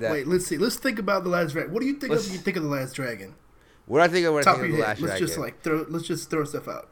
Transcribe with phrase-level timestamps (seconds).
[0.00, 0.12] that.
[0.12, 0.56] Wait, let's see.
[0.58, 1.72] Let's think about the last dragon.
[1.72, 2.32] What do you think Let's- of?
[2.32, 3.34] You think of the last dragon?
[3.86, 5.08] What I think of when I Top think of of the your Last head.
[5.08, 5.26] Let's Dragon.
[5.26, 5.86] just like throw.
[5.88, 6.88] Let's just throw stuff out.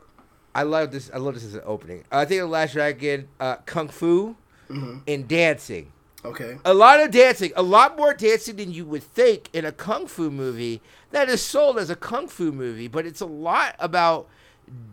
[0.55, 1.11] I love this.
[1.15, 2.03] I love this as an opening.
[2.11, 4.37] I think of the Last Dragon, uh, kung fu,
[4.69, 4.99] Mm-hmm.
[5.09, 5.93] and dancing.
[6.25, 6.59] Okay.
[6.65, 10.07] A lot of dancing, a lot more dancing than you would think in a kung
[10.07, 10.83] fu movie
[11.13, 14.29] that is sold as a kung fu movie, but it's a lot about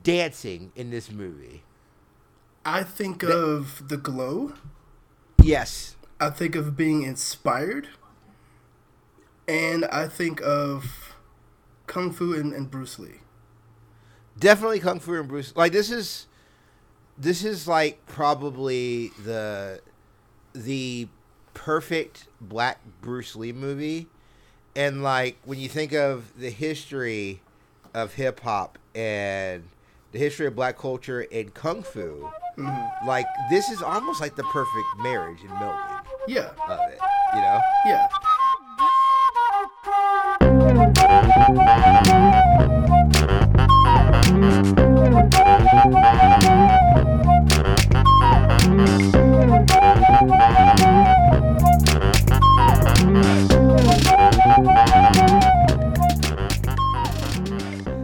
[0.04, 1.64] dancing in this movie.
[2.66, 4.54] I think of the glow.
[5.44, 5.97] Yes.
[6.20, 7.90] I think of being inspired,
[9.48, 11.16] and I think of
[11.86, 13.22] kung fu and, and Bruce Lee.
[14.40, 15.56] Definitely Kung Fu and Bruce.
[15.56, 16.28] Like this is
[17.18, 19.82] this is like probably the
[20.54, 21.08] the
[21.54, 24.08] perfect black Bruce Lee movie.
[24.76, 27.42] And like when you think of the history
[27.96, 29.64] of hip hop and
[30.12, 33.08] the history of black culture and kung fu, mm-hmm.
[33.08, 35.97] like this is almost like the perfect marriage in melding
[36.28, 37.00] Yeah, of it.
[37.34, 37.62] You know?
[37.86, 38.08] yeah.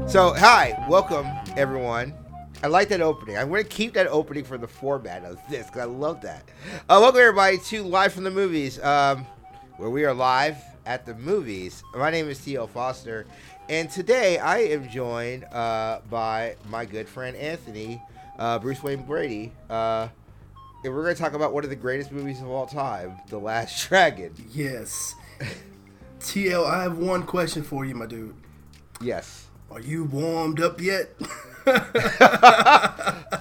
[0.07, 1.27] So, hi, welcome
[1.57, 2.22] everyone.
[2.63, 3.37] I like that opening.
[3.37, 6.43] I'm going to keep that opening for the format of this because I love that.
[6.87, 9.27] Uh, welcome everybody to Live from the Movies, um,
[9.75, 10.55] where we are live
[10.85, 11.83] at the movies.
[11.93, 12.67] My name is T.L.
[12.67, 13.25] Foster,
[13.67, 18.01] and today I am joined uh, by my good friend Anthony,
[18.39, 19.51] uh, Bruce Wayne Brady.
[19.69, 20.07] Uh,
[20.85, 23.39] and we're going to talk about one of the greatest movies of all time, The
[23.39, 24.33] Last Dragon.
[24.53, 25.15] Yes.
[26.21, 28.35] TL, I have one question for you, my dude.
[29.01, 29.47] Yes.
[29.69, 31.09] Are you warmed up yet?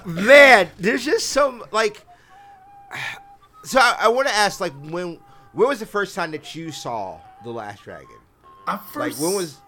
[0.05, 2.05] man there's just some like
[3.63, 5.19] so i, I want to ask like when
[5.53, 8.07] when was the first time that you saw the last dragon
[8.65, 9.59] I first like when was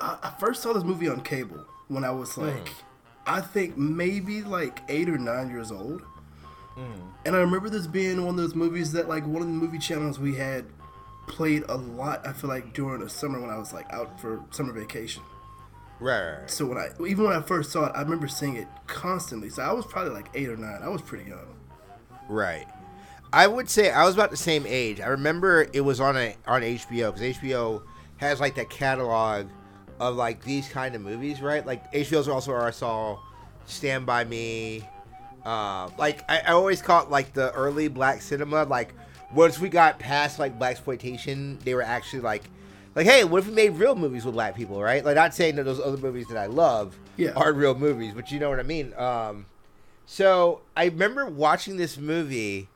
[0.00, 2.84] I, I first saw this movie on cable when I was like, Hmm.
[3.26, 6.02] I think maybe like eight or nine years old.
[6.74, 7.08] Hmm.
[7.26, 9.78] And I remember this being one of those movies that like one of the movie
[9.78, 10.64] channels we had
[11.26, 12.26] played a lot.
[12.26, 15.22] I feel like during the summer when I was like out for summer vacation.
[16.00, 16.50] Right, right.
[16.50, 19.50] So when I even when I first saw it, I remember seeing it constantly.
[19.50, 20.80] So I was probably like eight or nine.
[20.82, 21.56] I was pretty young.
[22.28, 22.66] right
[23.32, 26.34] i would say i was about the same age i remember it was on a
[26.48, 27.80] on hbo because hbo
[28.16, 29.46] has like that catalog
[30.00, 33.16] of like these kind of movies right like hbo's also where i saw
[33.66, 34.82] stand by me
[35.44, 38.94] uh, like I, I always caught like the early black cinema like
[39.32, 42.50] once we got past like black exploitation they were actually like
[42.94, 45.04] like hey what if we made real movies with black people right?
[45.04, 47.30] Like not saying that those other movies that i love Yeah.
[47.36, 48.92] are real movies but you know what i mean.
[48.96, 49.46] Um
[50.06, 52.68] so i remember watching this movie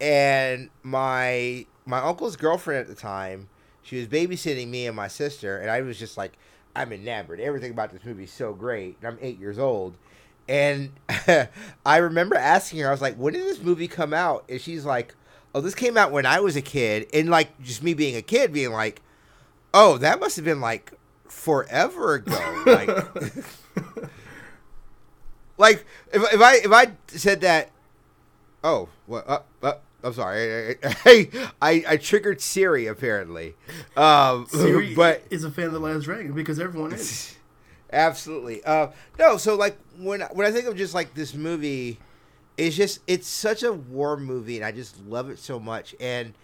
[0.00, 3.48] and my my uncle's girlfriend at the time
[3.82, 6.32] she was babysitting me and my sister and i was just like
[6.76, 7.40] i'm enamored.
[7.40, 9.94] Everything about this movie is so great and i'm eight years old.
[10.48, 10.90] And
[11.86, 14.44] i remember asking her i was like when did this movie come out?
[14.48, 15.14] And she's like
[15.54, 17.08] oh this came out when i was a kid.
[17.12, 19.02] And like just me being a kid being like
[19.74, 20.92] oh that must have been like
[21.28, 22.88] forever ago like
[25.58, 27.70] like if, if i if i said that
[28.62, 29.72] Oh, well, uh, uh,
[30.02, 30.76] I'm sorry.
[30.82, 33.54] I, I, I triggered Siri apparently.
[33.96, 37.36] Um, Siri but is a fan of the Last Dragon because everyone is.
[37.92, 38.62] absolutely.
[38.64, 38.88] Uh,
[39.18, 41.98] no, so like when when I think of just like this movie,
[42.56, 45.94] it's just it's such a war movie, and I just love it so much.
[46.00, 46.34] And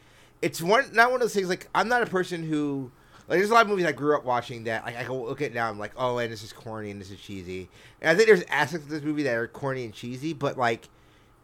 [0.41, 2.91] it's one not one of those things like I'm not a person who
[3.29, 5.43] like there's a lot of movies I grew up watching that like, I can look
[5.43, 7.69] at now I'm like oh and this is corny and this is cheesy.
[8.01, 10.89] And I think there's aspects of this movie that are corny and cheesy, but like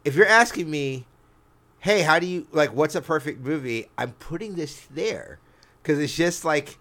[0.03, 1.05] if you're asking me,
[1.79, 3.89] hey, how do you like what's a perfect movie?
[3.97, 5.39] I'm putting this there
[5.81, 6.77] because it's just like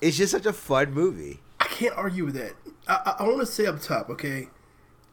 [0.00, 1.40] it's just such a fun movie.
[1.60, 2.52] I can't argue with that.
[2.86, 4.48] I, I, I want to say up top, okay?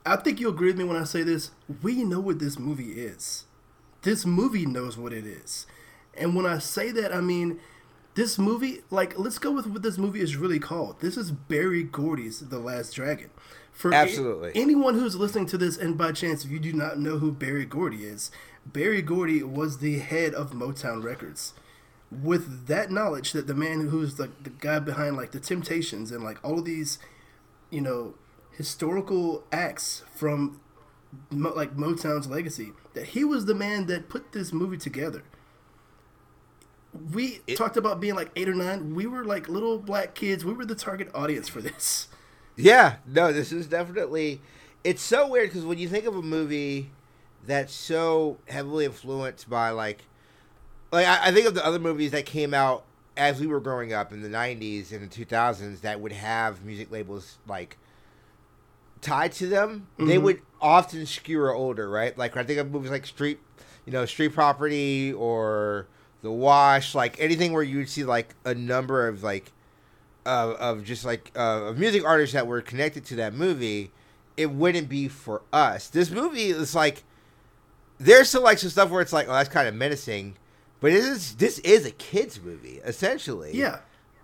[0.05, 1.51] I think you'll agree with me when I say this.
[1.81, 3.45] We know what this movie is.
[4.01, 5.65] This movie knows what it is.
[6.13, 7.59] And when I say that, I mean,
[8.15, 10.99] this movie, like, let's go with what this movie is really called.
[11.01, 13.29] This is Berry Gordy's The Last Dragon.
[13.71, 14.51] For a- Absolutely.
[14.55, 17.65] anyone who's listening to this, and by chance, if you do not know who Berry
[17.65, 18.29] Gordy is,
[18.65, 21.53] Berry Gordy was the head of Motown Records
[22.21, 26.23] with that knowledge that the man who's the, the guy behind like the temptations and
[26.23, 26.99] like all of these
[27.71, 28.13] you know
[28.51, 30.59] historical acts from
[31.31, 35.23] like motown's legacy that he was the man that put this movie together
[37.13, 40.53] we talked about being like eight or nine we were like little black kids we
[40.53, 42.07] were the target audience for this
[42.55, 44.39] Yeah, no, this is definitely.
[44.83, 46.91] It's so weird because when you think of a movie
[47.47, 50.03] that's so heavily influenced by like,
[50.91, 52.83] like I, I think of the other movies that came out
[53.17, 56.91] as we were growing up in the '90s and the 2000s that would have music
[56.91, 57.77] labels like
[59.01, 59.87] tied to them.
[59.97, 60.21] They Mhm.
[60.21, 62.15] would often skewer older, right?
[62.17, 63.39] Like I think of movies like Street,
[63.85, 65.87] you know, Street Property or
[66.23, 69.51] The Wash, like anything where you would see like a number of like
[70.25, 73.91] of, of just like uh, of music artists that were connected to that movie.
[74.35, 75.89] It wouldn't be for us.
[75.89, 77.03] This movie is like
[77.99, 80.35] there's still like some stuff where it's like, oh, that's kind of menacing,
[80.79, 83.51] but it is this is a kids movie essentially.
[83.53, 83.79] Yeah.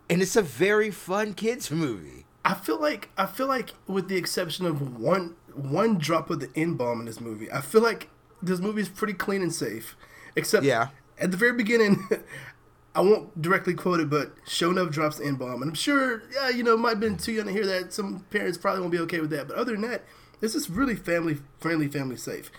[0.10, 2.26] and it's a very fun kids movie.
[2.46, 6.50] I feel like I feel like with the exception of one one drop of the
[6.56, 8.10] N bomb in this movie, I feel like
[8.42, 9.98] this movie is pretty clean and safe.
[10.36, 10.88] Except Yeah.
[11.20, 12.08] At the very beginning,
[12.96, 16.50] I won't directly quote it, but Sho'nuff drops the N bomb, and I'm sure yeah,
[16.50, 17.94] you know, might have been too young to hear that.
[17.94, 20.04] Some parents probably won't be okay with that, but other than that,
[20.40, 22.52] this is really family friendly, family safe.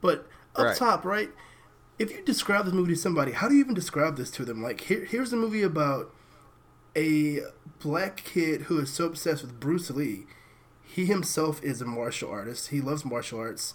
[0.00, 0.76] But up Right.
[0.76, 1.30] top, right?
[1.98, 4.62] If you describe this movie to somebody, how do you even describe this to them?
[4.62, 6.14] Like, here, here's a movie about
[6.96, 7.40] a
[7.80, 10.26] black kid who is so obsessed with Bruce Lee.
[10.82, 12.68] He himself is a martial artist.
[12.68, 13.74] He loves martial arts,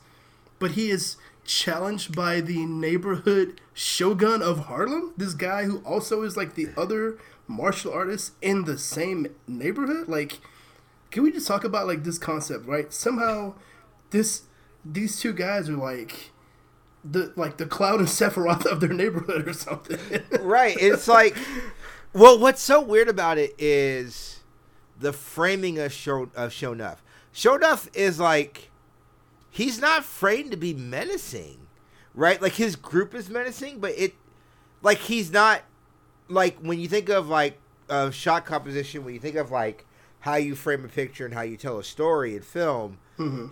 [0.60, 5.14] but he is challenged by the neighborhood shogun of Harlem.
[5.18, 7.18] This guy who also is like the other
[7.48, 10.08] martial artist in the same neighborhood.
[10.08, 10.40] Like,
[11.12, 12.92] can we just talk about like this concept, right?
[12.94, 13.56] Somehow,
[14.12, 14.44] this
[14.86, 16.32] these two guys are like
[17.04, 20.00] the like the Cloud and Sephiroth of their neighborhood or something.
[20.42, 20.76] right.
[20.80, 21.36] It's like,
[22.14, 24.42] well, what's so weird about it is
[25.00, 26.98] the framing of show of Shonuff.
[27.34, 28.70] Shonuff is like,
[29.54, 31.68] he's not framed to be menacing,
[32.16, 32.42] right?
[32.42, 34.16] Like his group is menacing, but it,
[34.82, 35.62] like he's not,
[36.28, 39.86] like when you think of like uh, shot composition, when you think of like
[40.22, 42.98] how you frame a picture and how you tell a story in film,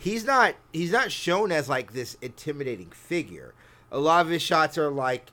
[0.02, 3.54] he's not he's not shown as like this intimidating figure.
[3.92, 5.32] A lot of his shots are like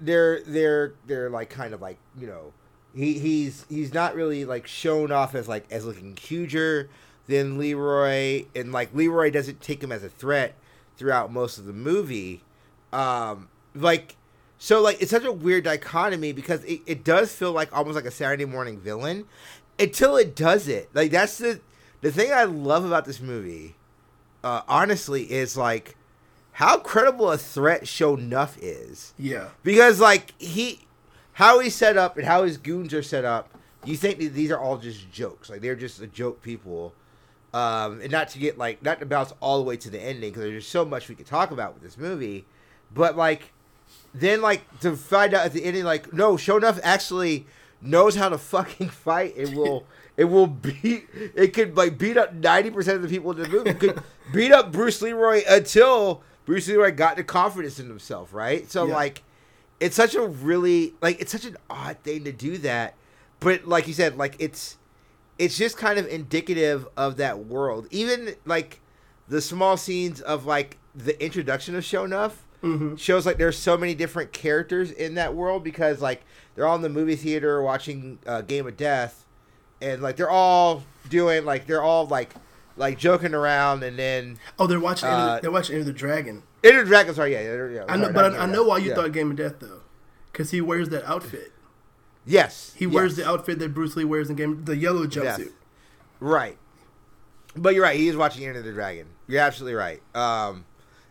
[0.00, 2.52] they're they're they're like kind of like you know
[2.92, 6.90] he he's he's not really like shown off as like as looking huger
[7.26, 10.54] than Leroy and like Leroy doesn't take him as a threat
[10.96, 12.42] throughout most of the movie.
[12.92, 14.16] Um like
[14.58, 18.04] so like it's such a weird dichotomy because it, it does feel like almost like
[18.04, 19.24] a Saturday morning villain
[19.78, 21.60] until it does it like that's the
[22.02, 23.74] the thing I love about this movie
[24.44, 25.96] uh honestly is like
[26.56, 29.14] how credible a threat Sho'nuff is.
[29.18, 29.48] Yeah.
[29.62, 30.80] because like he
[31.34, 33.48] how he's set up and how his goons are set up
[33.84, 35.50] you think that these are all just jokes.
[35.50, 36.92] Like they're just a joke people
[37.54, 40.30] um and not to get like not to bounce all the way to the ending
[40.30, 42.44] because there's so much we could talk about with this movie.
[42.94, 43.52] But like
[44.14, 47.46] then like to find out at the ending like no Sho'nuff actually
[47.80, 49.84] knows how to fucking fight it will
[50.16, 53.70] it will beat it could like beat up 90% of the people in the movie.
[53.70, 54.02] It could
[54.32, 58.70] beat up bruce leroy until bruce leroy got the confidence in himself right?
[58.70, 58.94] So Yeah.
[58.94, 59.22] like
[59.80, 62.94] it's such a really like it's such an odd thing to do that.
[63.40, 64.76] But like you said like it's
[65.38, 68.80] it's just kind of indicative of that world even like
[69.28, 72.32] the small scenes of like the introduction of Sho'nuff
[72.62, 72.96] Mhm.
[72.98, 76.22] shows like there's so many different characters in that world because like
[76.54, 79.24] they're all in the movie theater watching uh, game of death
[79.80, 82.30] and like they're all doing like they're all like
[82.76, 85.08] like joking around and then Oh, they're watching.
[85.08, 86.42] Enter Uh, they're watching Enter the Dragon.
[86.62, 87.14] Enter the Dragon.
[87.14, 88.94] Sorry, yeah, yeah, yeah I know, sorry, but I, I know why you Yeah.
[88.94, 89.80] thought Game of Death though,
[90.30, 91.52] because he wears that outfit.
[92.24, 95.52] Yes He wears the outfit that Bruce Lee wears in Game, the yellow jumpsuit.
[96.20, 96.58] Right.
[97.54, 97.98] But you're right.
[97.98, 99.06] He is watching Enter the Dragon.
[99.26, 100.00] You're absolutely right.
[100.14, 100.64] Um,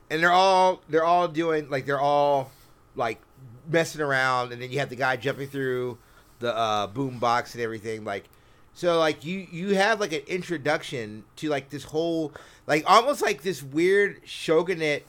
[0.10, 2.51] and they're all they're all doing like they're all
[2.96, 3.22] like
[3.70, 5.98] messing around, and then you have the guy jumping through
[6.39, 8.03] the uh, boom box and everything.
[8.03, 8.30] Like,
[8.74, 12.34] so like you you have like an introduction to like this whole
[12.68, 15.06] like almost like this weird shogunate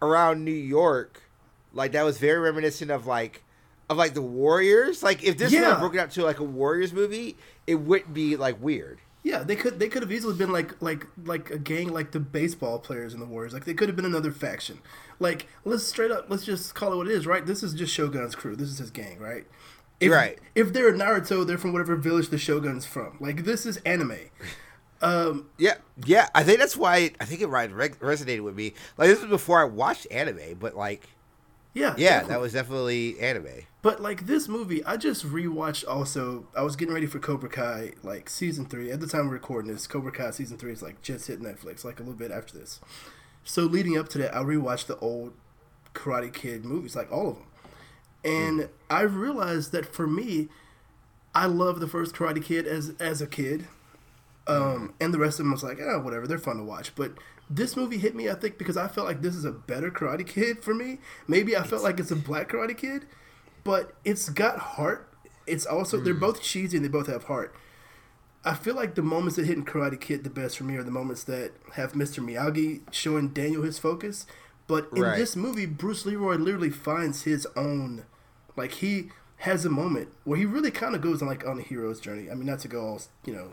[0.00, 1.22] around New York,
[1.72, 3.42] like that was very reminiscent of like
[3.92, 5.02] of like the Warriors.
[5.02, 5.74] Like if this Yeah.
[5.74, 8.98] were broken up to like a Warriors movie, it wouldn't be like weird.
[9.24, 12.18] Yeah, they could they could have easily been like like like a gang like the
[12.18, 13.52] baseball players in the Warriors.
[13.52, 14.80] Like they could have been another faction.
[15.20, 17.46] Like let's straight up let's just call it what it is, right?
[17.46, 18.56] This is just Shogun's crew.
[18.56, 19.46] This is his gang, right?
[20.00, 20.40] If, Right.
[20.56, 23.16] If they're Naruto, they're from whatever village the Shogun's from.
[23.20, 24.18] Like this is anime.
[25.00, 26.28] Um, Yeah, yeah.
[26.34, 28.74] I think that's why I think it resonated with me.
[28.98, 31.08] Like this was before I watched anime, but like,
[31.74, 32.28] yeah, yeah, definitely.
[32.34, 33.46] that was definitely anime.
[33.82, 35.84] But like this movie, I just rewatched.
[35.88, 38.92] Also, I was getting ready for Cobra Kai, like season three.
[38.92, 41.84] At the time we're recording this, Cobra Kai season three is like just hit Netflix,
[41.84, 42.78] like a little bit after this.
[43.42, 45.32] So leading up to that, I rewatched the old
[45.94, 47.46] Karate Kid movies, like all of them,
[48.24, 48.68] and mm.
[48.88, 50.48] I realized that for me,
[51.34, 53.66] I love the first Karate Kid as as a kid,
[54.46, 54.92] um, mm.
[55.00, 56.94] and the rest of them was like, oh, whatever, they're fun to watch.
[56.94, 57.14] But
[57.50, 60.24] this movie hit me, I think, because I felt like this is a better Karate
[60.24, 60.98] Kid for me.
[61.26, 63.06] Maybe I felt like it's a black Karate Kid
[63.64, 65.08] but it's got heart.
[65.46, 67.54] It's also they're both cheesy and they both have heart.
[68.44, 70.82] I feel like the moments that hit in Karate Kid the best for me are
[70.82, 72.24] the moments that have Mr.
[72.24, 74.26] Miyagi showing Daniel his focus.
[74.66, 75.18] But in Right.
[75.18, 78.04] this movie, Bruce Leroy literally finds his own,
[78.56, 81.62] like he has a moment where he really kind of goes on like on a
[81.62, 82.30] hero's journey.
[82.30, 83.52] I mean, not to go all you know,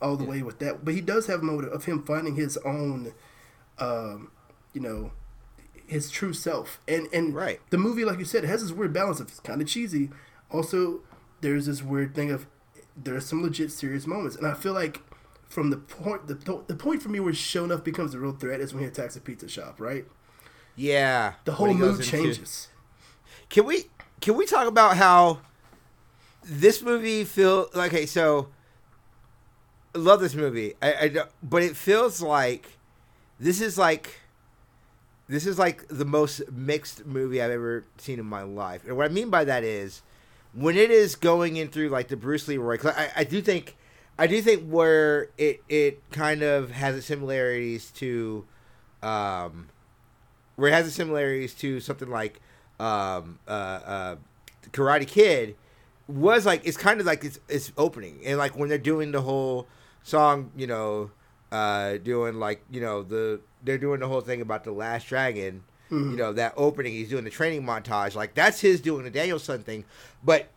[0.00, 2.56] all the way with that, but he does have a moment of him finding his
[2.58, 3.12] own,
[3.78, 4.30] um,
[4.72, 5.12] you know,
[5.88, 6.80] his true self.
[6.86, 7.60] And and Right.
[7.70, 10.10] the movie, like you said, it has this weird balance of it's kind of cheesy.
[10.50, 11.00] Also,
[11.40, 12.46] there's this weird thing of
[12.96, 15.00] there are some legit serious moments, and I feel like
[15.48, 16.34] from the point the,
[16.66, 19.20] the point for me where Shonuff becomes a real threat is when he attacks a
[19.20, 20.04] pizza shop, right?
[20.76, 21.34] Yeah.
[21.44, 22.68] The whole mood into- changes.
[23.48, 23.84] Can we
[24.20, 25.40] can we talk about how
[26.44, 28.04] this movie feel okay?
[28.06, 28.48] So
[29.94, 30.74] I love this movie.
[30.82, 32.76] I, I but it feels like
[33.40, 34.20] this is like
[35.28, 38.82] this is like the most mixed movie I've ever seen in my life.
[38.86, 40.02] And what I mean by that is
[40.54, 42.78] when it is going in through like the Bruce Leroy.
[42.78, 43.76] 'cause I, I do think
[44.18, 48.46] I do think where it it kind of has the similarities to
[49.02, 49.68] um
[50.56, 52.40] where it has the similarities to something like
[52.80, 54.16] um, uh, uh,
[54.72, 55.56] Karate Kid
[56.08, 59.20] was like it's kind of like it's it's opening and like when they're doing the
[59.20, 59.66] whole
[60.02, 61.10] song, you know,
[61.52, 65.62] uh, doing like you know the they're doing the whole thing about the Last Dragon.
[65.90, 68.14] You know that opening, he's doing the training montage.
[68.14, 69.86] Like that's his doing the Daniel-san thing,
[70.22, 70.48] but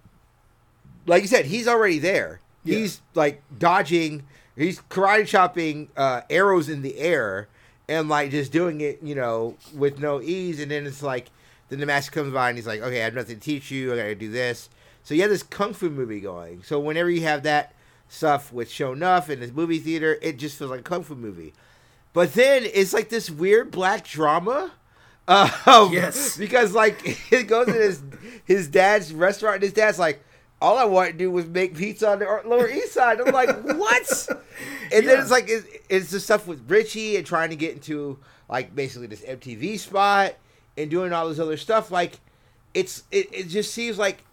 [1.06, 2.42] like you said, he's already there.
[2.66, 2.80] Yeah.
[2.80, 4.24] He's like dodging,
[4.58, 7.48] he's karate chopping uh, arrows in the air,
[7.88, 10.60] and like just doing it, you know, with no ease.
[10.60, 11.30] And then it's like,
[11.70, 13.94] then the master comes by and he's like, okay, I have nothing to teach you.
[13.94, 14.70] I got to do this.
[15.04, 16.62] So you have this kung fu movie going.
[16.64, 17.74] So whenever you have that
[18.10, 21.54] stuff with Sho'nuff in this movie theater, it just feels like a kung fu movie.
[22.14, 24.72] But then it's like this weird black drama.
[25.28, 26.38] Um, Yes.
[26.40, 27.00] Because like
[27.32, 28.02] it goes to his
[28.46, 29.56] his dad's restaurant.
[29.56, 30.24] And his dad's like,
[30.62, 33.20] all I want to do was make pizza on the Lower East Side.
[33.20, 34.28] I'm like, what?
[34.94, 38.20] And then it's like it's, it's the stuff with Richie and trying to get into
[38.50, 40.36] like basically this MTV spot
[40.78, 41.92] and doing all this other stuff.
[41.92, 42.20] Like
[42.74, 44.24] it's it, it just seems like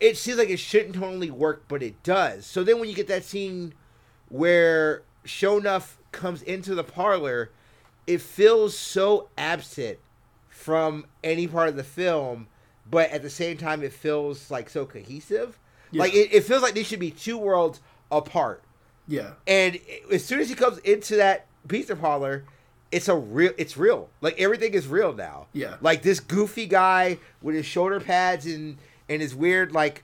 [0.00, 2.44] it seems like it shouldn't totally work, but it does.
[2.44, 3.72] So then when you get that scene
[4.28, 7.50] where Shonuff comes into the parlor,
[8.06, 9.98] it feels so absent
[10.48, 12.48] from any part of the film,
[12.90, 15.58] but at the same time it feels like so cohesive.
[15.92, 16.02] Yeah.
[16.02, 17.80] Like it, it feels like these should be two worlds
[18.10, 18.62] apart.
[19.06, 19.32] Yeah.
[19.46, 19.78] And
[20.10, 22.44] as soon as he comes into that pizza parlor,
[22.90, 23.52] it's a real.
[23.56, 24.08] It's real.
[24.20, 25.46] Like everything is real now.
[25.52, 25.76] Yeah.
[25.80, 30.02] Like this goofy guy with his shoulder pads and and his weird like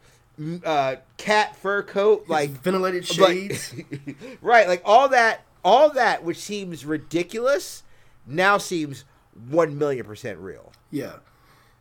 [0.65, 3.75] uh, cat fur coat, like ventilated shades.
[4.43, 4.69] right.
[4.69, 7.83] Like all that, all that, which seems ridiculous,
[8.27, 9.05] now seems
[9.49, 10.73] one million percent real.
[10.91, 11.17] Yeah.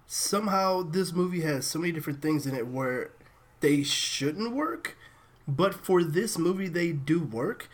[0.07, 3.11] Somehow this movie has so many different things in it where
[3.61, 4.97] they shouldn't work,
[5.47, 7.69] but for this movie they do work.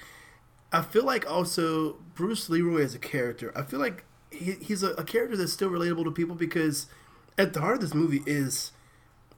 [0.71, 4.91] I feel like also Bruce Leroy as a character, I feel like he, he's a,
[4.91, 6.87] a character that's still relatable to people because
[7.37, 8.71] at the heart of this movie is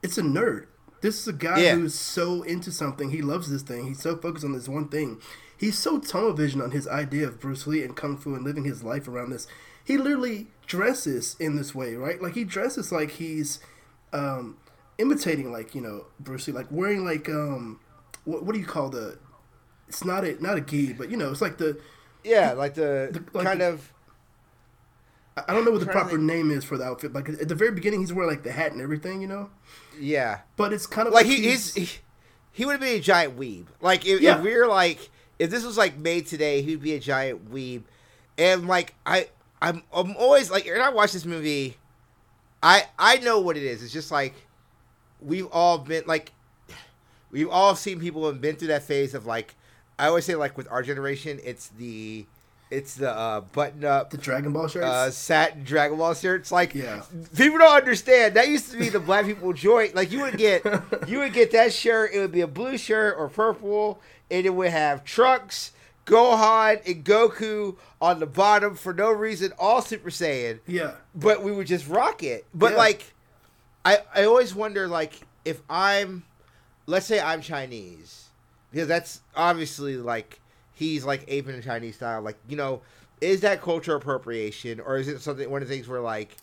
[0.02, 0.66] it's a nerd.
[1.02, 1.76] This is a guy Yeah.
[1.76, 3.12] who's so into something.
[3.12, 3.88] He loves this thing.
[3.88, 5.22] He's so focused on this one thing.
[5.60, 8.64] He's so tunnel vision on his idea of Bruce Lee and Kung Fu and living
[8.64, 9.46] his life around this.
[9.84, 12.22] He literally dresses in this way, right?
[12.22, 13.60] Like he dresses like he's
[14.14, 14.58] um,
[14.98, 17.80] imitating, like you know, Bruce Lee, like wearing like um,
[18.24, 19.20] what, what do you call the?
[19.90, 21.78] It's not a not a gi, but you know, it's like the
[22.24, 23.92] Yeah, like the, The- like kind the- of
[25.48, 26.22] I don't know what the proper think.
[26.24, 27.14] name is for the outfit.
[27.14, 29.50] Like at the very beginning, he's wearing like the hat and everything, you know.
[30.00, 30.40] yeah.
[30.58, 31.90] But it's kind of like he he's, he,
[32.52, 33.68] he would have been a giant weeb.
[33.82, 34.38] Like if, Yeah.
[34.38, 37.84] if we're like if this was like made today, he'd be a giant weeb.
[38.38, 39.30] And like I
[39.62, 41.78] I'm I'm always like when I watch this movie,
[42.62, 43.82] I I know what it is.
[43.82, 44.34] It's just like
[45.22, 46.32] we've all been like
[47.32, 49.56] we've all seen people have been through that phase of like
[49.98, 52.26] I always say like with our generation, it's the
[52.72, 54.86] it's the uh, button up the Dragon Ball shirts.
[54.86, 56.52] uh, satin Dragon Ball shirts.
[56.52, 57.02] Like, Yeah.
[57.36, 58.36] people don't understand.
[58.36, 59.96] That used to be the black people joint.
[59.96, 60.64] Like, you would get,
[61.08, 62.12] you would get that shirt.
[62.14, 64.00] It would be a blue shirt or purple,
[64.30, 65.72] and it would have Trunks,
[66.06, 70.60] Gohan, and Goku on the bottom for no reason, all Super Saiyan.
[70.68, 72.46] yeah, But we would just rock it.
[72.54, 72.78] But Yeah.
[72.78, 73.14] like,
[73.86, 75.14] I I always wonder like
[75.46, 76.24] if I'm,
[76.86, 78.26] let's say I'm Chinese,
[78.72, 80.40] because that's obviously like
[80.80, 82.22] he's like aping the Chinese style.
[82.22, 82.82] Like you know,
[83.20, 86.38] is that cultural appropriation or is it something one of the things where like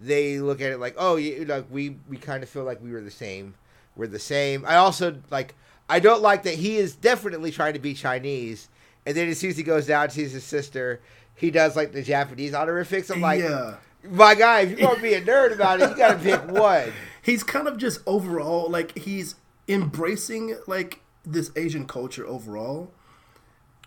[0.00, 2.92] they look at it like oh you like we we kind of feel like we
[2.92, 3.54] were the same,
[3.96, 4.64] we're the same.
[4.64, 5.54] I also like
[5.88, 8.68] I don't like that he is definitely trying to be Chinese,
[9.04, 11.00] and then as soon as he goes down sees his sister.
[11.36, 13.10] He does like the Japanese honorifics.
[13.10, 13.74] I'm like, yeah.
[14.04, 16.92] my guy, if you're gonna be a nerd about it, you gotta pick one.
[17.22, 19.34] he's kind of just overall like he's
[19.66, 22.92] embracing like this Asian culture overall,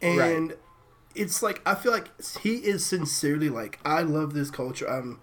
[0.01, 0.57] and Right.
[1.15, 2.09] it's like I feel like
[2.41, 4.89] he is sincerely like I love this culture.
[4.89, 5.19] I'm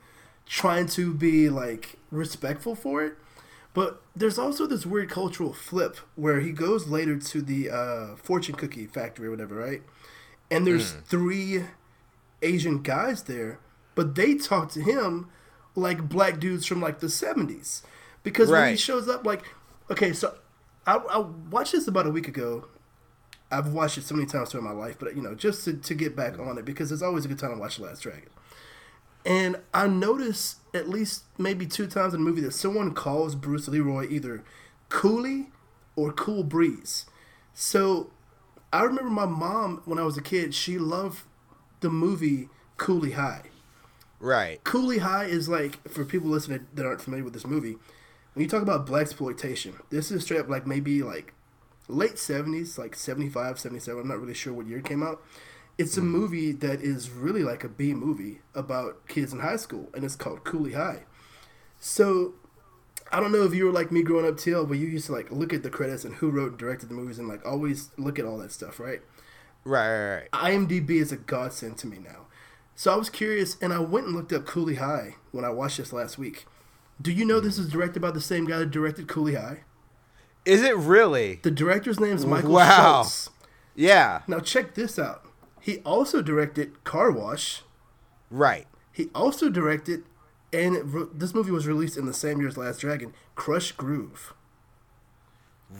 [0.46, 3.14] trying to be like respectful for it.
[3.72, 8.54] But there's also this weird cultural flip where he goes later to the uh, fortune
[8.54, 9.82] cookie factory or whatever, right?
[10.48, 11.64] And there's three
[12.40, 13.58] Asian guys there,
[13.96, 15.28] but they talk to him
[15.74, 17.82] like black dudes from like the 70s.
[18.22, 19.42] Because when he shows up, like,
[19.90, 20.36] okay, so
[20.86, 22.66] I, I watched this about a week ago.
[23.54, 25.94] I've watched it so many times throughout my life, but you know, just to, to
[25.94, 28.28] get back on it because it's always a good time to watch The Last Dragon.
[29.24, 33.68] And I noticed at least maybe two times in the movie that someone calls Bruce
[33.68, 34.42] Leroy either
[34.88, 35.50] Cooley
[35.94, 37.06] or Cool Breeze.
[37.54, 38.10] So
[38.72, 41.22] I remember my mom when I was a kid, she loved
[41.80, 43.42] the movie Cooley High.
[44.18, 44.62] Right.
[44.64, 47.76] Cooley High is like for people listening that aren't familiar with this movie.
[48.34, 51.32] When you talk about black exploitation, this is straight up like maybe like
[51.88, 54.00] late seventies, like 75, 77.
[54.00, 55.22] I'm not really sure what year it came out.
[55.76, 56.10] It's a mm-hmm.
[56.10, 60.16] movie that is really like a B movie about kids in high school, and it's
[60.16, 61.04] called Cooley High.
[61.80, 62.34] So
[63.10, 65.12] I don't know if you were like me growing up, TL, but you used to
[65.12, 67.90] like look at the credits and who wrote and directed the movies, and like always
[67.96, 69.02] look at all that stuff, right?
[69.64, 69.88] Right.
[69.88, 70.14] Right.
[70.14, 70.30] right.
[70.32, 72.26] IMDb is a godsend to me now.
[72.76, 75.78] So I was curious, and I went and looked up Cooley High when I watched
[75.78, 76.46] this last week.
[77.00, 77.66] Do you know this mm-hmm.
[77.66, 79.64] is directed by the same guy that directed Cooley High?
[80.44, 81.40] Is it really?
[81.42, 83.02] The director's name is Michael Wow.
[83.02, 83.30] Schultz.
[83.74, 84.22] Yeah.
[84.26, 85.24] Now check this out.
[85.60, 87.62] He also directed Car Wash.
[88.30, 88.66] Right.
[88.92, 90.04] He also directed,
[90.52, 94.34] and re- this movie was released in the same year as Last Dragon, Krush Groove.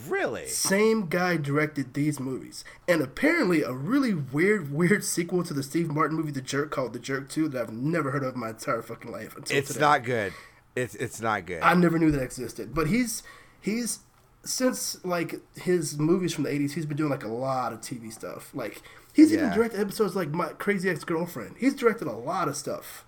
[0.09, 0.47] Really?
[0.49, 2.65] Same guy directed these movies.
[2.89, 6.93] And apparently a really weird, weird sequel to the Steve Martin movie The Jerk called
[6.95, 9.69] The Jerk 2 that I've never heard of in my entire fucking life until It's
[9.69, 9.81] today.
[9.81, 10.33] not good.
[10.75, 11.63] It's it's not good.
[11.63, 12.75] I never knew that existed.
[12.75, 13.23] But he's
[13.61, 14.01] he's
[14.45, 18.13] since like his movies from the eighties, he's been doing like a lot of TV
[18.13, 18.55] stuff.
[18.55, 21.57] Like he's even directed episodes like My Crazy Ex Girlfriend.
[21.59, 23.05] He's directed a lot of stuff.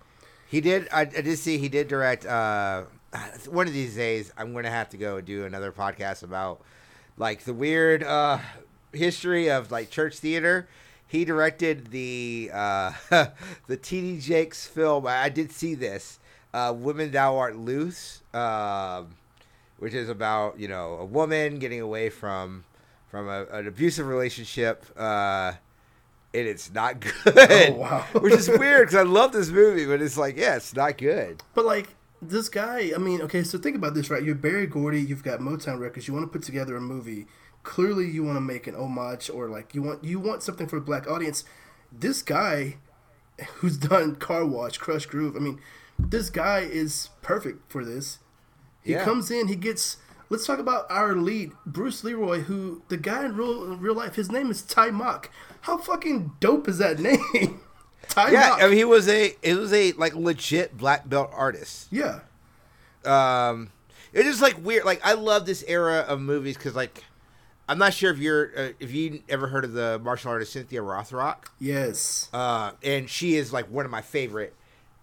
[0.47, 0.87] He did.
[0.91, 1.57] I, I did see.
[1.57, 2.25] He did direct.
[2.25, 2.83] Uh,
[3.49, 6.61] one of these days, I'm going to have to go do another podcast about
[7.17, 8.39] like the weird uh,
[8.93, 10.67] history of like church theater.
[11.07, 12.91] He directed the uh,
[13.67, 14.19] the T.D.
[14.19, 15.07] Jakes film.
[15.07, 16.19] I, I did see this.
[16.53, 19.09] Uh, Women Thou Art Loose, um,
[19.79, 22.65] which is about you know a woman getting away from
[23.09, 24.85] from a, an abusive relationship.
[24.97, 25.53] Uh,
[26.33, 27.71] and it's not good.
[27.71, 28.05] Oh, wow.
[28.19, 31.41] Which is weird because I love this movie, but it's like, yeah, it's not good.
[31.53, 34.23] But like this guy, I mean, okay, so think about this, right?
[34.23, 37.27] You're Berry Gordy, you've got Motown Records, you want to put together a movie.
[37.63, 40.77] Clearly you want to make an homage or like you want you want something for
[40.77, 41.43] a black audience.
[41.91, 42.77] This guy
[43.55, 45.59] who's done Car Wash, Krush Groove, I mean,
[45.99, 48.19] this guy is perfect for this.
[48.87, 49.03] He Yeah.
[49.03, 49.97] comes in, he gets
[50.29, 54.15] let's talk about our lead, Bruce Leroy, who the guy in real in real life,
[54.15, 55.25] his name is Taimak.
[55.61, 57.59] How fucking dope is that name?
[58.09, 58.61] Ty Yeah, Mock.
[58.63, 61.87] I mean, he was a it was a like legit black belt artist.
[61.91, 62.19] yeah.
[63.05, 63.69] Um,
[64.13, 64.85] it's just like weird.
[64.85, 67.03] Like I love this era of movies because like
[67.69, 70.81] I'm not sure if you're uh, if you ever heard of the martial artist Cynthia
[70.81, 71.45] Rothrock.
[71.59, 72.29] Yes.
[72.33, 74.53] uh, and she is like one of my favorite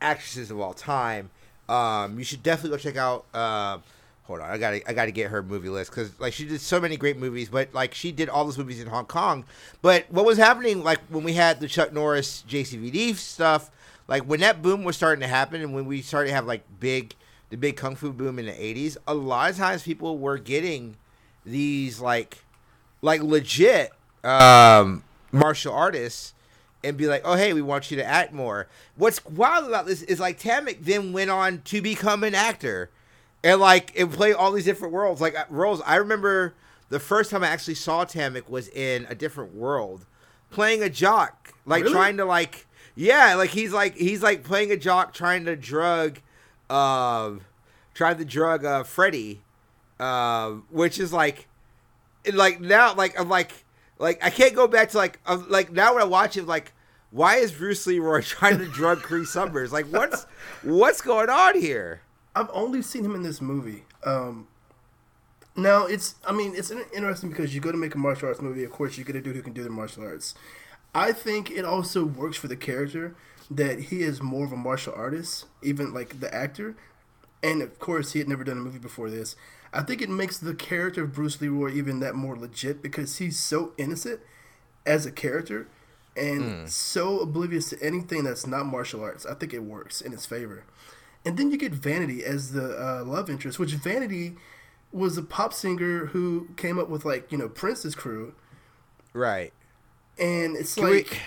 [0.00, 1.30] actresses of all time.
[1.68, 3.24] Um, you should definitely go check out.
[3.32, 3.78] Uh,
[4.24, 6.80] hold on, I gotta I gotta get her movie list because like she did so
[6.80, 9.44] many great movies, but like she did all those movies in Hong Kong.
[9.82, 13.70] But what was happening like when we had the Chuck Norris JCVD stuff,
[14.08, 16.62] like when that boom was starting to happen, and when we started to have like
[16.80, 17.14] big
[17.50, 20.96] the big kung fu boom in the '80s, a lot of times people were getting
[21.46, 22.38] these like
[23.02, 26.32] like legit um, martial artists
[26.84, 30.02] and be like, "Oh, hey, we want you to act more." What's wild about this
[30.02, 32.90] is like Taimak then went on to become an actor
[33.42, 35.20] and like and play all these different worlds.
[35.20, 35.80] Like uh, roles.
[35.82, 36.54] I remember
[36.90, 40.06] the first time I actually saw Taimak was in a different world,
[40.50, 41.94] playing a jock, like Really?
[41.94, 46.20] trying to like yeah, like he's like he's like playing a jock trying to drug,
[46.70, 47.40] um,
[47.94, 49.40] trying to drug uh Freddy,
[49.98, 51.48] uh, which is like
[52.32, 53.63] like now like I'm like
[53.98, 56.72] like I can't go back to like like now when I watch it like
[57.10, 60.24] why is Bruce Leroy trying to drug Cree Summers like what's
[60.62, 62.02] what's going on here
[62.36, 63.84] I've only seen him in this movie.
[64.04, 64.48] Um,
[65.56, 68.64] now it's, I mean, it's interesting because you go to make a martial arts movie.
[68.64, 70.34] Of course, you get a dude who can do the martial arts.
[70.94, 73.14] I think it also works for the character
[73.50, 76.76] that he is more of a martial artist, even like the actor.
[77.42, 79.36] And of course, he had never done a movie before this.
[79.74, 83.38] I think it makes the character of Bruce Leroy even that more legit because he's
[83.38, 84.20] so innocent
[84.86, 85.66] as a character
[86.16, 89.26] and so oblivious to anything that's not martial arts.
[89.26, 90.64] I think it works in his favor.
[91.24, 94.36] And then you get Vanity as the uh, love interest, which Vanity
[94.92, 98.34] was a pop singer who came up with like you know Prince's crew,
[99.12, 99.52] Right.
[100.18, 101.20] and it's Can we- like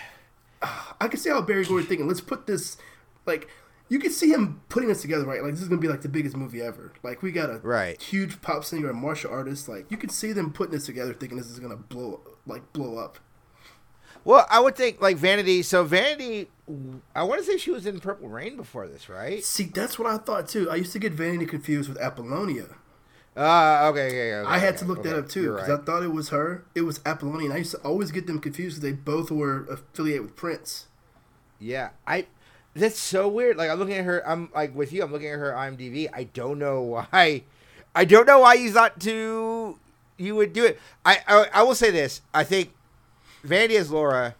[1.02, 2.08] I can see how Berry Gordy thinking.
[2.08, 2.78] Let's put this
[3.26, 3.50] like
[3.90, 5.42] you can see him putting this together, right?
[5.42, 6.94] Like this is gonna be like the biggest movie ever.
[7.04, 8.02] Like we got a Right.
[8.02, 9.68] huge pop singer, a martial artist.
[9.68, 12.98] Like you can see them putting this together, thinking this is gonna blow like blow
[12.98, 13.20] up.
[14.24, 15.62] Well, I would think like Vanity.
[15.64, 16.50] So Vanity,
[17.16, 19.42] I want to say she was in Purple Rain before this, right?
[19.44, 20.70] See, that's what I thought too.
[20.70, 22.66] I used to get Vanity confused with Apollonia.
[23.38, 24.50] Uh, okay, okay, okay.
[24.50, 25.80] I had okay, to look that up too because right.
[25.80, 26.66] I thought it was her.
[26.76, 27.46] It was Apollonia.
[27.46, 30.88] And I used to always get them confused because they both were affiliated with Prince.
[31.60, 32.28] Yeah, I.
[32.78, 33.58] That's so weird.
[33.58, 34.28] Like I'm looking at her.
[34.28, 35.04] I'm like with you.
[35.04, 36.08] I'm looking at her IMDb.
[36.14, 37.44] I don't know why.
[37.96, 39.80] I don't know why you thought to
[40.18, 40.80] you would do it.
[41.06, 42.22] I I, I will say this.
[42.34, 42.74] I think
[43.44, 44.36] Vanity as Laura,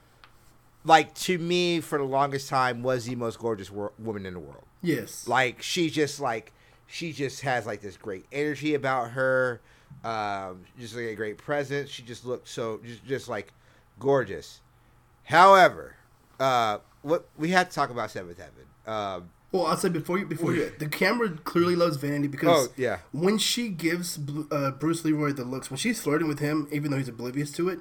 [0.84, 4.40] like to me for the longest time, was the most gorgeous wor- woman in the
[4.40, 4.64] world.
[4.82, 5.28] Yes.
[5.28, 6.54] Like she just like
[6.86, 9.62] she just has like this great energy about her.
[10.04, 11.90] Um, just like a great presence.
[11.90, 13.52] She just looked so just just like
[14.00, 14.62] gorgeous.
[15.24, 15.96] However,
[16.40, 18.66] uh, what we had to talk about Seventh Heaven.
[18.86, 22.74] Um, Well, I'll say before you before you the camera clearly loves Vanity because Oh,
[22.76, 23.00] yeah.
[23.12, 24.20] when she gives
[24.52, 27.70] uh, Bruce Leroy the looks when she's flirting with him, even though he's oblivious to
[27.70, 27.80] it,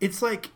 [0.00, 0.50] it's like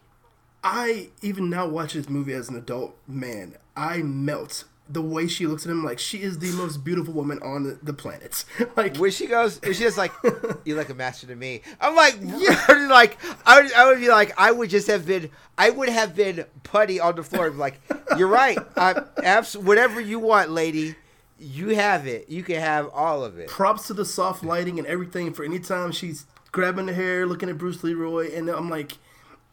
[0.62, 5.46] I even now watch this movie as an adult man, I melt the way she
[5.46, 5.84] looks at him.
[5.84, 8.44] Like she is the most beautiful woman on the, the planet.
[8.76, 10.12] like when she goes, she's like,
[10.64, 14.08] "You like a master to me," I'm like, yeah, like I would, I would be
[14.08, 17.80] like, I would just have been, I would have been putty on the floor, like,
[18.16, 20.96] "You're right, I'm abs- whatever you want, lady,
[21.38, 22.28] you have it.
[22.28, 25.58] You can have all of it." props to the soft lighting and everything for any
[25.60, 28.98] time she's grabbing the hair, looking at Bruce Leroy, and I'm like,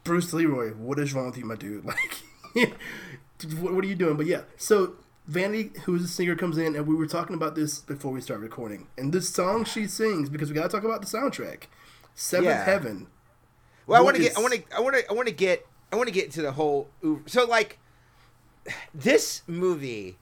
[0.04, 1.86] Bruce Leroy, what is wrong with you, my dude?
[1.86, 2.73] Like,
[3.60, 4.17] what are you doing?
[4.17, 4.95] But yeah, so
[5.27, 8.39] Vanity, who's a singer, comes in, and we were talking about this before we start
[8.39, 8.87] recording.
[8.97, 11.63] And this song she sings, because we got to talk about the soundtrack,
[12.15, 12.63] Seventh Yeah.
[12.63, 13.07] Heaven.
[13.85, 15.65] Well, I want to get, I want to, I want to, I want to get,
[15.91, 16.89] I want to get into the whole.
[17.25, 17.79] So like,
[18.93, 20.17] this movie,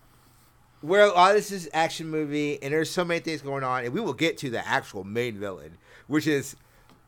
[0.82, 3.86] where a lot of this is action movie, and there's so many things going on,
[3.86, 6.56] and we will get to the actual main villain, which is,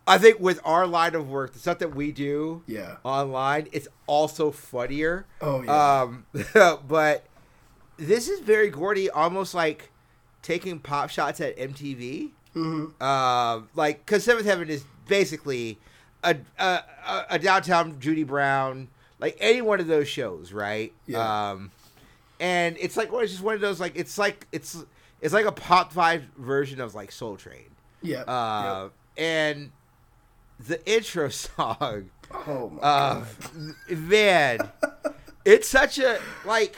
[0.08, 2.96] I think, with our line of work, the stuff that we do, Yeah.
[3.04, 5.26] online, it's also funnier.
[5.42, 6.02] Oh, yeah.
[6.02, 6.26] Um,
[6.88, 7.27] but
[7.98, 9.92] this is very Gordy, almost like
[10.42, 12.32] taking pop shots at MTV.
[12.56, 13.04] Mm-hmm.
[13.04, 15.78] Um, like, because Seventh Heaven is basically
[16.24, 16.80] a, a
[17.30, 18.88] a- downtown Judy Brown,
[19.20, 20.92] like any one of those shows, right?
[21.06, 21.50] Yeah.
[21.52, 21.72] Um,
[22.40, 24.84] and it's like, well, it's just one of those like it's like it's
[25.22, 27.66] it's like a pop five version of like Soul Train.
[28.02, 28.22] Yeah.
[28.22, 29.72] Uh, and
[30.60, 33.26] the intro song, Oh my uh,
[33.90, 33.98] god.
[33.98, 34.60] man,
[35.46, 36.76] it's such a like.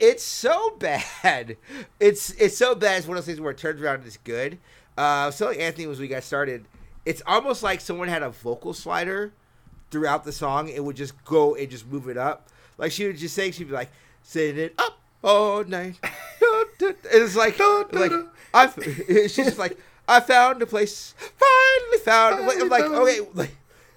[0.00, 1.56] It's so bad.
[2.00, 2.98] It's it's so bad.
[2.98, 4.58] It's one of those things where it turns around and it's good.
[4.96, 6.66] Uh, so like Anthony was when we got started.
[7.04, 9.32] It's almost like someone had a vocal slider
[9.90, 10.68] throughout the song.
[10.68, 12.48] It would just go and just move it up.
[12.76, 13.90] Like she would just say, she'd be like,
[14.22, 15.98] "Sitting it up all night."
[16.80, 17.58] It's like,
[17.92, 18.12] like
[18.54, 18.70] I.
[19.08, 21.12] She's just like, I found a place.
[21.18, 22.44] Finally found.
[22.44, 23.56] place." I'm like, Finally okay, like,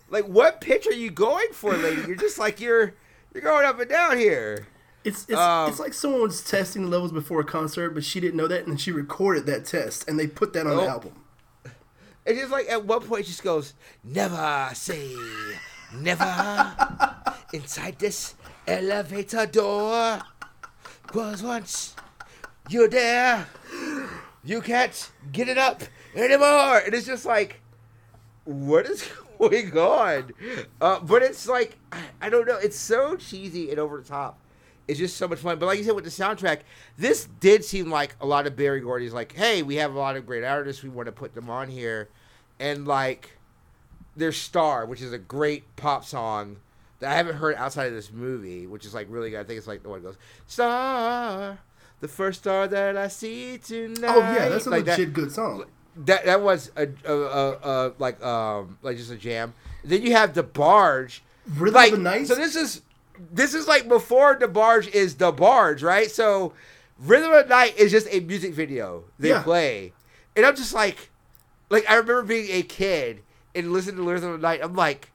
[0.09, 2.01] like what pitch are you going for, lady?
[2.07, 2.93] You're just like you're
[3.33, 4.67] you're going up and down here.
[5.03, 8.19] It's it's, Um, it's like someone was testing the levels before a concert, but she
[8.19, 10.87] didn't know that, and she recorded that test, and they put that on the Oh.
[10.89, 11.13] album.
[12.25, 15.15] It's just like at one point, it just goes, "Never say
[15.93, 16.75] never
[17.53, 18.35] inside this
[18.67, 20.21] elevator door."
[21.15, 21.95] Was once
[22.69, 23.47] you're there,
[24.43, 25.81] you can't get it up
[26.15, 26.77] anymore.
[26.85, 27.59] And it's just like,
[28.45, 29.03] what is
[29.39, 30.31] going on?
[30.79, 32.55] Uh, but it's like, I, I don't know.
[32.57, 34.37] It's so cheesy and over the top.
[34.91, 35.57] It's just so much fun.
[35.57, 36.59] But like you said with the soundtrack,
[36.97, 40.15] this did seem like a lot of Berry Gordy's like, hey, we have a lot
[40.15, 40.83] of great artists.
[40.83, 42.09] We want to put them on here.
[42.59, 43.37] And like,
[44.15, 46.57] their Star, which is a great pop song
[46.99, 49.39] that I haven't heard outside of this movie, which is like really good.
[49.39, 51.57] I think it's like the one that goes, Star,
[52.01, 54.13] the first star that I see tonight.
[54.13, 55.63] Oh yeah, that's a like that- legit good song.
[56.05, 59.53] that that was a, a, a, a like um like just a jam.
[59.83, 61.21] Then you have DeBarge,
[61.55, 62.27] Rhythm like of the Night.
[62.27, 62.35] so.
[62.35, 62.81] This is
[63.31, 66.09] this is like before DeBarge is DeBarge, right?
[66.09, 66.53] So
[66.97, 69.43] Rhythm of the Night is just a music video they Yeah.
[69.43, 69.93] play,
[70.35, 71.09] and I'm just like,
[71.69, 73.21] like I remember being a kid
[73.55, 74.59] and listening to Rhythm of the Night.
[74.63, 75.09] I'm like.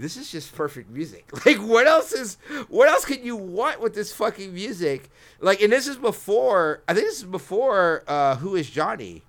[0.00, 1.28] This is just perfect music.
[1.44, 2.36] Like, what else is?
[2.68, 5.10] What else can you want with this fucking music?
[5.40, 6.84] Like, and this is before.
[6.86, 8.04] I think this is before.
[8.06, 9.24] uh Who is Johnny?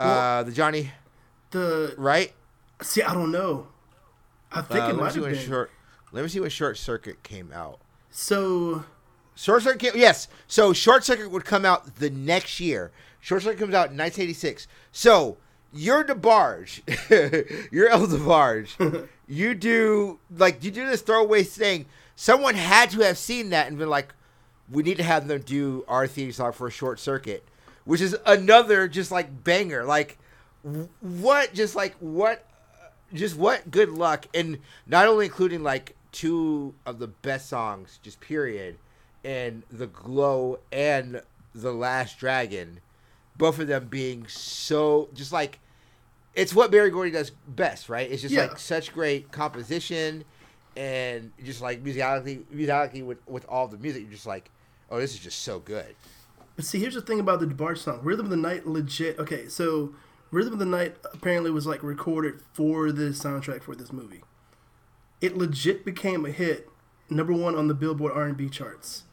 [0.00, 0.92] uh Well- The Johnny,
[1.50, 2.32] the right?
[2.80, 3.66] see, I don't know.
[4.50, 5.34] I think Uh, it might have been.
[5.36, 5.70] short.
[6.12, 7.80] Let me see when Short Circuit came out.
[8.10, 8.84] So
[9.38, 9.92] Short Circuit.
[9.92, 10.26] Came, yes.
[10.46, 12.90] So Short Circuit would come out the next year.
[13.20, 14.66] Short Circuit comes out in 1986.
[14.90, 15.36] So
[15.72, 17.68] you're DeBarge.
[17.72, 19.08] you're El DeBarge.
[19.28, 21.86] you do like you do this throwaway thing.
[22.16, 24.12] Someone had to have seen that and been like,
[24.68, 27.46] we need to have them do our theme song for a Short Circuit,
[27.84, 29.84] which is another just like banger.
[29.84, 30.18] Like
[31.00, 31.54] what?
[31.54, 32.44] Just like what?
[33.14, 38.20] Just what good luck and not only including like two of the best songs, just
[38.20, 38.78] period,
[39.24, 41.22] and the glow and
[41.54, 42.80] the last dragon
[43.36, 45.60] both of them being so just like
[46.34, 48.08] it's what Berry Gordy does best, right?
[48.10, 48.42] It's just Yeah.
[48.42, 50.24] like such great composition
[50.76, 54.02] and just like musicality, musicality with with all the music.
[54.02, 54.50] You're just like,
[54.90, 55.94] oh, this is just so good.
[56.56, 58.00] But see, here's the thing about the DeBarge song.
[58.02, 59.18] Rhythm of the Night legit.
[59.18, 59.94] Okay, so
[60.32, 64.22] Rhythm of the Night apparently was like recorded for the soundtrack for this movie.
[65.20, 66.68] It legit became a hit,
[67.10, 69.04] number one on the Billboard R&B charts.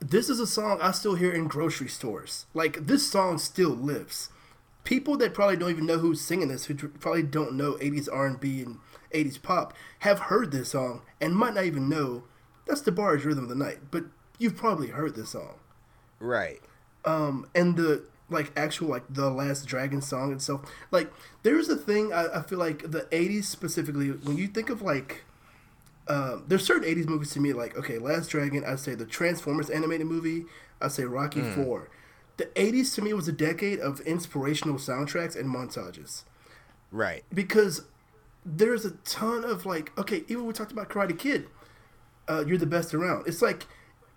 [0.00, 2.46] This is a song I still hear in grocery stores.
[2.54, 4.30] Like this song still lives.
[4.82, 8.62] People that probably don't even know who's singing this, who probably don't know 80s R&B
[8.62, 8.78] and
[9.14, 12.24] 80s pop, have heard this song and might not even know
[12.66, 13.90] that's DeBarge Rhythm of the Night.
[13.90, 14.04] But
[14.38, 15.56] you've probably heard this song
[16.18, 16.60] Right.
[17.04, 20.62] um and the like actual like the last dragon song itself.
[20.90, 21.12] Like
[21.42, 25.24] there's a thing I, I feel like the 80s specifically when you think of like
[26.08, 29.70] um, there's certain 80s movies to me like okay last dragon i'd say the transformers
[29.70, 30.44] animated movie
[30.80, 31.88] i'd say rocky 4
[32.36, 36.24] the 80s to me was a decade of inspirational soundtracks and montages.
[36.90, 37.22] Right.
[37.32, 37.82] because
[38.44, 41.46] there's a ton of like okay even we talked about karate kid
[42.30, 43.26] uh, you're the best around.
[43.26, 43.66] It's like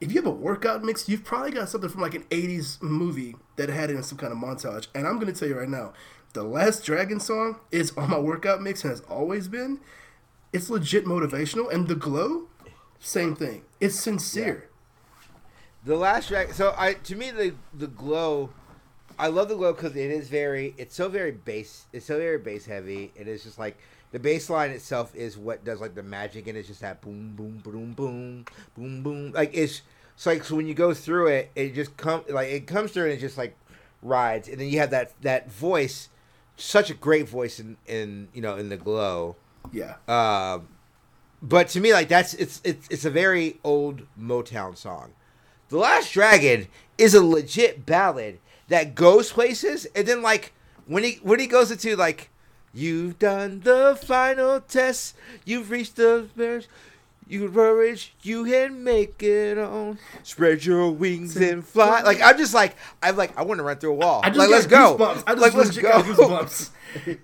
[0.03, 3.35] if you have a workout mix you've probably got something from like an 80s movie
[3.55, 5.69] that had it in some kind of montage and i'm going to tell you right
[5.69, 5.93] now
[6.33, 9.79] the last dragon song is on my workout mix and has always been
[10.51, 12.47] it's legit motivational and the glow
[12.99, 14.69] same thing it's sincere
[15.85, 16.53] The last dragon.
[16.53, 18.49] So I to me the the glow.
[19.19, 20.73] I love the glow because it is very.
[20.77, 21.85] It's so very bass.
[21.93, 23.11] It's so very bass heavy.
[23.15, 23.77] It is just like
[24.13, 27.33] the bass line itself is what does like the magic, and it's just that boom,
[27.35, 28.45] boom, boom, boom,
[28.75, 29.31] boom, boom.
[29.33, 29.81] Like it's.
[30.15, 33.05] It's like so when you go through it, it just come like it comes through
[33.05, 33.57] and it just like
[34.03, 36.09] rides, and then you have that that voice,
[36.55, 39.35] such a great voice in in you know in the glow.
[39.71, 40.67] yeah Um,
[41.41, 45.13] but to me, like that's it's it's it's a very old Motown song.
[45.69, 46.67] The Last Dragon
[46.99, 50.53] is a legit ballad that goes places, and then like
[50.85, 52.29] when he when he goes into like,
[52.73, 56.67] you've done the final test, you've reached the verge.
[57.25, 59.97] You courage, you can make it on.
[60.23, 62.01] Spread your wings and fly.
[62.01, 64.19] Like I'm just like I'm like I want to run through a wall.
[64.23, 64.97] I just like let's go.
[64.97, 65.23] goosebumps.
[65.25, 65.91] I just like let's go.
[66.03, 66.69] goosebumps.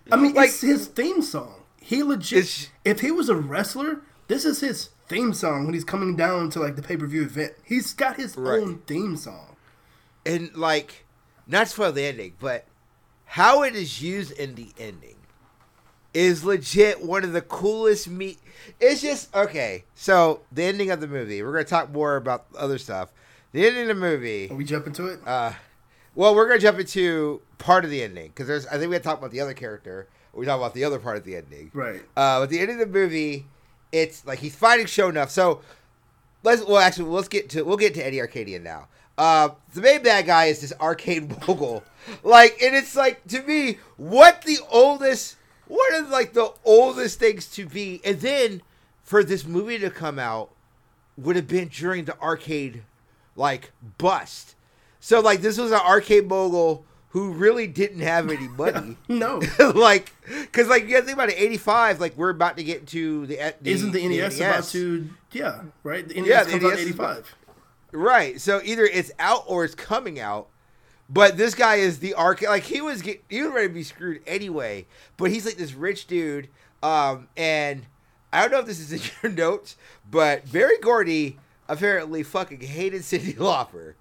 [0.11, 1.63] I mean, Like- it's his theme song.
[1.81, 2.71] He legit.
[2.85, 6.59] If he was a wrestler, this is his theme song when he's coming down to
[6.61, 7.53] like the pay per view event.
[7.65, 8.61] He's got his Right.
[8.63, 9.57] own theme song.
[10.25, 11.05] and like
[11.45, 12.65] not spoil the ending, but
[13.25, 15.17] how it is used in the ending
[16.13, 18.37] is legit one of the coolest me
[18.79, 22.77] it's just okay so the ending of the movie we're gonna talk more about other
[22.77, 23.09] stuff
[23.51, 25.19] the ending of the movie Are we jump into it?
[25.25, 25.51] uh
[26.15, 29.03] well we're gonna jump into part of the ending because there's i think we had
[29.03, 31.71] to talk about the other character we talk about the other part of the ending
[31.73, 32.01] right.
[32.15, 33.47] uh, at the end of the movie,
[33.91, 35.29] it's like he's fighting Sho'nuff.
[35.29, 35.61] So
[36.43, 38.87] let's well actually let's get to we'll get to Eddie Arcadian now.
[39.17, 41.83] Uh, the main bad guy is this arcade mogul,
[42.23, 45.35] like, and it's like to me what the oldest,
[45.69, 48.61] one of like the oldest things to be, and then
[49.03, 50.51] for this movie to come out
[51.17, 52.83] would have been during the arcade
[53.37, 54.55] like bust.
[54.99, 58.97] So like this was an arcade mogul who really didn't have any money.
[59.07, 59.41] No.
[59.75, 61.39] like, because like you gotta think about it.
[61.39, 64.71] Eighty five, like we're about to get to the, the Isn't the NES, about NES.
[64.73, 65.09] to?
[65.31, 65.61] Yeah.
[65.83, 66.07] Right.
[66.07, 67.35] The NES Yeah, comes out NES is eighty five.
[67.91, 68.39] right?
[68.41, 70.47] So either it's out or it's coming out.
[71.09, 72.49] But this guy is the arcade.
[72.49, 74.85] Like he was, get, he was ready to be screwed anyway.
[75.17, 76.49] But he's like this rich dude.
[76.83, 77.85] Um, and
[78.31, 79.75] I don't know if this is in your notes,
[80.09, 83.95] but Berry Gordy apparently fucking hated Cyndi Lauper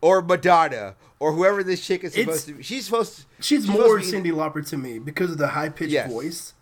[0.00, 2.62] or Madonna or whoever this chick is supposed It's- to be.
[2.62, 3.18] She's supposed.
[3.18, 6.10] To, She's supposed more to Cyndi Lauper to me because of the high pitched Yes.
[6.10, 6.54] voice.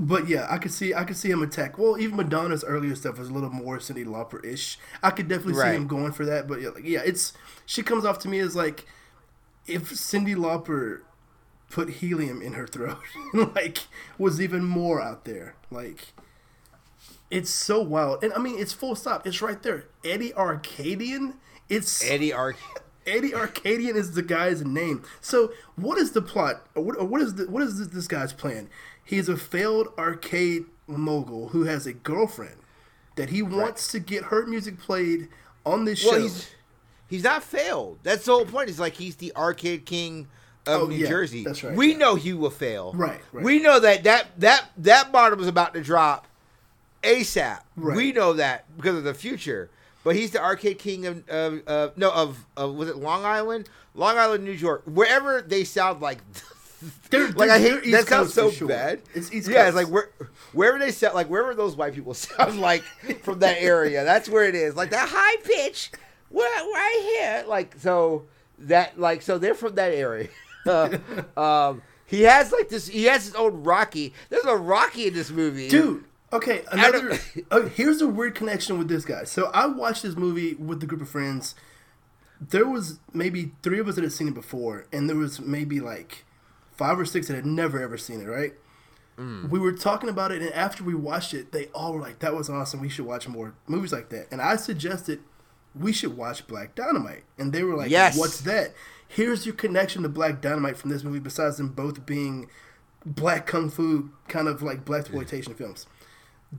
[0.00, 1.76] But yeah, I could see I could see him attack.
[1.78, 4.78] Well, even Madonna's earlier stuff was a little more Cyndi Lauper ish.
[5.02, 6.46] I could definitely see him going for that.
[6.46, 7.32] But yeah, like, yeah, it's
[7.66, 8.86] she comes off to me as like
[9.68, 11.00] if Cyndi Lauper
[11.70, 12.98] put helium in her throat,
[13.54, 13.78] like
[14.18, 15.54] was even more out there.
[15.70, 16.12] Like
[17.30, 19.26] it's so wild, and I mean it's full stop.
[19.26, 19.86] It's right there.
[20.04, 21.34] Eddie Arcadian.
[21.68, 22.56] It's Eddie Arc.
[23.06, 25.02] Eddie Arcadian is the guy's name.
[25.20, 26.66] So, what is the plot?
[26.74, 28.68] Or what, or what is the, what is this, this guy's plan?
[29.02, 32.56] He's a failed arcade mogul who has a girlfriend
[33.16, 35.28] that he wants to get her music played
[35.64, 36.20] on this Well, show.
[36.22, 36.50] he's
[37.08, 37.98] he's not failed.
[38.02, 38.68] That's the whole point.
[38.70, 40.28] Is like he's the arcade king
[40.66, 41.44] of Oh, New yeah, Jersey.
[41.44, 41.96] that's right, We yeah.
[41.98, 42.92] know he will fail.
[42.94, 43.44] Right, right.
[43.44, 46.26] We know that that that that bottom is about to drop
[47.02, 47.60] ASAP.
[47.76, 47.96] Right.
[47.96, 49.70] We know that because of the future.
[50.04, 53.68] But he's the arcade king of, of uh, no of, of was it Long Island,
[53.94, 56.18] Long Island, New York, wherever they sound like.
[57.10, 58.68] They're- like they're- I hate they're East that sounds Coast so sure.
[58.68, 59.00] bad.
[59.12, 60.10] It's East yeah, it's like where
[60.52, 62.84] wherever they sound like wherever those white people sound like
[63.24, 64.04] from that area.
[64.04, 64.76] That's where it is.
[64.76, 65.90] Like that high pitch,
[66.30, 67.44] what right here.
[67.48, 68.26] Like so
[68.60, 70.28] that like so they're from that area.
[71.36, 72.88] um, he has like this.
[72.88, 74.14] He has his own Rocky.
[74.30, 77.18] There's a Rocky in this movie, Dude, okay, another.
[77.50, 79.24] uh, here's a weird connection with this guy.
[79.24, 81.54] So I watched this movie with a group of friends.
[82.40, 85.80] There was maybe three of us that had seen it before, and there was maybe
[85.80, 86.24] like
[86.72, 88.26] five or six that had never ever seen it.
[88.26, 88.54] Right?
[89.18, 89.50] Mm.
[89.50, 92.34] We were talking about it, and after we watched it, they all were like, "That
[92.34, 92.80] was awesome.
[92.80, 95.20] We should watch more movies like that." And I suggested
[95.74, 98.16] we should watch Black Dynamite, and they were like, Yes.
[98.18, 98.74] "What's that?"
[99.06, 102.48] Here's your connection to Black Dynamite from this movie, besides them both being
[103.06, 105.86] black kung fu kind of like black exploitation films.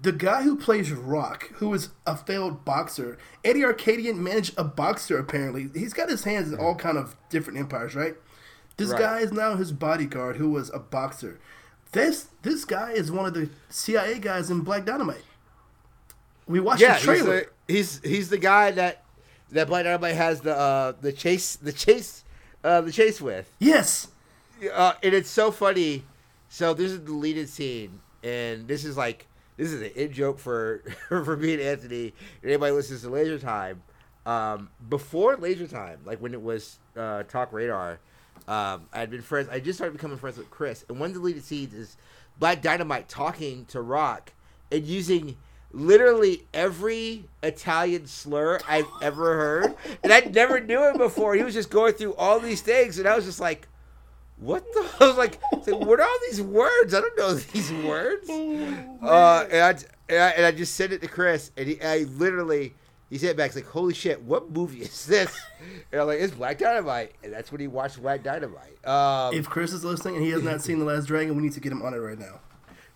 [0.01, 5.17] The guy who plays Rock, who is a failed boxer, Eddie Arkadian managed a boxer
[5.17, 5.69] apparently.
[5.73, 8.15] He's got his hands in all kind of different empires, right?
[8.77, 8.99] This Right.
[8.99, 11.39] guy is now his bodyguard who was a boxer.
[11.91, 15.23] This this guy is one of the CIA guys in Black Dynamite.
[16.49, 17.39] We watched Yeah, the he's trailer.
[17.67, 19.03] the, he's he's the guy that
[19.51, 22.25] that Black Dynamite has the uh, the chase the chase
[22.63, 23.49] uh, the chase with.
[23.59, 24.07] yes.
[24.73, 26.03] uh, and it's so funny.
[26.49, 30.39] So this is a deleted scene, and this is like this is an in joke
[30.39, 32.13] for for me and Anthony.
[32.41, 33.81] And anybody listens to Laser Time.
[34.25, 37.99] Um, before Laser Time, like when it was uh, Talk Radar,
[38.47, 39.47] um, I had been friends.
[39.51, 41.95] I just started becoming friends with Chris, and one of the deleted scenes is
[42.39, 44.33] Black Dynamite talking to Rock
[44.71, 45.37] and using
[45.71, 51.35] literally every Italian slur I've ever heard, and I never knew it before.
[51.35, 53.67] He was just going through all these things, and I was just like
[54.39, 54.89] what the?
[55.03, 56.93] I was like, I was like, what are all these words?
[56.93, 58.29] I don't know these words.
[58.29, 59.69] Uh, and, I,
[60.09, 62.73] and, I, and I just sent it to Chris, and he, I literally,
[63.09, 63.51] he sent back.
[63.51, 65.37] He's like, holy shit, what movie is this?
[65.91, 68.85] And I'm like, it's Black Dynamite, and that's when he watched Black Dynamite.
[68.87, 71.53] Um, If Chris is listening and he has not seen The Last Dragon, we need
[71.53, 72.39] to get him on it right now.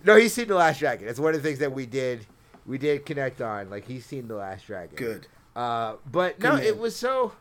[0.04, 1.08] no, he's seen the Last Dragon.
[1.08, 2.26] That's one of the things that we did,
[2.66, 3.70] we did connect on.
[3.70, 4.96] Like he's seen the Last Dragon.
[4.96, 5.28] Good.
[5.56, 6.64] Uh, but Good no, man.
[6.64, 7.34] it was so,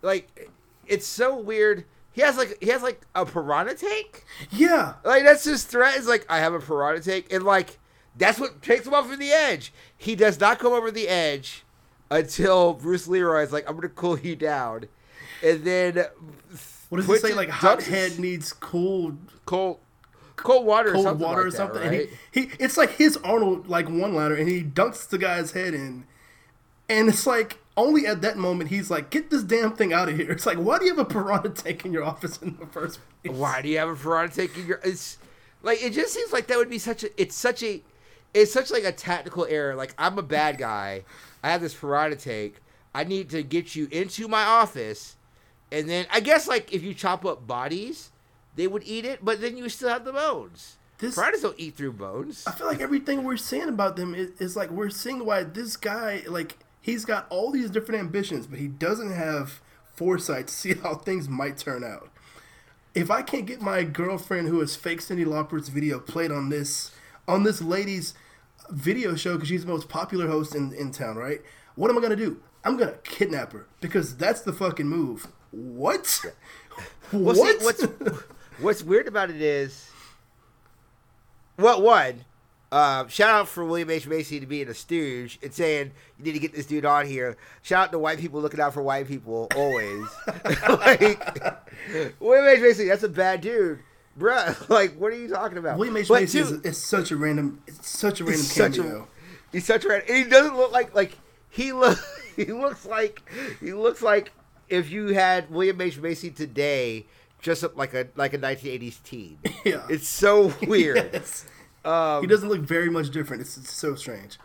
[0.00, 0.50] like,
[0.86, 1.84] it's so weird.
[2.12, 4.24] He has like he has like a piranha tank.
[4.50, 4.94] Yeah.
[5.04, 5.96] Like that's his threat.
[5.96, 7.78] Is like I have a piranha tank, and like
[8.16, 9.72] that's what takes him off of the edge.
[9.96, 11.64] He does not come over the edge
[12.10, 14.88] until Bruce Leroy is like, "I'm gonna cool you down,"
[15.42, 16.04] and then
[16.90, 17.32] What does it say?
[17.34, 19.78] Like hot head needs cold cold
[20.36, 21.82] cold water, or cold something water like or that, something.
[21.82, 22.08] right?
[22.32, 25.74] He, he it's like his Arnold like one liner and he dunks the guy's head
[25.74, 26.04] in.
[26.88, 30.16] And it's like only at that moment he's like, get this damn thing out of
[30.16, 30.30] here.
[30.32, 33.00] It's like, why do you have a piranha tank in your office in the first
[33.22, 33.36] place?
[33.36, 34.80] Why do you have a piranha tank in your?
[34.84, 35.18] It's
[35.62, 37.20] like it just seems like that would be such a.
[37.20, 37.82] It's such a.
[38.34, 39.74] It's such like a tactical error.
[39.74, 41.04] Like I'm a bad guy.
[41.42, 42.60] I have this piranha tank.
[42.94, 45.16] I need to get you into my office,
[45.70, 48.10] and then I guess like if you chop up bodies,
[48.54, 50.76] they would eat it, but then you still have the bones.
[50.98, 52.44] This- Piranhas don't eat through bones.
[52.46, 55.76] I feel like everything we're saying about them is, is like we're seeing why this
[55.76, 59.60] guy like he's got all these different ambitions, but he doesn't have
[59.94, 62.08] foresight to see how things might turn out.
[62.94, 66.92] If I can't get my girlfriend who is fake Cyndi Lauper's video played on this
[67.26, 68.14] on this lady's
[68.70, 71.40] video show because she's the most popular host in, in town, right?
[71.74, 72.40] What am I gonna do?
[72.64, 75.28] I'm gonna kidnap her because that's the fucking move.
[75.50, 76.20] What?
[77.12, 77.60] Well, what?
[77.60, 77.82] see, what's
[78.60, 79.90] what's weird about it is,
[81.56, 82.24] what one,
[82.70, 86.32] uh, shout out for William H Macy to being a stooge and saying you need
[86.32, 87.36] to get this dude on here.
[87.62, 90.06] Shout out to white people looking out for white people always.
[90.68, 91.20] like
[92.20, 93.80] William H Macy, that's a bad dude,
[94.18, 94.68] bruh.
[94.70, 95.76] Like, what are you talking about?
[95.78, 98.78] William H But Macy is, is such a random, it's such a random He's such
[98.78, 99.08] a- cameo.
[99.52, 101.18] He's such a and he doesn't look like like
[101.50, 101.98] he look.
[102.34, 103.20] He looks like
[103.60, 104.32] he looks like
[104.70, 107.04] if you had William H Macy today,
[107.42, 109.38] dressed up like a like a 1980s teen.
[109.64, 109.84] Yeah.
[109.90, 111.10] it's so weird.
[111.12, 111.44] Yes.
[111.84, 113.42] Um, he doesn't look very much different.
[113.42, 114.38] It's, it's so strange.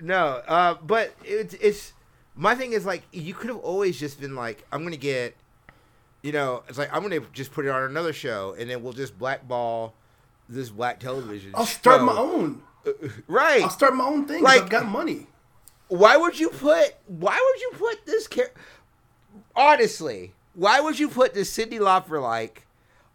[0.00, 1.92] no, uh, but it's it's
[2.36, 5.36] my thing is like you could have always just been like I'm gonna get,
[6.22, 8.92] you know, it's like I'm gonna just put it on another show and then we'll
[8.92, 9.94] just blackball
[10.48, 11.52] this black television.
[11.54, 12.04] I'll start show.
[12.06, 12.62] my own.
[13.26, 13.62] Right.
[13.62, 14.42] I'll start my own thing.
[14.42, 15.26] Like- I've got money.
[15.88, 18.50] why would you put why would you put this char-
[19.56, 22.66] honestly why would you put this Cyndi Lauper like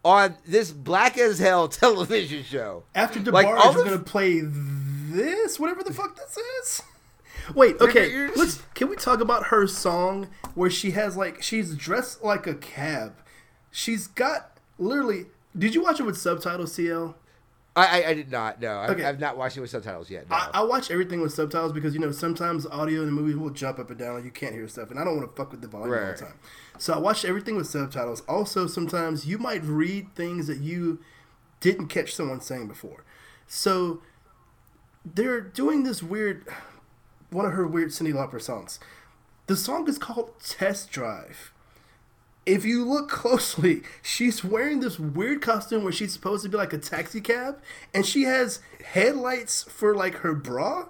[0.06, 4.40] on this black as hell television show After DeBarge, Like, all we're the- gonna play
[4.44, 6.82] this, whatever the fuck this is.
[7.56, 8.28] Wait, okay.
[8.36, 12.54] Let's can we talk about her song where she has like she's dressed like a
[12.54, 13.16] cab.
[13.72, 15.26] She's got literally.
[15.58, 17.16] Did you watch it with subtitles, CL?
[17.80, 18.62] I, I, I did not.
[18.62, 19.04] No, I've, Okay.
[19.04, 20.30] I've not watched it with subtitles yet.
[20.30, 20.36] No.
[20.36, 23.50] I, I watch everything with subtitles because you know sometimes audio in the movie will
[23.50, 25.52] jump up and down and you can't hear stuff, and I don't want to fuck
[25.52, 26.40] with the volume all the time.
[26.78, 28.22] So I watch everything with subtitles.
[28.28, 31.00] Also, sometimes you might read things that you
[31.60, 33.04] didn't catch someone saying before.
[33.48, 34.02] So
[35.06, 36.48] they're doing this weird,
[37.32, 38.80] one of her weird Cyndi Lauper songs.
[39.48, 41.52] The song is called Test Drive.
[42.50, 46.74] If you look closely, she's wearing this weird costume where she's supposed to be like
[46.74, 47.62] a taxi cab,
[47.94, 50.88] and she has headlights for like her bra,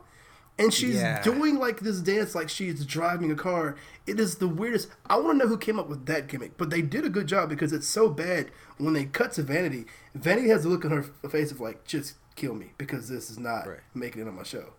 [0.58, 1.22] and she's Yeah.
[1.22, 3.76] doing like this dance like she's driving a car.
[4.08, 4.88] It is the weirdest.
[5.10, 7.28] I want to know who came up with that gimmick, but they did a good
[7.28, 9.86] job because it's so bad when they cut to Vanity.
[10.16, 13.38] Vanity has a look on her face of like, just kill me because this is
[13.38, 13.80] not Right.
[13.94, 14.74] making it on my show.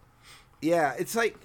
[0.63, 1.37] Yeah, it's like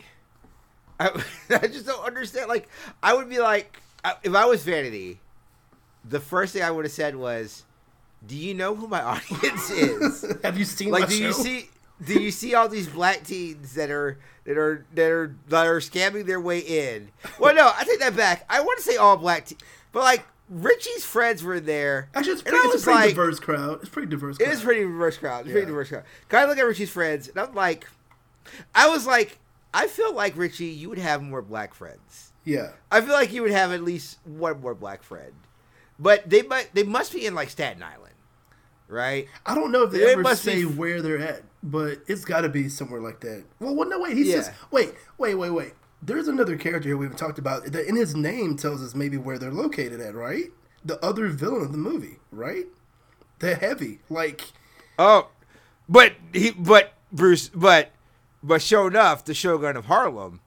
[0.97, 1.09] I,
[1.49, 2.47] I just don't understand.
[2.47, 2.69] Like,
[3.03, 3.81] I would be like,
[4.23, 5.19] if I was Vanity,
[6.08, 7.64] the first thing I would have said was,
[8.26, 10.26] "Do you know who my audience is?
[10.43, 11.70] Have you seen like, do you see?"
[12.06, 15.80] Do you see all these black teens that are that are that are that are
[15.80, 17.10] scamming their way in?
[17.39, 18.43] Well, no, I take that back.
[18.49, 19.56] I want to say all black, te-
[19.93, 22.10] but like Richie's friends were there.
[22.14, 23.80] Actually, it's pretty, it's a pretty like- diverse crowd.
[23.80, 24.36] It's pretty diverse.
[24.36, 24.53] It crowd.
[24.53, 25.45] is pretty diverse crowd.
[25.45, 26.03] It's pretty diverse crowd.
[26.28, 27.30] Can I look at Richie's friends?
[27.30, 27.88] And I'm like,
[28.76, 29.39] I was like,
[29.74, 32.34] I feel like Richie, you would have more black friends.
[32.43, 32.72] Yeah.
[32.91, 35.32] I feel like you would have at least one more black friend.
[35.98, 38.14] But they might, they must be in like Staten Island,
[38.88, 39.28] right?
[39.46, 42.26] I don't know if they It ever must say be- where they're at, but it's
[42.26, 43.43] got to be somewhere like that.
[43.60, 44.18] Well, well no, wait.
[44.18, 44.41] He Yeah.
[44.41, 45.74] says, wait, wait, wait, wait.
[46.02, 49.18] There's another character here we haven't talked about that in his name tells us maybe
[49.18, 50.52] where they're located at, right?
[50.84, 52.66] The other villain of the movie, right?
[53.39, 54.41] The heavy, like,
[55.00, 55.30] Oh,
[55.89, 57.91] but he, but Bruce, but
[58.43, 60.41] but sure enough, the Shogun of Harlem,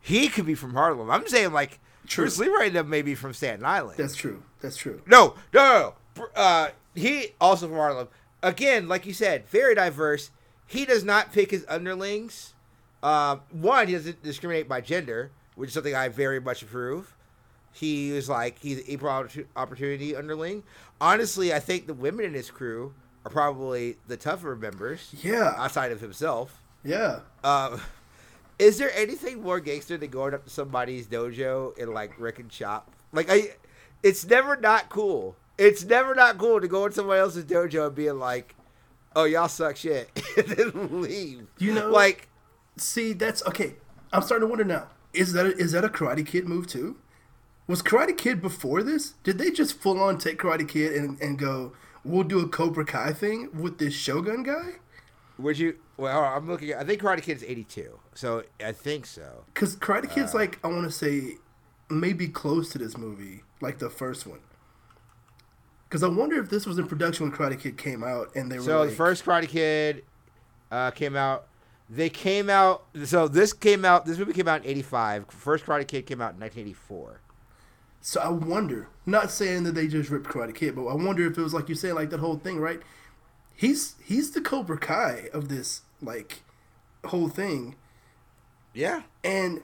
[0.00, 1.10] he could be from Harlem.
[1.10, 2.24] I'm saying like True.
[2.24, 3.96] Bruce Leroy and them may be from Staten Island.
[3.98, 4.42] that's true.
[4.60, 5.00] That's true.
[5.06, 6.26] No, no, no.
[6.34, 8.08] Uh, he also from Harlem.
[8.42, 10.30] Again, like you said, very diverse.
[10.66, 12.54] He does not pick his underlings.
[13.02, 17.14] Um, one, he doesn't discriminate by gender, which is something I very much approve.
[17.72, 19.26] He is like he's an equal
[19.56, 20.62] opportunity underling.
[21.00, 22.94] Honestly, I think the women in his crew
[23.24, 25.54] are probably the tougher members Yeah.
[25.56, 26.60] outside of himself.
[26.84, 27.20] Yeah.
[27.42, 27.78] Uh,
[28.58, 32.90] is there anything more gangster than going up to somebody's dojo and like wrecking shop?
[33.12, 33.54] Like I,
[34.02, 35.36] it's never not cool.
[35.58, 38.54] It's never not cool to go in somebody else's dojo and being like,
[39.14, 41.46] "Oh, y'all suck shit," and then leave.
[41.58, 42.28] You know- like
[42.76, 43.74] See, that's okay.
[44.12, 44.88] I'm starting to wonder now.
[45.12, 46.96] Is that a, is that a Karate Kid move too?
[47.66, 49.12] Was Karate Kid before this?
[49.22, 51.72] Did they just full on take Karate Kid and, and go,
[52.04, 54.76] we'll do a Cobra Kai thing with this Shogun guy?
[55.42, 55.76] Would you?
[55.96, 56.70] Well, I'm looking.
[56.70, 59.44] at I think Karate Kid is 82, so I think so.
[59.52, 60.14] Because Karate Uh.
[60.14, 61.34] Kid's like, I want to say,
[61.90, 64.40] maybe close to this movie, like the first one.
[65.88, 68.56] Because I wonder if this was in production when Karate Kid came out and they
[68.58, 70.04] were So like, the first Karate Kid
[70.70, 71.46] uh, came out.
[71.90, 72.84] They came out.
[73.04, 74.06] So this came out.
[74.06, 75.26] This movie came out in '85.
[75.28, 77.20] First Karate Kid came out in 1984.
[78.00, 81.36] So I wonder, not saying that they just ripped Karate Kid, but I wonder if
[81.38, 82.80] it was like you saying, like that whole thing, right?
[83.54, 86.42] He's he's the Cobra Kai of this like
[87.04, 87.76] whole thing,
[88.74, 89.02] Yeah.
[89.24, 89.60] and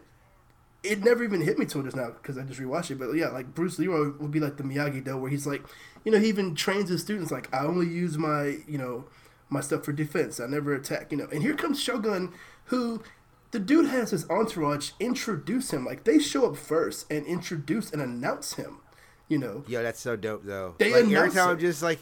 [0.84, 2.98] it never even hit me till just now because I just rewatched it.
[2.98, 5.62] But yeah, like Bruce Leroy would be like the Miyagi Do, where he's like,
[6.04, 9.04] you know, he even trains his students like, I only use my you know
[9.50, 10.38] my stuff for defense.
[10.40, 11.26] I never attack, you know.
[11.32, 12.32] And here comes Shogun,
[12.66, 13.02] who
[13.50, 18.00] the dude has his entourage introduce him like they show up first and introduce and
[18.02, 18.78] announce him,
[19.26, 19.64] you know.
[19.66, 20.74] Yo, that's so dope though.
[20.78, 21.98] They like every announce time I'm just like,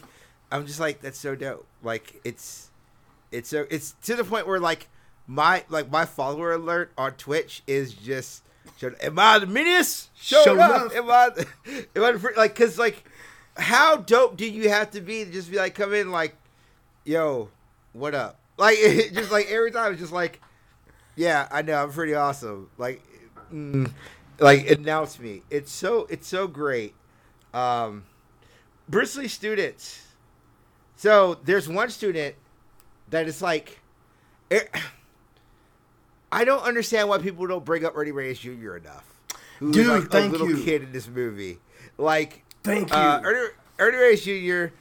[0.51, 1.67] I'm just like, that's so dope.
[1.83, 2.69] Like it's,
[3.31, 4.87] it's so it's to the point where like
[5.27, 8.43] my like my follower alert on Twitch is just,
[9.01, 10.09] am I the meanest?
[10.17, 10.91] Show, Sho'nuff.
[10.91, 10.95] enough.
[10.95, 11.29] Am I?
[11.95, 12.55] Am I the fr-" like?
[12.55, 13.03] Cause like,
[13.57, 16.35] how dope do you have to be to just be like come in like,
[17.03, 17.49] yo,
[17.93, 18.39] what up?
[18.57, 20.41] Like it, just like every time it's just like,
[21.15, 22.69] yeah, I know I'm pretty awesome.
[22.77, 23.03] Like,
[23.53, 23.91] mm,
[24.39, 25.43] like announce me.
[25.49, 26.93] It's so it's so great.
[27.53, 28.05] Um,
[28.89, 30.06] Lee students.
[30.97, 32.35] So there's one student
[33.09, 33.79] that is like,
[34.49, 34.69] it,
[36.31, 38.75] I don't understand why people don't bring up Ernie Reyes Jr.
[38.75, 39.05] enough.
[39.59, 40.63] Who's Dude, like thank a little you.
[40.63, 41.59] kid in this movie.
[41.97, 43.27] Like, Thank uh, you.
[43.29, 43.47] Ernie,
[43.79, 44.73] Ernie Reyes Jr.,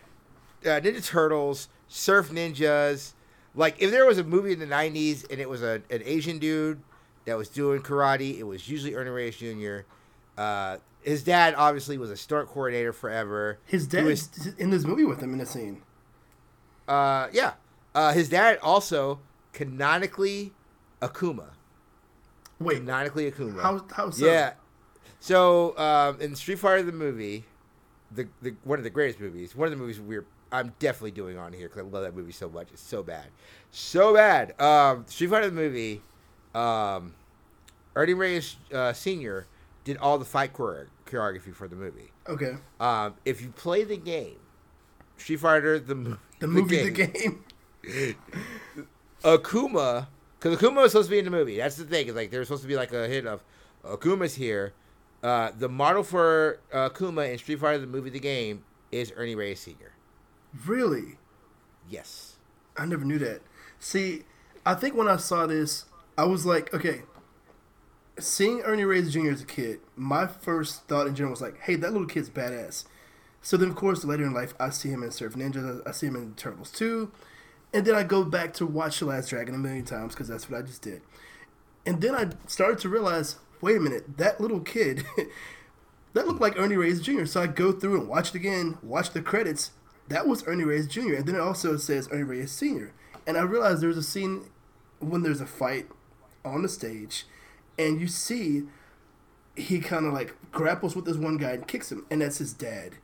[0.69, 3.12] uh, Ninja Turtles, Surf Ninjas.
[3.55, 6.39] Like, if there was a movie in the '90s and it was a, an Asian
[6.39, 6.81] dude
[7.25, 9.79] that was doing karate, it was usually Ernie Reyes Jr.
[10.37, 13.59] Uh, his dad obviously was a stunt coordinator forever.
[13.64, 15.81] His dad was- in this movie with him in the scene.
[16.89, 17.55] Uh, yeah.
[17.95, 19.20] Uh, his dad also
[19.53, 20.53] canonically
[21.01, 21.51] Akuma.
[22.59, 23.61] Wait, canonically Akuma.
[23.61, 24.26] how how so?
[24.26, 24.55] Yeah.
[25.20, 27.45] So um, in Street Fighter the movie,
[28.11, 31.39] the, the one of the greatest movies, one of the movies we're I'm definitely doing
[31.39, 32.68] on here because I love that movie so much.
[32.72, 33.26] It's so bad,
[33.70, 34.59] so bad.
[34.61, 36.03] Um, Street Fighter the movie,
[36.55, 37.14] um,
[37.95, 39.47] Ernie Reyes uh, Senior
[39.84, 42.11] did all the fight chore- choreography for the movie.
[42.28, 42.57] Okay.
[42.78, 44.37] Um, if you play the game,
[45.17, 47.45] Street Fighter the, The movie, the game.
[49.23, 50.07] Akuma,
[50.39, 51.57] because Akuma was supposed to be in the movie.
[51.57, 52.09] That's the thing.
[52.09, 53.43] Is like there's supposed to be like a hint of
[53.85, 54.73] Akuma's here.
[55.23, 59.35] Uh, the model for uh, Akuma in Street Fighter the movie, the game, is Ernie
[59.35, 59.93] Reyes Sr.
[60.67, 61.19] Really?
[61.89, 62.37] Yes.
[62.77, 63.41] I never knew that.
[63.81, 64.23] See,
[64.64, 65.87] I think when I saw this,
[66.17, 67.03] I was like, okay.
[68.19, 69.31] Seeing Ernie Reyes Jr.
[69.31, 72.85] as a kid, my first thought in general was like, hey, that little kid's badass.
[73.47, 76.09] So then, of course, later in life, I see him in Surf Ninja, I see
[76.09, 77.12] him in Turtles 2,
[77.72, 80.51] and then I go back to watch The Last Dragon a million times because that's
[80.51, 81.01] what I just did.
[81.86, 85.05] And then I started to realize, wait a minute, that little kid,
[86.14, 87.24] that looked like Ernie Reyes Jr.
[87.24, 89.70] So I go through and watch it again, watch the credits.
[90.09, 91.14] That was Ernie Reyes Jr.
[91.14, 92.94] And then it also says Ernie Reyes Sr.
[93.28, 94.51] And I realized there's a scene
[94.99, 95.86] when there's a fight
[96.44, 97.26] on the stage,
[97.78, 98.64] and you see
[99.55, 102.53] he kind of like grapples with this one guy and kicks him, and that's his
[102.53, 102.97] dad.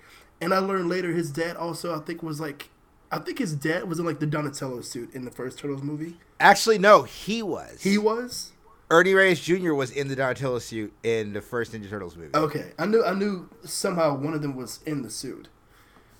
[0.42, 2.68] And I learned later his dad also I think was like,
[3.12, 6.16] I think his dad was in like the Donatello suit in the first Turtles movie.
[6.40, 7.80] Actually, no, he was.
[7.82, 8.52] He was.
[8.90, 9.72] Ernie Reyes Jr.
[9.72, 12.34] was in the Donatello suit in the first Ninja Turtles movie.
[12.34, 15.48] Okay, I knew I knew somehow one of them was in the suit.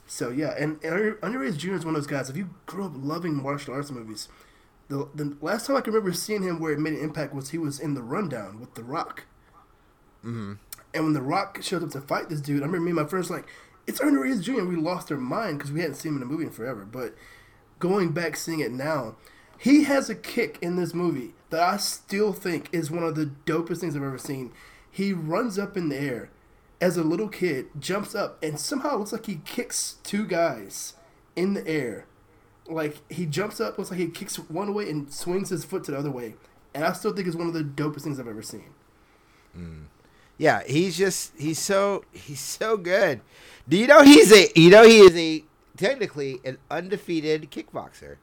[0.06, 1.74] So yeah, and, and Ernie Reyes Jr.
[1.74, 2.30] is one of those guys.
[2.30, 4.28] If you grew up loving martial arts movies,
[4.88, 7.50] the the last time I can remember seeing him where it made an impact was
[7.50, 9.24] he was in the Rundown with The Rock.
[10.24, 10.52] Mm-hmm.
[10.94, 13.06] And when The Rock showed up to fight this dude, I remember me and my
[13.06, 13.48] friends like,
[13.86, 16.26] "It's Ernie Reyes Jr." We lost our mind because we hadn't seen him in a
[16.26, 16.84] movie in forever.
[16.84, 17.14] But
[17.78, 19.16] going back seeing it now,
[19.58, 23.30] he has a kick in this movie that I still think is one of the
[23.46, 24.52] dopest things I've ever seen.
[24.90, 26.30] He runs up in the air
[26.80, 30.94] as a little kid, jumps up, and somehow looks like he kicks two guys
[31.36, 32.06] in the air.
[32.66, 35.92] Like he jumps up, looks like he kicks one way and swings his foot to
[35.92, 36.34] the other way.
[36.74, 38.74] And I still think it's one of the dopest things I've ever seen.
[39.56, 39.84] Mm.
[40.42, 43.20] Yeah, he's just he's so he's so good.
[43.68, 45.44] Do you know he's a you know he is a
[45.76, 48.16] technically an undefeated kickboxer.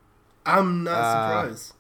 [0.46, 1.74] I'm not Uh, surprised.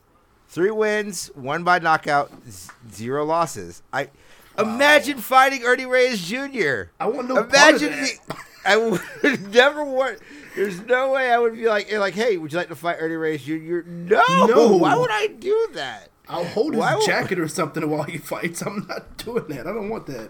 [0.48, 3.84] Three wins, one by knockout, z- zero losses.
[3.92, 4.10] I
[4.58, 6.84] imagine fighting Ernie Reyes Jr.
[7.02, 8.02] I want no part of imagine that.
[8.02, 8.36] me.
[8.66, 10.20] I would never want.
[10.56, 13.16] There's no way I would be like, like, hey, would you like to fight Ernie
[13.16, 13.82] Reyes Jr.?
[13.86, 14.78] No, No.
[14.78, 16.10] Why would I do that?
[16.30, 18.62] I'll hold his Why would- jacket or something while he fights.
[18.62, 19.68] I'm not doing that.
[19.68, 20.30] I don't want that.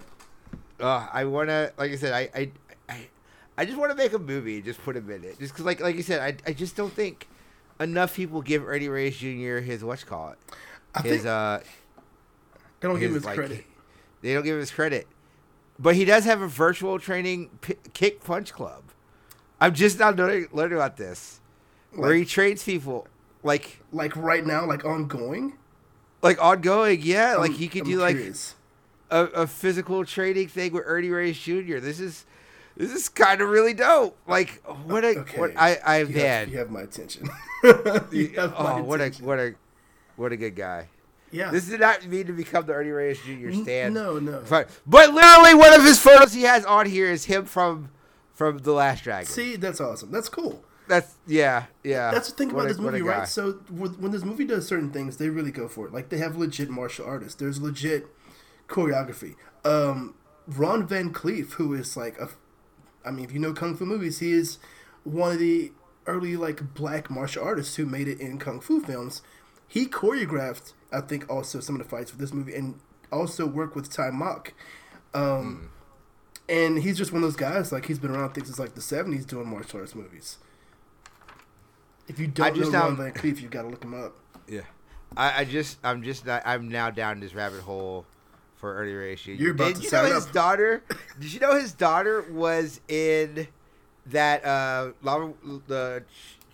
[0.79, 2.51] Uh, I want to, like I said, I, I,
[2.87, 3.07] I,
[3.57, 5.37] I just want to make a movie and just put him in it.
[5.39, 7.27] Just because, like, like you said, I, I just don't think
[7.81, 9.57] enough people give Ernie Reyes Jr.
[9.59, 10.37] his what's call it,
[10.95, 13.65] I his uh, I don't give him his, his like, credit.
[14.21, 15.05] They don't give him his credit,
[15.77, 18.83] but he does have a virtual training p- kick punch club.
[19.59, 21.41] I'm just now learning, learning about this,
[21.93, 23.05] where he trains people
[23.43, 25.57] like Like right now, like ongoing.
[26.21, 26.99] Like ongoing.
[27.01, 28.17] Yeah, like I'm- he could I'm do like
[29.11, 31.79] a, a physical training thing with Ernie Reyes Jr.
[31.79, 32.25] This is
[32.77, 34.17] this is kind of really dope.
[34.27, 35.39] Like what a Okay.
[35.39, 36.49] what I I you have, man.
[36.49, 37.25] you have my attention.
[37.63, 39.55] have oh, my oh what a what a
[40.15, 40.87] what a good guy.
[41.31, 41.49] yeah.
[41.51, 43.51] This did not mean to become the Ernie Reyes Jr.
[43.51, 43.93] stand.
[43.93, 44.43] no, no.
[44.49, 47.89] But, but literally one of his photos he has on here is him from
[48.33, 49.25] from the Last Dragon.
[49.27, 50.11] See, that's awesome.
[50.11, 50.63] That's cool.
[50.89, 52.11] That's yeah yeah.
[52.11, 53.27] That's the thing about a- this movie, right?
[53.27, 55.93] So when this movie does certain things, they really go for it.
[55.93, 57.35] Like they have legit martial artists.
[57.35, 58.07] There's legit
[58.67, 59.35] choreography.
[59.63, 60.15] Um,
[60.47, 62.29] Ron Van Clief, who is like a,
[63.05, 64.57] I mean, if you know kung fu movies, he is
[65.03, 65.71] one of the
[66.07, 69.21] early like black martial artists who made it in kung fu films.
[69.67, 72.79] He choreographed, I think, also some of the fights for this movie, and
[73.11, 74.53] also worked with Taimak.
[75.13, 75.69] Um,
[76.47, 77.71] And he's just one of those guys.
[77.71, 80.37] Like he's been around, I think, since like the '70s doing martial arts movies.
[82.09, 84.15] If you don't know just Ron now- Van Clief, you've got to look him up.
[84.47, 84.61] Yeah,
[85.15, 88.05] I, I just I'm just not, I'm now down this rabbit hole
[88.57, 89.31] for Ernie Reyes Jr.
[89.31, 90.33] You're about Did to you know his up.
[90.33, 90.83] daughter?
[91.19, 93.47] Did you know his daughter was in
[94.07, 95.33] that uh lava
[95.67, 96.03] the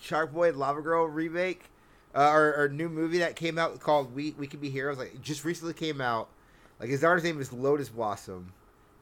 [0.01, 1.71] Shark Boy Lava Girl remake
[2.13, 4.97] uh, or, or new movie that came out called We We Can Be Heroes?
[4.97, 6.27] Like it just recently came out.
[6.79, 8.51] Like his daughter's name is Lotus Blossom.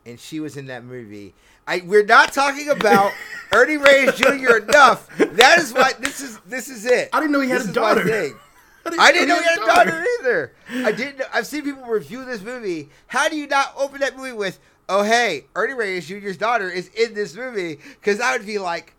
[0.05, 1.33] And she was in that movie.
[1.65, 3.13] I we're not talking about
[3.53, 4.57] Ernie Reyes Jr.
[4.57, 5.07] enough.
[5.17, 7.09] That is why this is this is it.
[7.13, 8.03] I didn't know he had This a is my daughter.
[8.07, 8.35] thing.
[8.99, 10.53] I didn't know he had a daughter either.
[10.85, 11.19] I didn't.
[11.19, 12.89] Know, I've seen people review this movie.
[13.07, 16.89] How do you not open that movie with, "Oh hey, Ernie Reyes Jr.'s daughter is
[16.89, 17.75] in this movie"?
[18.01, 18.93] Because I would be like,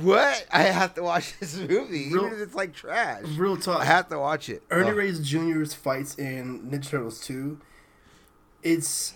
[0.00, 0.46] what?
[0.50, 3.24] I have to watch this movie, Real- even if it's like trash.
[3.36, 3.82] Real talk.
[3.82, 4.62] I have to watch it.
[4.70, 4.94] Ernie Oh.
[4.94, 7.58] Reyes Jr.'s fights in Ninja Turtles 2,
[8.62, 9.12] it's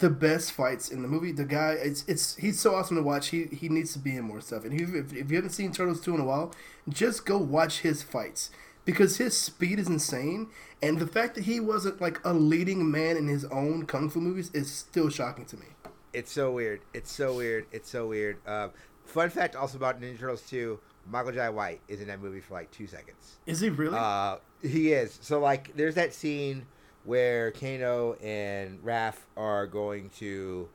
[0.00, 1.30] the best fights in the movie.
[1.30, 3.28] The guy, it's it's he's so awesome to watch.
[3.28, 4.64] He he needs to be in more stuff.
[4.64, 6.52] And if, if, if you haven't seen Turtles 2 in a while,
[6.88, 8.50] just go watch his fights
[8.84, 10.48] because his speed is insane.
[10.82, 14.20] And the fact that he wasn't like a leading man in his own kung fu
[14.20, 15.66] movies is still shocking to me.
[16.12, 16.80] It's so weird.
[16.92, 17.66] It's so weird.
[17.70, 18.38] It's so weird.
[18.46, 18.70] Um,
[19.04, 22.54] fun fact also about Ninja Turtles 2, Michael Jai White is in that movie for
[22.54, 23.38] like two seconds.
[23.46, 23.96] Is he really?
[23.96, 25.18] Uh, he is.
[25.22, 26.66] So like, there's that scene
[27.04, 30.68] where Keno and Raph are going to,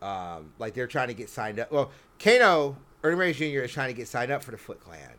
[0.00, 1.72] um, like they're trying to get signed up.
[1.72, 3.60] Well, Keno, Ernie Reyes Jr.
[3.60, 5.10] is trying to get signed up for the Foot Clan,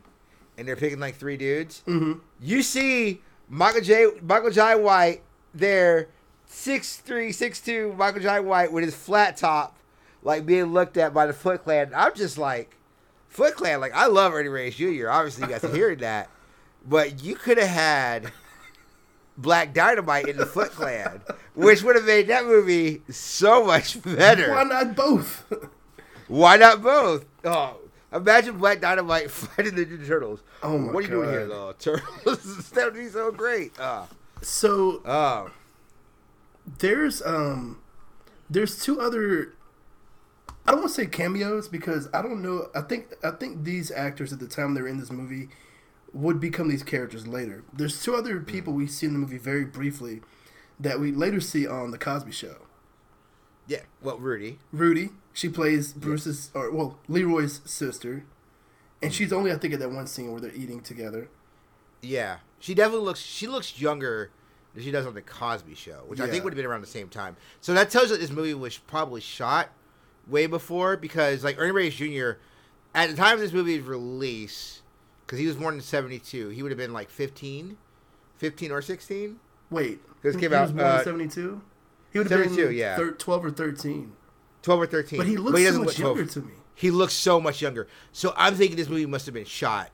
[0.58, 1.84] and they're picking like three dudes.
[1.88, 2.20] mm-hmm.
[2.42, 5.22] You see Michael Jai Michael Jai White
[5.54, 6.10] there,
[6.46, 7.94] six three, six two.
[7.98, 9.78] Michael Jai White with his flat top,
[10.22, 11.92] like being looked at by the Foot Clan.
[11.96, 12.78] I'm just like,
[13.28, 13.80] Foot Clan.
[13.82, 15.10] Like I love Ernie Reyes Jr.
[15.10, 16.30] Obviously, you guys are hearing that,
[16.88, 18.32] but you could have had
[19.38, 21.22] Black Dynamite in the Foot Clan,
[21.56, 24.52] which would have made that movie so much better.
[24.52, 25.46] Why not both?
[26.28, 27.26] Why not both?
[27.44, 27.78] Oh,
[28.12, 30.44] imagine Black Dynamite fighting the Ninja Turtles.
[30.62, 31.76] Oh my What are you doing here, God.
[31.80, 31.98] though?
[31.98, 32.70] Turtles?
[32.72, 33.74] that would be so great.
[33.80, 34.08] Oh,
[34.42, 35.52] so oh.
[36.80, 37.82] there's um
[38.50, 39.54] there's two other
[40.66, 43.92] I don't want to say cameos because I don't know I think I think these
[43.92, 45.50] actors at the time they were in this movie
[46.14, 47.64] would become these characters later.
[47.74, 48.78] There's two other people mm.
[48.78, 50.22] we see in the movie very briefly
[50.80, 52.58] that we later see on the Cosby show.
[53.68, 53.82] Yeah.
[54.02, 54.60] Well, Rudy.
[54.72, 58.26] Rudy, she plays Bruce's or well, Leroy's sister.
[59.02, 59.14] And mm.
[59.14, 61.30] she's only I think at that one scene where they're eating together.
[62.02, 63.22] Yeah, she definitely looks.
[63.22, 64.30] She looks younger
[64.74, 66.32] than she does on the Cosby Show, which I Yeah.
[66.32, 67.38] think would have been around the same time.
[67.62, 69.70] So that tells you that this movie was probably shot
[70.28, 72.32] way before because, like, Ernie Reyes Jr.
[72.94, 74.82] at the time of this movie's release,
[75.26, 77.78] because he was born in '72, he would have been like 15,
[78.38, 79.40] 15 or 16.
[79.70, 81.62] Wait, This he came was out, born uh, in 72?
[82.12, 82.96] He would have been 72, yeah.
[82.96, 84.12] thir- 12 or 13.
[84.62, 85.18] 12 or 13.
[85.18, 86.18] But he looks doesn't so much look 12.
[86.18, 86.54] younger to me.
[86.76, 87.88] He looks so much younger.
[88.12, 89.90] So I'm thinking this movie must have been shot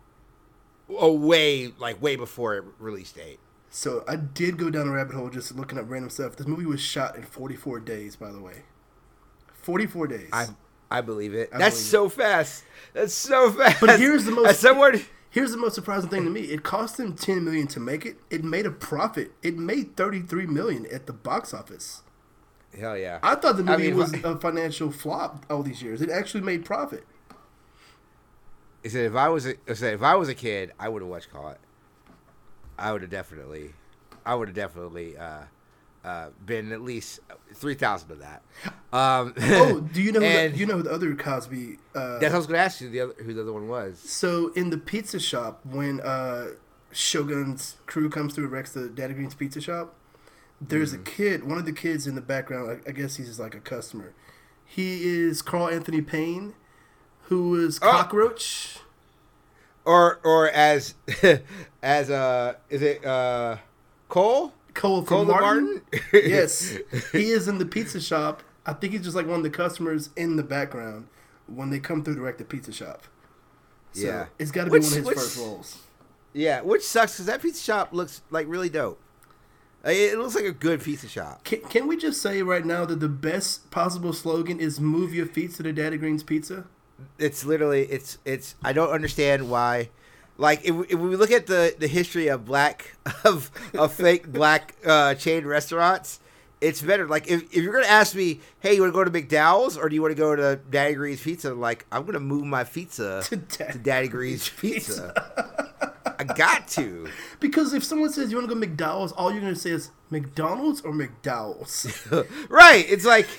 [0.97, 3.39] a way, like way before it release date.
[3.69, 6.35] So I did go down a rabbit hole just looking up random stuff.
[6.35, 8.63] This movie was shot in 44 days, by the way.
[9.61, 10.29] 44 days.
[10.33, 10.47] I
[10.91, 11.49] I believe it.
[11.53, 12.63] I That's believe so fast.
[12.93, 13.79] That's so fast.
[13.79, 15.01] But here's the most- As someone,
[15.31, 16.41] Here's the most surprising thing to me.
[16.41, 18.17] It cost them 10 million to make it.
[18.31, 19.31] It made a profit.
[19.43, 22.01] It made 33 million at the box office.
[22.77, 23.19] hell yeah.
[23.21, 26.01] I thought the I movie mean, was a financial flop all these years.
[26.01, 27.05] It actually made profit.
[28.81, 31.01] He said if I was a, I said if I was a kid, I would
[31.01, 31.57] have watched Caught.
[32.77, 33.73] I would have definitely,
[34.25, 35.43] I would have definitely uh,
[36.03, 37.19] uh, been at least
[37.53, 38.41] three thousand of that.
[38.93, 40.21] Um, Oh, do you know?
[40.23, 41.77] And the, you know who the other Cosby?
[41.95, 42.89] Uh, that's what I was going to ask you.
[42.89, 43.99] The other, who the other one was?
[43.99, 46.49] So in the pizza shop, when uh,
[46.91, 49.93] Shogun's crew comes through and wrecks the Daddy Green's pizza shop,
[50.61, 51.01] there's Mm-hmm.
[51.01, 51.43] a kid.
[51.43, 52.81] One of the kids in the background.
[52.85, 54.13] I, I guess he's like a customer.
[54.65, 56.53] He is Carl Anthony Payne,
[57.23, 57.89] who is Oh.
[57.91, 58.79] Cockroach.
[59.85, 60.93] Or or as
[61.81, 63.57] as uh is it uh
[64.09, 65.81] Cole Cole Cole Martin.
[65.91, 66.09] Martin?
[66.13, 66.77] yes,
[67.11, 68.41] he is in the pizza shop.
[68.65, 71.07] I think he's just like one of the customers in the background
[71.47, 73.03] when they come through to wreck the pizza shop.
[73.93, 74.25] So Yeah.
[74.37, 75.77] it's got to be Which- one of his which- first roles.
[76.31, 78.99] Yeah, which sucks because that pizza shop looks like really dope.
[79.83, 81.43] It looks like a good pizza shop.
[81.43, 85.25] Can, can we just say right now that the best possible slogan is "Move your
[85.25, 86.65] feet to the Daddy Green's Pizza"?
[87.17, 88.55] It's literally it's it's.
[88.63, 89.89] I don't understand why.
[90.39, 94.73] Like if, if we look at the the history of black of of fake black
[94.85, 96.21] uh, chain restaurants,
[96.61, 97.07] it's better.
[97.07, 99.89] Like if, if you're gonna ask me, hey, you want to go to McDowell's or
[99.89, 101.53] do you want to go to Daddy Green's Pizza?
[101.53, 105.13] Like I'm gonna move my pizza To to Daddy Daddy Green's Pizza.
[106.17, 107.07] I got to.
[107.39, 109.69] Because if someone says you want to go to McDowell's, all you're going to say
[109.69, 112.05] is McDonald's or McDowell's.
[112.49, 112.85] right.
[112.89, 113.29] It's like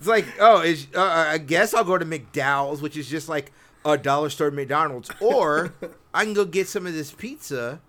[0.00, 3.52] it's like oh, is, uh, I guess I'll go to McDowell's, which is just like
[3.84, 5.74] a dollar store McDonald's, or
[6.14, 7.80] I can go get some of this pizza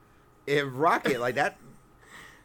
[0.48, 1.58] and rock it like that.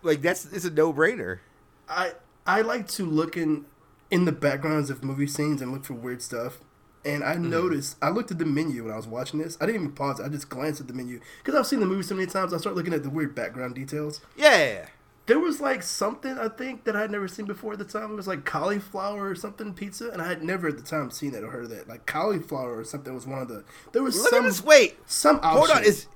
[0.03, 1.41] Like that's it's a no brainer.
[1.89, 2.13] I
[2.47, 3.67] I like to look in
[4.11, 6.59] in the backgrounds of movie scenes and look for weird stuff.
[7.05, 7.51] And I mm-hmm.
[7.51, 9.57] noticed, I looked at the menu when I was watching this.
[9.61, 10.19] I didn't even pause.
[10.19, 10.25] it.
[10.25, 12.53] I just glanced at the menu because I've seen the movie so many times.
[12.53, 14.21] I start looking at the weird background details.
[14.37, 14.87] Yeah.
[15.27, 18.13] There was like something I think that I had never seen before at the time.
[18.13, 21.33] It was like cauliflower or something pizza, and I had never at the time seen
[21.33, 21.89] that or heard of that.
[21.89, 23.65] Like cauliflower or something was one of the.
[23.93, 24.65] There was Look some at this.
[24.65, 24.97] Wait.
[25.07, 25.85] some Hold on.
[25.85, 26.07] Is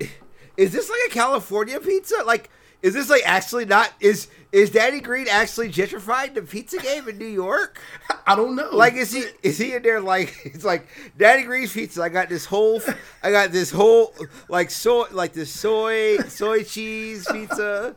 [0.57, 2.23] is this like a California pizza?
[2.25, 2.51] Like
[2.83, 7.19] is this like actually not is is Danny Green actually gentrifying the pizza game in
[7.19, 7.79] New York?
[8.27, 8.71] I don't know.
[8.73, 10.87] Like is he is he in there like it's like
[11.19, 12.03] Daddy Green's pizza?
[12.03, 12.81] I got this whole
[13.23, 14.15] I got this whole
[14.49, 17.95] like soy like this soy soy cheese pizza.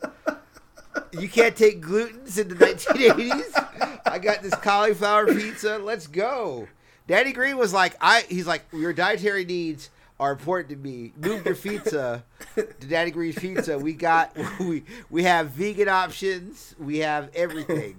[1.19, 3.99] You can't take glutens in the 1980s.
[4.05, 5.77] I got this cauliflower pizza.
[5.77, 6.67] Let's go.
[7.07, 8.23] Danny Green was like, I.
[8.29, 9.89] He's like, your dietary needs
[10.19, 11.11] are important to me.
[11.17, 12.23] Move your pizza
[12.55, 13.77] to Daddy Green's Pizza.
[13.77, 16.75] We got we we have vegan options.
[16.79, 17.97] We have everything,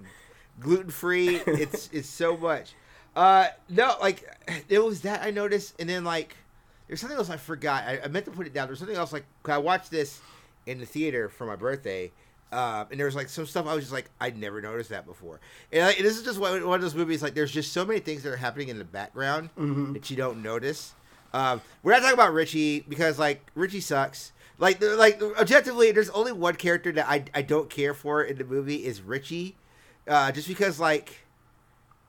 [0.59, 1.35] gluten free.
[1.45, 2.73] It's it's so much.
[3.15, 4.23] Uh, no, like
[4.67, 6.35] it was that I noticed, and then like
[6.87, 7.83] there's something else I forgot.
[7.83, 8.67] I, I meant to put it down.
[8.67, 10.21] There's something else like I watched this
[10.65, 12.11] in the theater for my birthday.
[12.51, 15.05] Uh, and there was like some stuff I was just like I'd never noticed that
[15.05, 15.39] before,
[15.71, 17.99] and, like, this is just one, one of those movies like there's just so many
[17.99, 19.49] things that are happening in the background
[19.93, 20.93] that you don't notice.
[21.33, 24.31] Um, we're not talking about Richie because like Richie sucks.
[24.57, 28.45] Like like objectively, there's only one character that I I don't care for in the
[28.45, 29.57] movie is Richie,
[30.07, 31.25] uh, just because like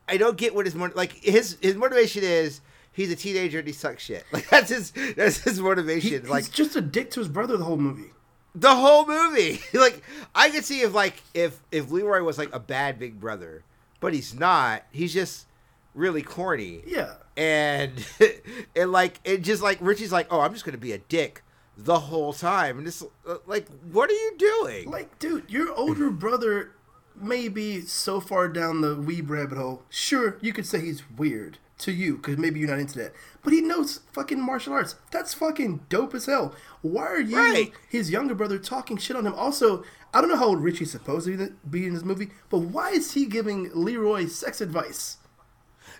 [0.09, 2.61] I don't get what his like his his motivation is.
[2.93, 4.25] He's a teenager and he sucks shit.
[4.33, 6.21] Like that's his that's his he, motivation.
[6.21, 8.13] he's like just a dick to his brother the whole movie.
[8.57, 9.61] The whole movie.
[9.79, 10.03] like
[10.35, 13.63] I could see if like if if Leroy was like a bad big brother,
[14.01, 14.83] but he's not.
[14.91, 15.47] He's just
[15.95, 16.83] really corny.
[16.87, 17.15] Yeah.
[17.37, 17.93] And
[18.77, 21.43] and like it just like Richie's like, "Oh, I'm just going to be a dick
[21.77, 26.11] the whole time." And it's uh, like, "What are you doing?" Like, dude, your older
[26.11, 26.73] brother
[27.15, 29.83] may be so far down the weeb rabbit hole.
[29.91, 33.13] Sure, you could say he's weird to you because maybe you're not into that.
[33.43, 34.95] But he knows fucking martial arts.
[35.11, 36.55] That's fucking dope as hell.
[36.83, 37.73] Why are you, Right.
[37.89, 39.35] his younger brother, talking shit on him?
[39.35, 42.91] Also, I don't know how old Richie's supposed to be in this movie, but why
[42.91, 45.19] is he giving Leroy sex advice?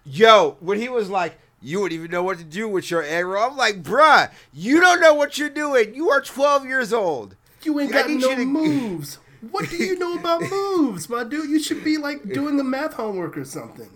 [0.05, 3.41] Yo, when he was like, you wouldn't even know what to do with your arrow.
[3.43, 5.95] I'm like, bruh, you don't know what you're doing.
[5.95, 7.35] You are 12 years old.
[7.63, 9.19] You ain't got no to- moves.
[9.51, 11.51] What do you know about moves, my dude?
[11.51, 13.96] You should be like doing the math homework or something.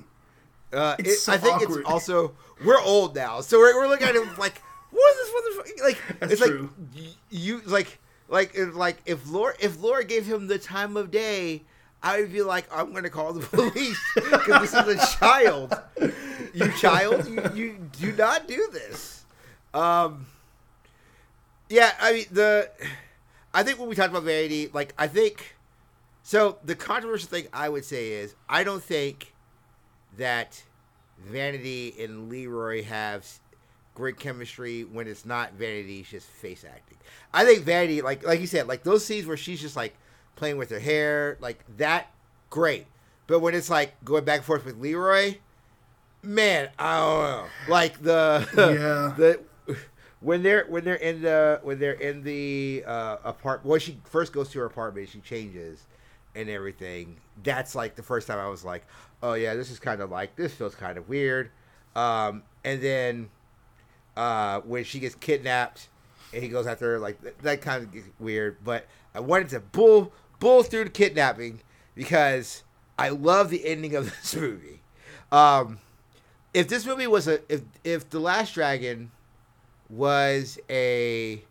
[0.73, 1.81] Uh, It's it- so I think awkward.
[1.81, 4.61] it's also we're old now, so we're, we're looking at it like,
[4.91, 5.85] what is this motherfucker?
[5.85, 6.71] Like, That's it's true.
[6.95, 7.99] like you like
[8.29, 11.63] like if, like if Laura if Laura gave him the time of day,
[12.03, 15.75] I would be like, I'm gonna call the police because this is a child.
[16.55, 19.25] You child, you, you do not do this.
[19.75, 20.27] Um,
[21.69, 22.71] yeah, I mean the.
[23.55, 25.57] I think when we talked about vanity, like I think,
[26.23, 29.33] so the controversial thing I would say is I don't think
[30.17, 30.63] that
[31.19, 33.27] Vanity and Leroy have
[33.95, 36.97] great chemistry when it's not Vanity, it's just face acting.
[37.33, 39.95] I think Vanity, like like you said, like those scenes where she's just like
[40.37, 42.11] playing with her hair, like that,
[42.49, 42.87] great.
[43.27, 45.37] But when it's like going back and forth with Leroy,
[46.23, 47.47] man, I don't know.
[47.69, 49.15] Like the Yeah.
[49.17, 49.41] the
[50.21, 53.71] when they're when they're in the when they're in the uh, apartment.
[53.71, 55.83] When she first goes to her apartment, and she changes
[56.35, 57.17] and everything.
[57.43, 58.85] That's like the first time I was like,
[59.23, 61.51] oh yeah, this is kind of like this feels kind of weird.
[61.97, 63.29] Um, and then
[64.17, 65.89] uh, when she gets kidnapped
[66.33, 68.57] and he goes after her, like th- that kind of gets weird.
[68.65, 71.61] But I wanted to bull bull through the kidnapping
[71.95, 72.63] because
[72.99, 74.81] I love the ending of this movie.
[75.33, 75.79] Um,
[76.55, 79.11] if this movie was a if if the Last Dragon
[79.89, 81.43] was a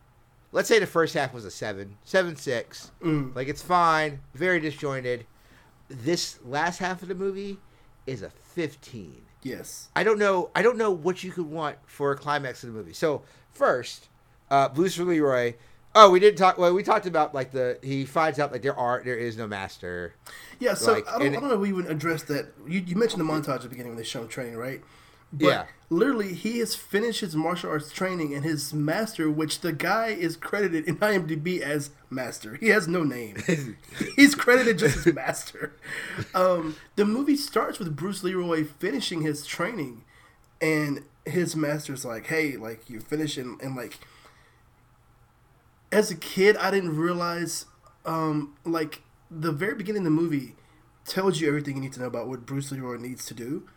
[0.52, 3.36] let's say the first half was a seven seven six Mm.
[3.36, 5.26] like it's fine very disjointed
[5.90, 7.58] this last half of the movie
[8.06, 9.88] is a 15 Yes.
[9.96, 12.78] i don't know i don't know what you could want for a climax of the
[12.78, 13.22] movie so
[13.52, 14.10] first
[14.52, 15.54] uh blues for leroy
[15.96, 18.76] oh we didn't talk well we talked about like the he finds out like there
[18.76, 20.14] are there is no master
[20.60, 22.54] Yeah, so Like, I, don't, I don't know if we even addressed that.
[22.68, 24.82] You, you mentioned the montage at the beginning when they show him training, right?
[25.32, 25.66] But Yeah.
[25.90, 30.36] literally, he has finished his martial arts training, and his master, which the guy is
[30.36, 33.36] credited in IMDb as master, he has no name.
[34.16, 35.74] He's credited just as master.
[36.34, 40.04] Um, the movie starts with Bruce Leroy finishing his training,
[40.62, 44.00] and his master's like, "Hey, like you're finishing," and like
[45.92, 47.66] as a kid, I didn't realize,
[48.06, 49.02] um, like
[49.32, 50.56] the very beginning of the movie
[51.06, 53.68] tells you everything you need to know about what Bruce Leroy needs to do,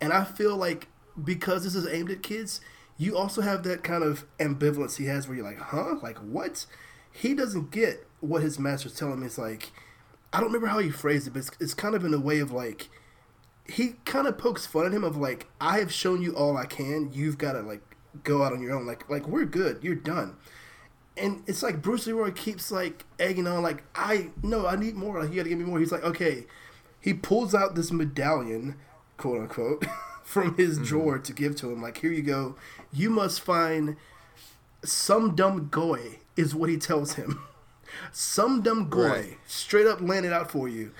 [0.00, 0.88] and I feel like
[1.22, 2.60] because this is aimed at kids,
[2.96, 6.66] you also have that kind of ambivalence he has where you're like, huh, like what?
[7.10, 9.22] He doesn't get what his master's telling him.
[9.24, 9.70] It's like,
[10.32, 12.38] I don't remember how he phrased it, but it's, it's kind of in a way
[12.38, 12.88] of like,
[13.66, 16.66] he kind of pokes fun at him of like, I have shown you all I
[16.66, 17.10] can.
[17.12, 17.82] You've got to like
[18.22, 18.86] go out on your own.
[18.86, 19.82] Like, like we're good.
[19.82, 20.36] You're done
[21.18, 25.20] and it's like Bruce Leroy keeps like egging on, like I no, I need more.
[25.20, 25.78] Like you got to give me more.
[25.78, 26.46] He's like, okay.
[27.00, 28.76] He pulls out this medallion,
[29.18, 29.84] quote unquote,
[30.22, 30.84] from his mm-hmm.
[30.84, 31.82] drawer to give to him.
[31.82, 32.56] Like, here you go.
[32.92, 33.96] You must find
[34.82, 37.42] some dumb goy, is what he tells him.
[38.12, 39.38] Some dumb goy Right.
[39.46, 40.92] straight up landed out for you.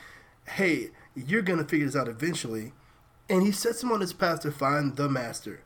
[0.47, 2.73] Hey, you're gonna figure this out eventually,
[3.29, 5.61] and he sets him on his path to find the master,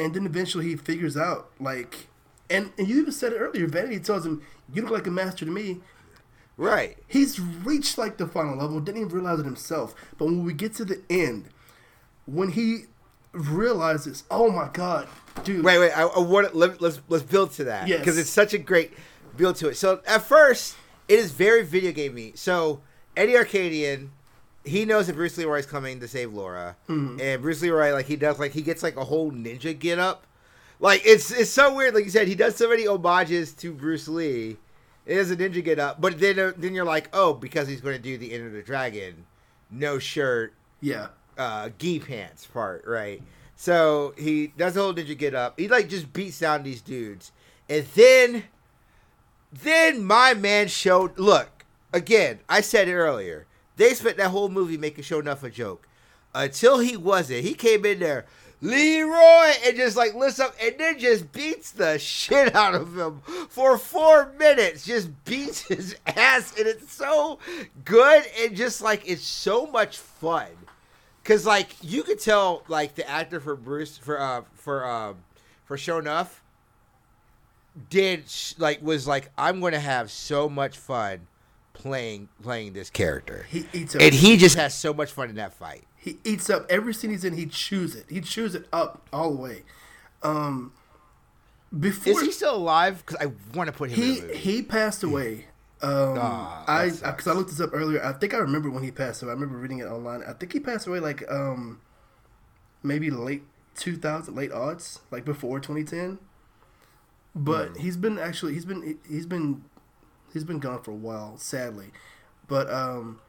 [0.00, 2.08] and then eventually he figures out like,
[2.50, 3.68] and and you even said it earlier.
[3.68, 5.80] Vanity tells him, "You look like a master to me."
[6.56, 6.98] Right.
[7.06, 9.94] He's reached like the final level, didn't even realize it himself.
[10.18, 11.50] But when we get to the end,
[12.28, 12.82] when he
[13.32, 15.08] realizes, oh my god,
[15.44, 15.92] dude, Wait, wait.
[15.92, 18.00] I, I want to, let, let's let's build to that Yes.
[18.00, 18.92] because it's such a great
[19.36, 19.76] build to it.
[19.76, 20.76] So at first,
[21.08, 22.32] it is very video gamey.
[22.34, 22.80] So
[23.16, 24.08] Eddie Arkadian,
[24.64, 27.20] he knows that Bruce Leroy's coming to save Laura, Mm-hmm.
[27.20, 30.26] and Bruce Leroy like he does like he gets like a whole ninja get up.
[30.80, 31.94] Like it's it's so weird.
[31.94, 34.56] Like you said, he does so many homages to Bruce Lee.
[35.06, 37.80] It is a ninja get up, but then uh, then you're like, oh, because he's
[37.80, 39.24] going to do the Enter the Dragon,
[39.70, 40.52] no shirt,
[40.82, 41.08] yeah,
[41.38, 43.22] uh gi pants part, right?
[43.56, 45.58] So he does the whole ninja get up.
[45.58, 47.32] He like just beats down these dudes.
[47.68, 48.44] And then
[49.52, 53.46] then my man showed look, again, I said it earlier.
[53.76, 55.88] They spent that whole movie making Sho'nuff a joke.
[56.34, 57.44] Until he wasn't.
[57.44, 58.26] He came in there,
[58.60, 63.22] Leroy, and just like lifts up and then just beats the shit out of him
[63.48, 64.84] for four minutes.
[64.84, 66.56] Just beats his ass.
[66.58, 67.38] And it's so
[67.84, 70.48] good and just like it's so much fun.
[71.28, 75.16] Cause like you could tell like the actor for Bruce for uh for um
[75.66, 76.40] for Sho'nuff
[77.90, 81.26] did sh- like was like I'm gonna have so much fun
[81.74, 83.46] playing playing this character.
[83.50, 84.00] he eats up.
[84.00, 85.84] And he just has so much fun in that fight.
[85.96, 87.34] he eats up every scene he's in.
[87.34, 88.06] He chews it.
[88.08, 89.62] He chews it up all the way.
[90.22, 90.72] Um,
[91.78, 93.04] before Is he still alive?
[93.04, 95.47] Because I want to put him he he passed away.
[95.80, 98.04] Um, I because I looked this up earlier.
[98.04, 99.30] I think I remember when he passed away.
[99.30, 100.22] I remember reading it online.
[100.26, 101.80] I think he passed away like um,
[102.82, 103.42] maybe late
[103.74, 106.18] two thousand, late odds, like before twenty ten.
[107.34, 107.78] But Hmm.
[107.78, 109.64] he's been actually he's been he's been
[110.32, 111.92] he's been gone for a while, sadly.
[112.48, 113.20] But um,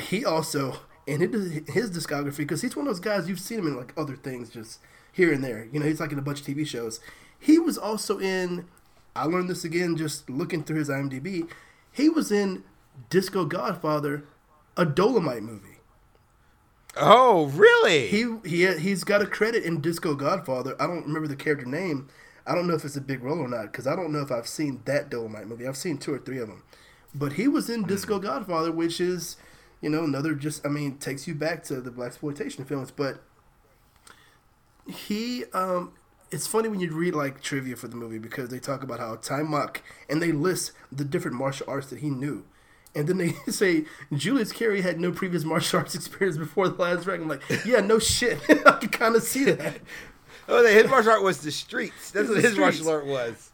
[0.00, 0.76] he also
[1.06, 3.92] in his, his discography because he's one of those guys you've seen him in like
[3.96, 4.80] other things just
[5.12, 5.68] here and there.
[5.72, 7.00] You know, he's like in a bunch of TV shows.
[7.38, 8.66] He was also in.
[9.14, 11.48] I learned this again just looking through his IMDb.
[11.92, 12.62] He was in
[13.08, 14.24] Disco Godfather,
[14.76, 15.78] a Dolomite movie.
[16.96, 18.08] oh, really?
[18.08, 20.76] He he he's got a credit in Disco Godfather.
[20.80, 22.08] I don't remember the character name.
[22.46, 24.32] I don't know if it's a big role or not because I don't know if
[24.32, 25.66] I've seen that Dolomite movie.
[25.66, 26.62] I've seen two or three of them,
[27.14, 29.36] but he was in Disco Godfather, which is,
[29.80, 32.90] you know, another just I mean takes you back to the black exploitation films.
[32.90, 33.22] But
[34.88, 35.92] he, um,
[36.30, 39.16] it's funny when you read like trivia for the movie because they talk about how
[39.16, 39.78] Taimak
[40.08, 42.44] and they list the different martial arts that he knew.
[42.94, 47.04] And then they say Julius Carry had no previous martial arts experience before The Last
[47.04, 47.22] Dragon.
[47.24, 48.38] I'm like, yeah, no shit.
[48.66, 49.80] I can kind of see that.
[50.48, 52.10] oh, his martial art was the streets.
[52.10, 53.50] That's what his martial art was.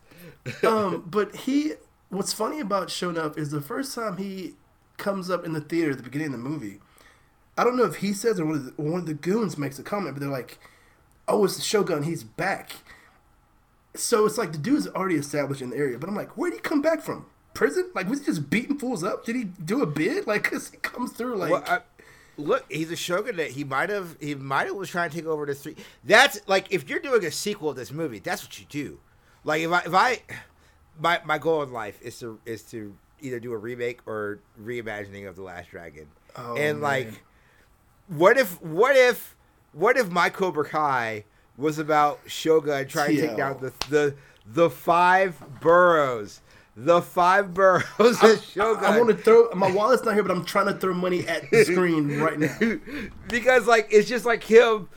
[0.62, 1.72] um, but he,
[2.10, 4.54] what's funny about showing Up is the first time he
[4.96, 6.80] comes up in the theater at the beginning of the movie.
[7.58, 9.78] I don't know if he says or one of the, one of the goons makes
[9.78, 10.58] a comment, but they're like,
[11.28, 12.02] "Oh, it's the Shogun.
[12.04, 12.72] He's back."
[13.94, 16.56] So it's like the dude's already established in the area, but I'm like, where did
[16.56, 17.26] he come back from?
[17.54, 17.90] Prison?
[17.94, 19.24] Like, was he just beating fools up?
[19.24, 20.26] Did he do a bid?
[20.26, 21.50] Like, cause he comes through like.
[21.50, 21.78] Well, I,
[22.36, 25.24] look, he's a shogun that he might have he might have was trying to take
[25.24, 25.76] over the three.
[26.04, 28.98] That's like if you're doing a sequel to this movie, that's what you do.
[29.44, 30.20] Like if I if I
[31.00, 35.26] my my goal in life is to is to either do a remake or reimagining
[35.26, 36.82] of the Last Dragon, Oh, and man.
[36.82, 37.22] like
[38.08, 39.35] what if what if
[39.76, 41.24] what if my Cobra Kai
[41.56, 44.14] was about Shogun trying to take down the the
[44.46, 46.40] the five boroughs.
[46.78, 48.84] The five boroughs of Shogun.
[48.84, 51.50] I want to throw my wallet's not here, but I'm trying to throw money at
[51.50, 52.58] the screen right now.
[53.28, 54.88] because like it's just like him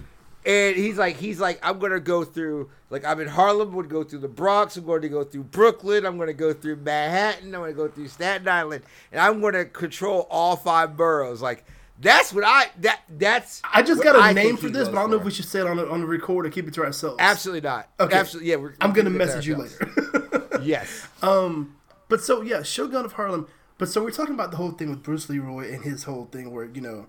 [0.46, 4.04] and he's like he's like i'm gonna go through like i'm in harlem gonna go
[4.04, 7.62] through the bronx i'm going to go through brooklyn i'm gonna go through manhattan i'm
[7.62, 11.66] gonna go through staten island and i'm gonna control all five boroughs like
[12.02, 15.02] that's what i that that's I just got a I name for this, but I
[15.02, 15.22] don't know for.
[15.24, 17.18] if we should say it on the, on the record or keep it to ourselves.
[17.20, 18.16] absolutely not Okay.
[18.18, 20.60] absolutely yeah we're, I'm gonna keeping it to message you later.
[20.64, 21.76] yes um,
[22.08, 23.48] but so yeah, Shogun of Harlem.
[23.78, 26.52] But so we're talking about the whole thing with Bruce Leroy and his whole thing
[26.52, 27.06] where you know,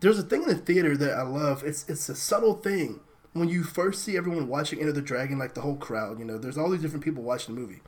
[0.00, 1.62] there's a thing in the theater that I love.
[1.62, 3.00] It's it's a subtle thing
[3.32, 6.18] when you first see everyone watching Enter the Dragon, like the whole crowd.
[6.18, 7.80] You know, there's all these different people watching the movie.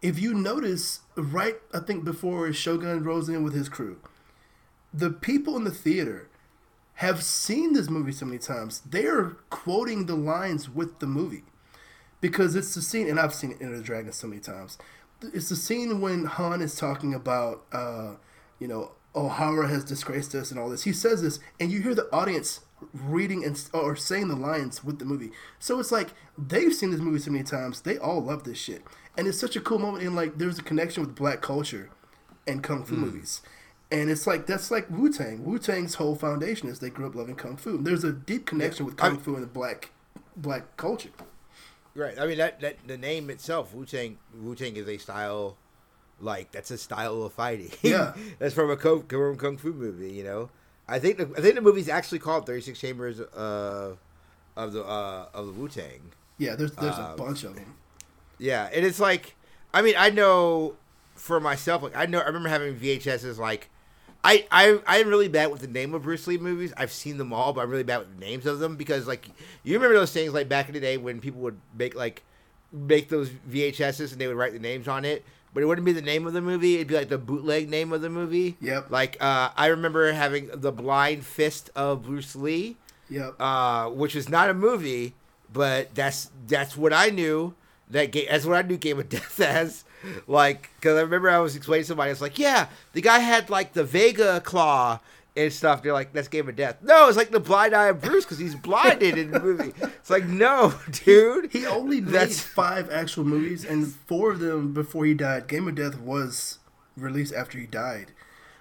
[0.00, 3.98] If you notice, right, I think before Shogun rolls in with his crew,
[4.92, 6.28] the people in the theater
[6.94, 8.82] have seen this movie so many times.
[8.86, 11.44] They're quoting the lines with the movie
[12.20, 14.78] because it's the scene, and I've seen it Enter the Dragon so many times.
[15.22, 18.14] It's the scene when Han is talking about, uh,
[18.58, 20.84] you know, O'Hara has disgraced us and all this.
[20.84, 22.60] He says this, and you hear the audience
[22.92, 25.30] reading and or saying the lines with the movie.
[25.58, 27.82] So it's like they've seen this movie so many times.
[27.82, 28.82] They all love this shit,
[29.16, 30.02] and it's such a cool moment.
[30.02, 31.90] In like, there's a connection with black culture
[32.46, 33.42] and kung fu movies.
[33.92, 35.44] And it's like that's like Wu Tang.
[35.44, 37.76] Wu Tang's whole foundation is they grew up loving kung fu.
[37.76, 39.90] There's a deep connection with kung I- fu and the black
[40.36, 41.10] black culture.
[41.94, 42.18] Right.
[42.18, 44.16] I mean that, that the name itself, Wu Tang.
[44.34, 45.58] Wu Tang is a style,
[46.20, 47.70] like that's a style of fighting.
[47.82, 48.14] Yeah.
[48.38, 50.10] that's from a kung, from a kung fu movie.
[50.10, 50.50] You know,
[50.88, 53.94] I think the, I think the movie's actually called Thirty Six Chambers uh,
[54.56, 56.12] of the uh, of the Wu Tang.
[56.38, 57.74] Yeah, there's there's a Um, bunch of them.
[58.38, 59.36] Yeah, and it's like,
[59.74, 60.76] I mean, I know
[61.14, 63.36] for myself, like I know I remember having VHSs.
[63.36, 63.68] Like,
[64.24, 66.72] I I I'm really bad with the name of Bruce Lee movies.
[66.76, 69.28] I've seen them all, but I'm really bad with the names of them because like
[69.64, 72.22] you remember those things like back in the day when people would make like
[72.72, 75.24] make those VHSs and they would write the names on it.
[75.54, 76.76] But it wouldn't be the name of the movie.
[76.76, 78.56] It'd be like the bootleg name of the movie.
[78.60, 78.90] Yep.
[78.90, 82.76] Like uh, I remember having the Blind Fist of Bruce Lee
[83.10, 83.34] Yep.
[83.38, 85.14] uh, which is not a movie,
[85.52, 87.54] but that's that's what I knew.
[87.90, 89.84] That game, that's what I knew Game of Death as.
[90.26, 93.50] Like, because I remember I was explaining to somebody, it's like, yeah, the guy had
[93.50, 94.98] like the Vega claw
[95.36, 95.82] and stuff.
[95.82, 96.76] They're like, that's Game of Death.
[96.82, 99.72] No, it's like the blind eye of Bruce because he's blinded in the movie.
[99.82, 100.74] It's like, no,
[101.04, 101.52] dude.
[101.52, 105.48] he only made That's- five actual movies, and four of them before he died.
[105.48, 106.58] Game of Death was
[106.96, 108.12] released after he died.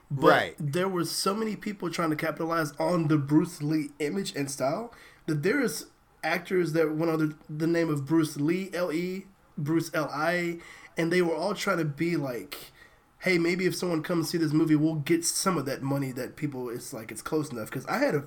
[0.09, 0.55] But Right.
[0.59, 4.93] there were so many people trying to capitalize on the Bruce Lee image and style
[5.25, 5.85] that there is
[6.23, 9.25] actors that went under the name of Bruce Lee, L E,
[9.57, 10.57] Bruce L I,
[10.97, 12.57] and they were all trying to be like,
[13.19, 16.35] hey, maybe if someone comes see this movie, we'll get some of that money that
[16.35, 16.69] people.
[16.69, 18.23] It's like it's close enough because I had a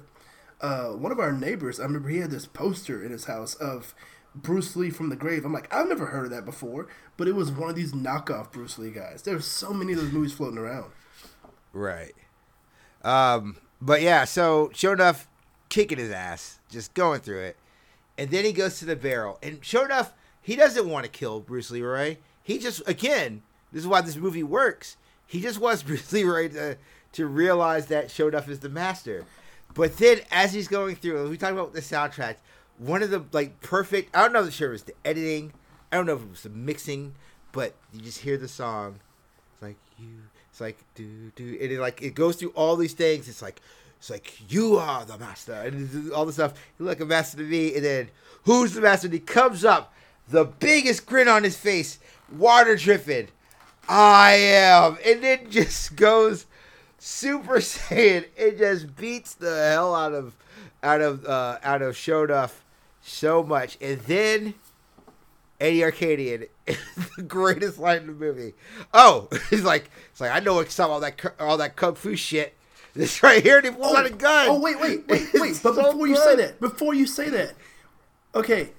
[0.61, 1.79] uh, one of our neighbors.
[1.79, 3.95] I remember he had this poster in his house of
[4.35, 5.45] Bruce Lee from the grave.
[5.45, 8.53] I'm like, I've never heard of that before, but it was one of these knockoff
[8.53, 9.23] Bruce Lee guys.
[9.23, 10.91] There's so many of those movies floating around.
[11.73, 12.15] Right.
[13.03, 15.29] Um, but yeah, so sure enough,
[15.69, 17.57] kicking his ass, just going through it.
[18.17, 19.39] And then he goes to the barrel.
[19.43, 22.17] And sure enough, he doesn't want to kill Bruce Leroy.
[22.45, 23.43] He just again,
[23.73, 24.97] this is why this movie works.
[25.27, 26.77] He just wants Bruce Leroy to
[27.15, 29.25] to realize that enough is the master.
[29.75, 32.37] But then as he's going through, we talk about the soundtrack,
[32.79, 35.53] one of the like perfect I don't know if sure it was the editing,
[35.91, 37.15] I don't know if it was the mixing,
[37.51, 39.01] but you just hear the song.
[39.55, 40.23] It's like you.
[40.51, 43.29] It's like do do, and it like it goes through all these things.
[43.29, 43.61] It's like
[43.99, 46.55] it's like you are the master, and all this stuff.
[46.79, 48.11] You're like a master to me, and then
[48.45, 49.07] who's the master?
[49.07, 49.93] And he comes up,
[50.29, 51.99] the biggest grin on his face,
[52.39, 53.29] water dripping.
[53.89, 56.47] I am, and then just goes
[56.99, 58.27] Super Saiyan.
[58.37, 60.35] It just beats the hell out of
[60.83, 62.63] out of uh, out of Sho'nuff
[63.03, 64.55] so much, and then
[65.61, 66.49] Eddie Arkadian,
[67.17, 68.55] the greatest line in the movie.
[68.93, 72.17] Oh, he's like, it's like I know what's up all that all that kung fu
[72.17, 72.57] shit.
[72.95, 74.47] This right here, and he pulls out a gun.
[74.49, 75.51] Oh wait, wait, wait, wait!
[75.51, 77.55] It's But so before you say that, before you say that,
[78.35, 78.71] okay,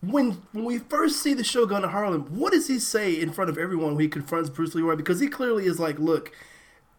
[0.00, 3.50] when when we first see the Shogun of Harlem, what does he say in front
[3.50, 4.96] of everyone when he confronts Bruce Leroy?
[4.96, 6.32] Because he clearly is like, look,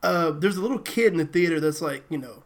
[0.04, 2.44] uh, there's a little kid in the theater that's like, you know,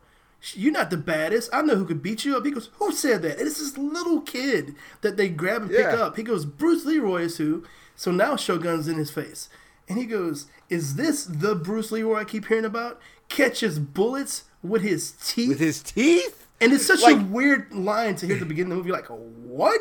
[0.54, 1.50] you're not the baddest.
[1.54, 2.44] I know who could beat you up.
[2.46, 3.38] He goes, who said that?
[3.38, 6.04] And it's this little kid that they grab and pick Yeah.
[6.04, 6.18] up.
[6.18, 7.64] He goes, Bruce Leroy is who?
[7.96, 9.50] So now Shogun's in his face.
[9.88, 13.00] And he goes, Is this the Bruce Leroy I keep hearing about?
[13.30, 15.50] Catches bullets with his teeth.
[15.50, 16.48] with his teeth.
[16.62, 18.92] And it's such a weird line to hear at the beginning of the movie.
[18.92, 19.80] Like, what?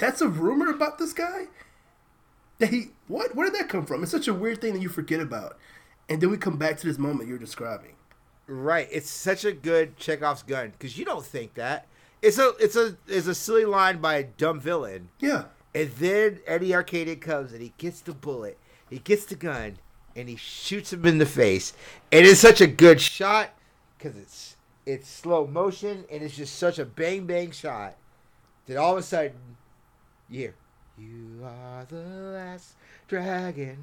[0.00, 1.44] That's a rumor about this guy?
[2.58, 3.36] That he what?
[3.36, 4.02] Where did that come from?
[4.02, 5.56] It's such a weird thing that you forget about.
[6.08, 7.92] And then we come back to this moment you're describing.
[8.48, 11.86] Right, it's such a good Chekhov's gun because you don't think that
[12.20, 15.44] it's a it's a it's a silly line by a dumb villain, Yeah.
[15.74, 18.58] and then Eddie Arkadian comes and he gets the bullet,
[18.90, 19.76] he gets the gun,
[20.16, 21.72] and he shoots him in the face.
[22.10, 23.50] And it's such a good shot
[23.96, 27.94] because it's it's slow motion and it's just such a bang bang shot
[28.66, 29.32] that all of a sudden
[30.30, 30.52] you
[30.98, 32.74] you are the last
[33.08, 33.78] dragon.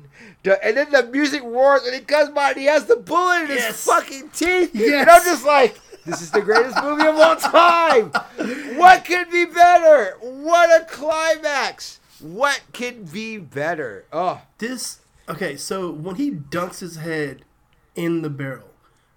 [0.46, 3.48] And then the music roars and he comes by and he has the bullet in
[3.48, 3.84] his Yes.
[3.86, 4.76] fucking teeth.
[4.76, 8.12] And i'm just like this is the greatest movie of all time.
[8.78, 10.16] What could be better?
[10.22, 12.00] What a climax.
[12.20, 14.06] What could be better?
[14.14, 14.42] Oh.
[14.60, 17.44] This okay, so when he dunks his head
[17.96, 18.70] in the barrel,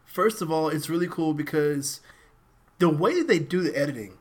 [0.07, 2.01] first of all, it's really cool because
[2.79, 4.15] the way they do the editing,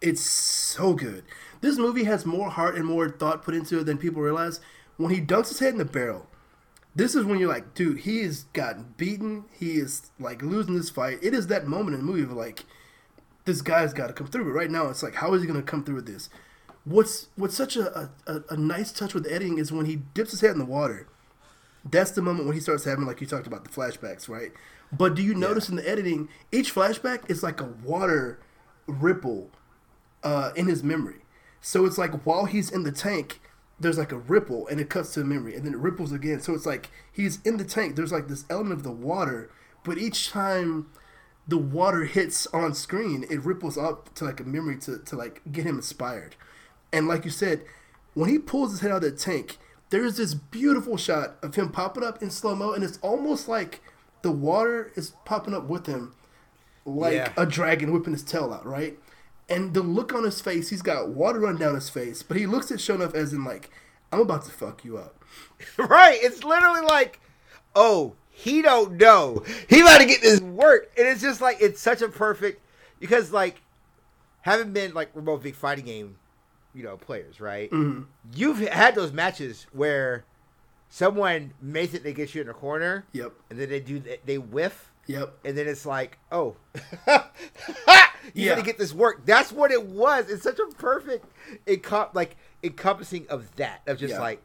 [0.00, 1.22] it's so good.
[1.62, 4.60] This movie has more heart and more thought put into it than people realize.
[4.98, 6.26] When he dunks his head in the barrel,
[6.94, 9.44] this is when you're like, dude, he has gotten beaten.
[9.58, 11.20] He is like losing this fight.
[11.22, 12.64] It is that moment in the movie of like,
[13.44, 14.44] this guy's got to come through.
[14.44, 16.28] But right now, it's like, how is he going to come through with this?
[16.84, 20.40] What's what's such a, a, a nice touch with editing is when he dips his
[20.40, 21.06] head in the water.
[21.88, 24.52] That's the moment when he starts having, like you talked about, the flashbacks, right?
[24.92, 28.40] But do you notice in the editing, each flashback is like a water
[28.86, 29.50] ripple
[30.22, 31.21] uh, in his memory.
[31.62, 33.40] So it's like while he's in the tank,
[33.80, 36.40] there's like a ripple and it cuts to the memory and then it ripples again.
[36.40, 37.96] So it's like he's in the tank.
[37.96, 39.48] There's like this element of the water,
[39.84, 40.88] but each time
[41.48, 45.40] the water hits on screen, it ripples up to like a memory to, to like
[45.50, 46.34] get him inspired.
[46.92, 47.62] And like you said,
[48.14, 49.56] when he pulls his head out of the tank,
[49.90, 53.82] there's this beautiful shot of him popping up in slow mo, and it's almost like
[54.22, 56.14] the water is popping up with him,
[56.84, 57.32] like Yeah.
[57.36, 58.98] a dragon whipping his tail out, right?
[59.52, 62.46] And the look on his face, he's got water run down his face, but he
[62.46, 63.70] looks at Sho'nuff as in like,
[64.10, 65.24] I'm about to fuck you up.
[65.76, 66.18] right.
[66.22, 67.20] It's literally like,
[67.74, 69.42] oh, he don't know.
[69.68, 72.60] He about to get this work, and it's just like it's such a perfect
[72.98, 73.60] because like
[74.40, 76.16] having been like remote big fighting game,
[76.74, 77.70] you know, players, right?
[77.70, 78.06] Mhm.
[78.34, 80.24] You've had those matches where
[80.88, 84.38] someone may think they get you in a corner, Yep, and then they do they
[84.38, 86.56] whiff, yep, and then it's like, oh,
[88.34, 88.50] you Yeah.
[88.50, 89.24] gotta get this work.
[89.26, 90.28] That's what it was.
[90.30, 91.24] It's such a perfect,
[91.66, 94.20] encom- like encompassing of that of just Yeah.
[94.20, 94.42] like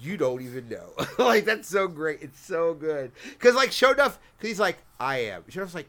[0.00, 0.92] you don't even know.
[1.18, 2.20] like that's so great.
[2.22, 5.42] It's so good because like show enough because he's like I am.
[5.48, 5.88] Sho'nuff's like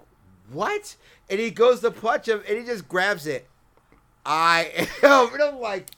[0.52, 0.96] what,
[1.30, 3.48] and he goes to punch him and he just grabs it.
[4.26, 5.92] I am, and I'm like,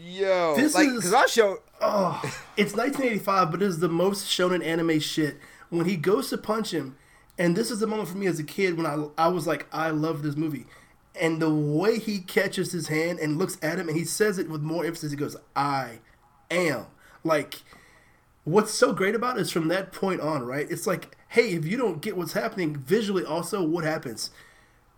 [0.00, 1.58] yo, This like is- because I'll show.
[1.80, 2.20] Oh,
[2.56, 5.36] it's 1985, but it is the most shonen anime shit.
[5.68, 6.96] When he goes to punch him,
[7.38, 9.66] and this is the moment for me as a kid when I I was like,
[9.72, 10.66] I love this movie,
[11.20, 14.48] and the way he catches his hand and looks at him, and he says it
[14.48, 15.10] with more emphasis.
[15.10, 16.00] He goes, "I
[16.50, 16.86] am."
[17.24, 17.62] Like,
[18.44, 20.70] what's so great about it is from that point on, right?
[20.70, 24.30] It's like, hey, if you don't get what's happening visually, also what happens?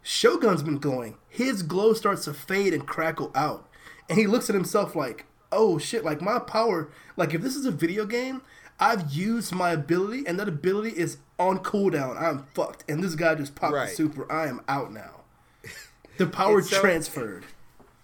[0.02, 1.16] Shogun's been glowing.
[1.28, 3.68] His glow starts to fade and crackle out.
[4.08, 7.64] And he looks at himself like, oh shit, like my power, like if this is
[7.64, 8.42] a video game,
[8.78, 12.20] I've used my ability and that ability is on cooldown.
[12.20, 12.84] I'm fucked.
[12.88, 13.88] And this guy just popped Right.
[13.90, 14.30] the super.
[14.30, 15.20] I am out now.
[16.18, 17.44] The power It's so- transferred.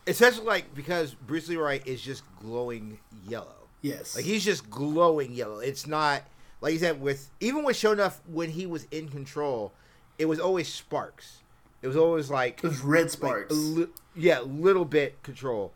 [0.07, 3.55] Especially like because Bruce Lee Leroy is just glowing yellow.
[3.82, 4.14] Yes.
[4.14, 5.59] Like he's just glowing yellow.
[5.59, 6.22] It's not
[6.61, 9.72] like you said with even with Sho'nuff when he was in control,
[10.18, 11.39] it was always sparks.
[11.82, 13.51] It was always like, Those red sparks.
[13.51, 15.72] a li- yeah, little bit control.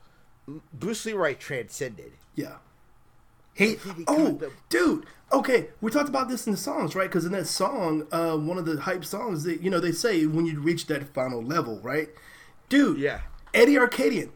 [0.73, 2.13] Bruce Lee Leroy transcended.
[2.35, 2.57] Yeah.
[3.59, 5.05] He oh, dude.
[5.33, 7.09] Okay, we talked about this in the songs, right?
[7.09, 10.27] Because in that song, uh, one of the hype songs, that you know, they say
[10.27, 12.09] when you reach that final level, right?
[12.69, 13.23] Dude, Yeah.
[13.53, 14.31] Eddie Arkadian,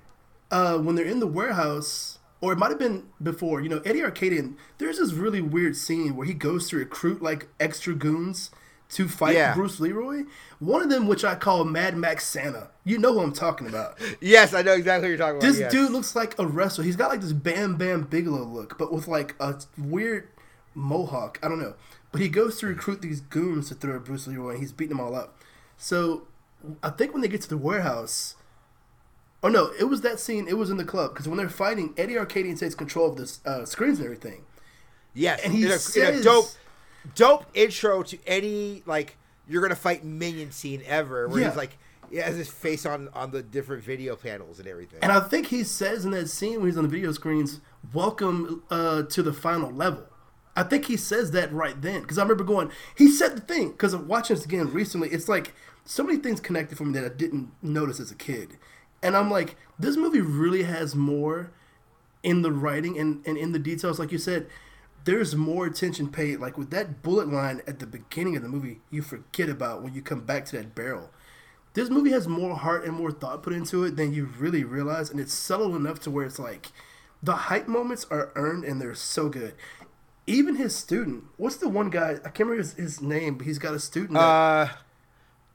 [0.50, 4.00] uh, when they're in the warehouse, or it might have been before, you know, Eddie
[4.00, 8.50] Arkadian, there's this really weird scene where he goes to recruit like extra goons
[8.92, 9.54] to fight Yeah.
[9.54, 10.24] Bruce Leroy.
[10.58, 12.68] One of them, which I call Mad Max Santa.
[12.84, 13.98] You know who I'm talking about.
[14.20, 15.46] Yes, I know exactly what you're talking about.
[15.48, 15.72] This yes.
[15.72, 16.84] dude looks like a wrestler.
[16.84, 20.28] He's got like this Bam Bam Bigelow look, but with like a weird
[20.74, 21.38] mohawk.
[21.42, 21.74] I don't know.
[22.10, 24.96] But he goes to recruit these goons to throw at Bruce Leroy, and he's beating
[24.96, 25.38] them all up.
[25.78, 26.28] So
[26.82, 28.36] I think when they get to the warehouse,
[29.42, 30.46] oh no, it was that scene.
[30.46, 33.50] It was in the club because when they're fighting, Eddie Arkadian takes control of the
[33.50, 34.44] uh, screens and everything.
[35.14, 36.46] Yes, and he in a, in a says- dope,
[37.14, 39.16] dope intro to any like
[39.48, 41.48] you're gonna fight minion scene ever, where Yeah.
[41.48, 41.76] he's like,
[42.10, 44.98] he has his face on on the different video panels and everything.
[45.02, 47.60] And I think he says in that scene when he's on the video screens,
[47.92, 50.04] "Welcome uh, to the final level."
[50.54, 52.70] I think he says that right then because I remember going.
[52.96, 55.08] He said the thing because I'm watching this again recently.
[55.08, 58.58] It's like so many things connected for me that I didn't notice as a kid,
[59.02, 61.50] and I'm like, this movie really has more
[62.22, 63.98] in the writing and, and in the details.
[63.98, 64.46] Like you said,
[65.04, 66.38] there's more attention paid.
[66.38, 69.94] Like with that bullet line at the beginning of the movie, you forget about when
[69.94, 71.10] you come back to that barrel.
[71.74, 75.10] This movie has more heart and more thought put into it than you really realize,
[75.10, 76.70] and it's subtle enough to where it's like
[77.22, 79.54] the hype moments are earned and they're so good.
[80.26, 82.12] Even his student, what's the one guy?
[82.12, 84.14] I can't remember his, his name, but he's got a student.
[84.14, 84.68] That, uh,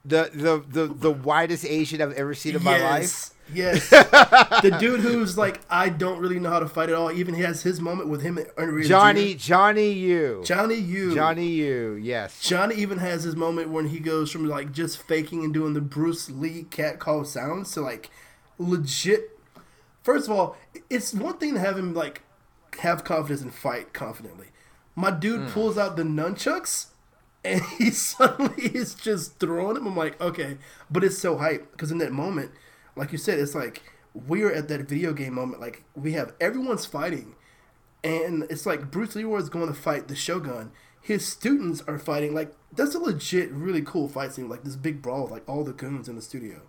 [0.04, 3.30] the the the the widest Asian I've ever seen in my life.
[3.54, 3.90] Yes.
[3.90, 7.12] the dude who's like, I don't really know how to fight at all.
[7.12, 10.42] Even he has his moment with him and Unreal Johnny Johnny Yu.
[10.46, 11.16] Johnny Yu.
[11.16, 12.00] Johnny Yu.
[12.02, 12.42] Yes.
[12.42, 15.82] Johnny even has his moment when he goes from like just faking and doing the
[15.82, 18.10] Bruce Lee cat call sounds to like
[18.58, 19.38] legit.
[20.04, 20.58] First of all,
[20.90, 22.24] it's one thing to have him like
[22.80, 24.48] have confidence and fight confidently.
[24.96, 25.48] My dude hmm.
[25.48, 26.88] pulls out the nunchucks
[27.44, 29.88] and he suddenly is just throwing them.
[29.88, 30.58] I'm like, okay,
[30.90, 32.52] but it's so hype because in that moment,
[32.98, 33.84] like you said, it's like
[34.14, 35.62] we're at that video game moment.
[35.62, 37.36] Like we have everyone's fighting,
[38.04, 40.72] and it's like Bruce Leroy is going to fight the Shogun.
[41.02, 42.34] His students are fighting.
[42.34, 44.50] Like that's a legit, really cool fight scene.
[44.50, 46.62] Like this big brawl, with, like all the goons in the studio.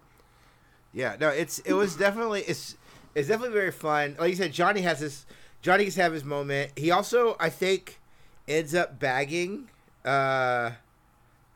[0.93, 2.77] Yeah, no, it's it was definitely it's
[3.15, 4.17] it's definitely very fun.
[4.19, 5.27] Like you said, Johnny has this
[5.63, 6.73] Johnny gets to have his moment.
[6.77, 8.01] He also, I think,
[8.47, 9.71] ends up bagging
[10.05, 10.73] uh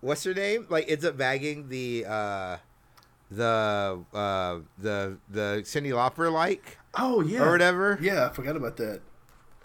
[0.00, 0.66] what's her name?
[0.68, 2.56] Like ends up bagging the uh
[3.36, 7.42] the uh, the the Cyndi Lauper like Oh yeah.
[7.42, 7.98] or whatever.
[8.00, 9.00] Yeah, I forgot about that.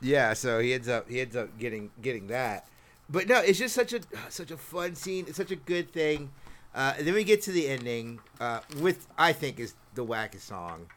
[0.02, 2.68] Yeah, so he ends up he ends up getting getting that.
[3.10, 4.00] But no, it's just such a
[4.30, 5.26] such a fun scene.
[5.28, 6.32] It's such a good thing.
[6.76, 10.88] Uh, then we get to the ending uh, with I think is the wackest song.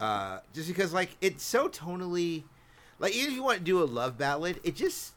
[0.00, 2.44] Uh, just because like it's so tonally,
[2.98, 5.12] like even if you want to do a love ballad, it just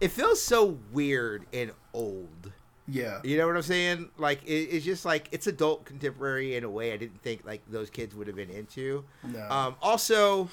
[0.00, 2.52] it feels so weird and old.
[2.88, 3.20] Yeah.
[3.22, 4.10] You know what I'm saying?
[4.16, 7.62] Like it, it's just like it's adult contemporary in a way I didn't think like
[7.68, 9.04] those kids would have been into.
[9.22, 9.48] No.
[9.50, 10.48] Um, also,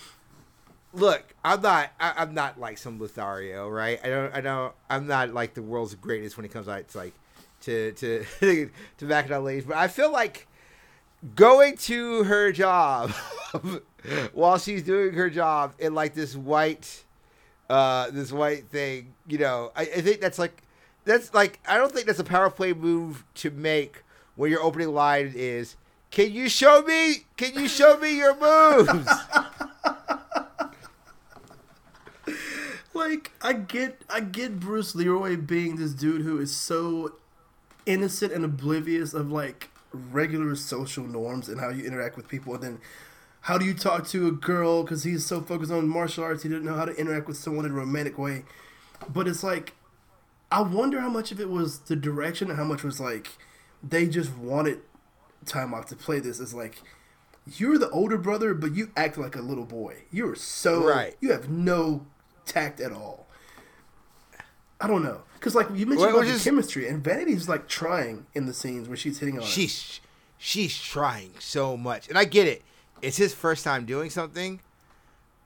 [0.94, 4.00] look, I'm not I, I'm not like some Lothario, right?
[4.04, 6.98] I don't I don't I'm not like the world's greatest when it comes out to
[6.98, 7.14] like
[7.62, 8.26] to to
[8.98, 10.48] to up ladies, but I feel like
[11.36, 13.12] going to her job
[14.34, 17.04] while she's doing her job in like this white
[17.70, 20.62] uh this white thing, you know, I, I think that's like
[21.06, 24.04] that's like I don't think that's a power play move to make
[24.36, 25.76] when your opening line is
[26.12, 29.08] can you show me can you show me your moves?
[32.94, 37.14] like I get I get Bruce Leroy being this dude who is so
[37.86, 42.64] innocent and oblivious of like regular social norms and how you interact with people and
[42.64, 42.80] then
[43.42, 46.50] how do you talk to a girl because he's so focused on martial arts he
[46.50, 48.44] didn't know how to interact with someone in a romantic way
[49.08, 49.74] but it's like
[50.52, 53.30] i wonder how much of it was the direction and how much was like
[53.84, 54.80] they just wanted
[55.46, 56.82] time off to play this as like
[57.58, 59.98] you're the older brother but you act like a little boy.
[60.12, 61.16] You're so Right.
[61.22, 62.08] you have no
[62.48, 63.28] tact at all.
[64.82, 65.22] I don't know.
[65.36, 68.48] Because like you mentioned Well, about which the is- chemistry and vanity's like trying in
[68.48, 70.00] the scenes where she's hitting on she's
[70.40, 72.64] she's trying so much, and I get it.
[73.04, 74.60] It's his first time doing something,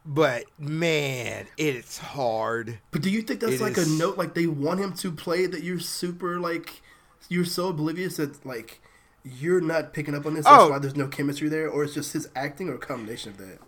[0.05, 2.79] but man, it's hard.
[2.91, 5.11] But do you think that's It like is- a note like they want him to
[5.11, 6.81] play that you're super like
[7.27, 8.81] you're so oblivious that like
[9.23, 10.45] you're not picking up on this?
[10.45, 10.69] That's Oh.
[10.69, 13.59] why there's no chemistry there, or it's just his acting or a combination of that.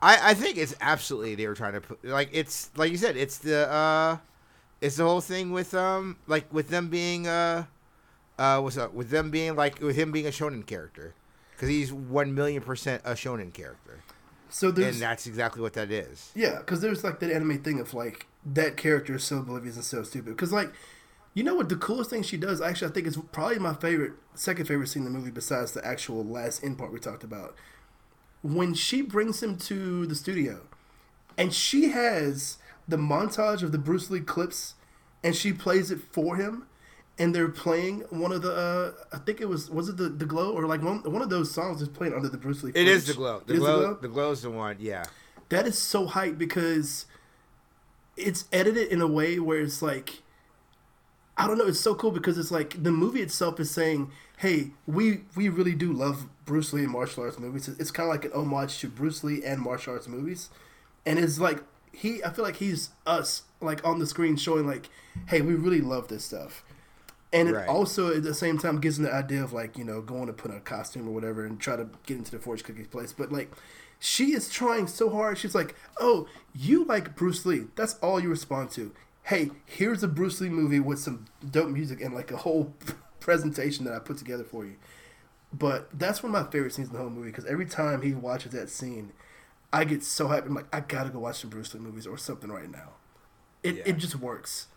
[0.00, 3.16] I, I think it's absolutely they were trying to put like it's like you said
[3.16, 4.18] it's the uh
[4.80, 7.64] it's the whole thing with um like with them being uh
[8.38, 11.14] uh what's up with them being like with him being a shonen character
[11.56, 13.98] because he's one million percent a shonen character
[14.50, 16.32] So there's and that's exactly what that is.
[16.34, 19.84] yeah, because there's like that anime thing of like that character is so oblivious and
[19.84, 20.30] so stupid.
[20.30, 20.72] Because like
[21.34, 24.12] you know what the coolest thing she does actually I think is probably my favorite
[24.34, 27.54] second favorite scene in the movie besides the actual last end part we talked about
[28.42, 30.62] when she brings him to the studio
[31.36, 34.74] and she has the montage of the Bruce Lee clips
[35.22, 36.66] and she plays it for him
[37.18, 40.26] and they're playing one of the uh, I think it was was it the, the
[40.26, 42.86] glow or like one one of those songs is playing under the Bruce Lee It
[42.88, 43.38] is the glow.
[43.38, 43.94] It The glow.
[43.94, 44.76] The glow's the one.
[44.78, 45.04] Yeah.
[45.48, 47.06] that is so hype because
[48.16, 50.22] it's edited in a way where it's like
[51.36, 54.72] I don't know, it's so cool because it's like the movie itself is saying, "Hey,
[54.86, 58.24] we we really do love Bruce Lee and martial arts movies." It's kind of like
[58.24, 60.50] an homage to Bruce Lee and martial arts movies,
[61.06, 61.62] and it's like
[61.92, 64.88] he, I feel like he's us, like on the screen showing like,
[65.28, 66.64] "Hey, we really love this stuff,"
[67.32, 67.68] and it Right.
[67.68, 70.32] also at the same time gives them the idea of like you know going to
[70.32, 73.12] put on a costume or whatever and try to get into the fortune cookie place,
[73.12, 73.50] but like.
[74.00, 75.38] She is trying so hard.
[75.38, 77.64] She's like, "Oh, you like Bruce Lee?
[77.74, 78.92] That's all you respond to
[79.24, 82.72] hey, here's a Bruce Lee movie with some dope music and like a whole
[83.20, 84.76] presentation that I put together for you.
[85.52, 88.12] But that's one of my favorite scenes in the whole movie because every time he
[88.14, 89.12] watches that scene,
[89.72, 90.46] I get so happy.
[90.46, 92.90] I'm like, I gotta go watch some Bruce Lee movies or something right now.
[93.64, 93.82] It Yeah.
[93.86, 94.68] it just works.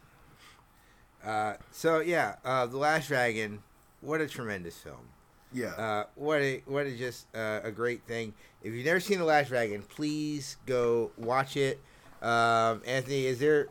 [1.25, 3.61] Uh, so yeah, uh, the Last Dragon.
[4.01, 5.09] What a tremendous film.
[5.53, 5.67] Yeah.
[5.67, 8.33] Uh, what a what a just uh, a great thing.
[8.63, 11.79] If you've never seen the Last Dragon, please go watch it.
[12.21, 13.67] Um, Anthony, is there?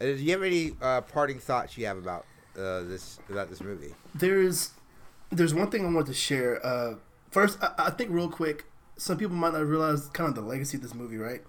[0.00, 2.26] Uh, do you have any uh, parting thoughts you have about
[2.56, 3.94] uh, this about this movie?
[4.14, 4.72] there's
[5.30, 6.64] there's one thing I wanted to share.
[6.64, 6.94] Uh,
[7.30, 8.64] first, I, I think real quick,
[8.96, 11.42] some people might not realize kind of the legacy of this movie, right?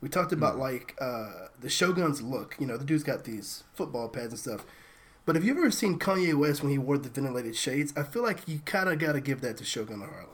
[0.00, 2.56] We talked about like uh, the Shogun's look.
[2.58, 4.64] You know, the dude's got these football pads and stuff.
[5.28, 7.92] But have you ever seen Kanye West when he wore the ventilated shades?
[7.94, 10.30] I feel like you kind of got to give that to Shogun of Harlem.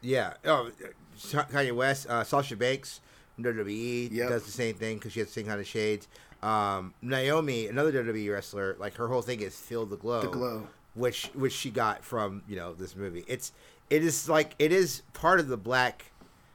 [0.00, 0.32] Yeah.
[0.46, 0.70] Oh,
[1.18, 3.02] Kanye West, uh, Sasha Banks
[3.38, 4.28] WWE Yep.
[4.30, 6.08] does the same thing because she has the same kind of shades.
[6.42, 10.22] Um, Naomi, another WWE wrestler, like her whole thing is feel the glow.
[10.22, 10.66] The glow.
[10.94, 13.22] which which she got from you know this movie.
[13.28, 13.52] It's
[13.90, 16.10] it is like it is part of the black,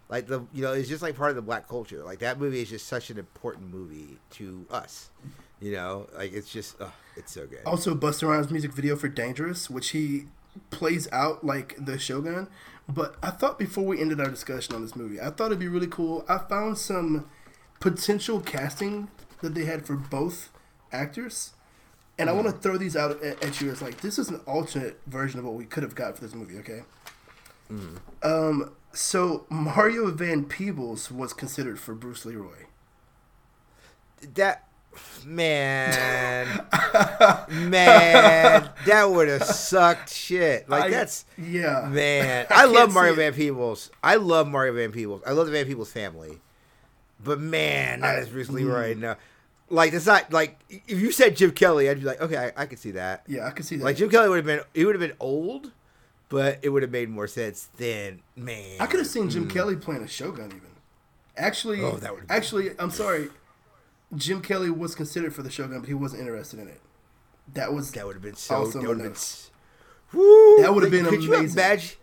[0.09, 2.03] like the you know it's just like part of the black culture.
[2.03, 5.11] Like that movie is just such an important movie to us.
[5.61, 7.59] You know, like it's just ugh, it's so good.
[7.65, 10.25] Also, Busta Rhymes' music video for "Dangerous," which he
[10.71, 12.47] plays out like the Shogun.
[12.89, 15.67] But I thought before we ended our discussion on this movie, I thought it'd be
[15.67, 16.25] really cool.
[16.27, 17.29] I found some
[17.79, 19.09] potential casting
[19.41, 20.49] that they had for both
[20.91, 21.53] actors,
[22.17, 24.41] And I want to throw these out at, at you as like this is an
[24.45, 26.57] alternate version of what we could have got for this movie.
[26.59, 26.81] Okay.
[28.23, 28.71] Um.
[28.93, 32.65] So Mario Van Peebles was considered for Bruce Leroy.
[34.35, 34.67] That
[35.25, 36.47] man,
[37.49, 40.69] man, that would have sucked shit.
[40.69, 41.87] Like I- that's yeah.
[41.91, 42.47] man.
[42.49, 43.15] I I, love Mario.
[43.15, 43.91] Van Peebles.
[44.03, 45.21] I love Mario Van Peebles.
[45.25, 46.39] I love the Van Peebles family.
[47.23, 48.95] But man, that I- is Bruce Leroy.
[48.95, 49.15] No,
[49.69, 52.65] like it's not like if you said Jim Kelly, I'd be like, okay, I, I
[52.65, 53.23] could see that.
[53.27, 53.83] Yeah, I could see that.
[53.85, 55.71] Like Jim Kelly would have been, he would have been old,
[56.29, 58.77] but it would have made more sense than man.
[58.79, 60.61] I could have seen Jim Kelly playing a Shogun even.
[61.37, 61.93] Actually, Mm.
[61.93, 63.29] Oh, that would've actually, I'm sorry.
[64.15, 66.81] Jim Kelly was considered for the Shogun, but he wasn't interested in it.
[67.53, 68.55] That was That would have been so.
[68.55, 70.19] Also that would have been.
[70.19, 71.97] Woo, That would have Like, been could You imagine,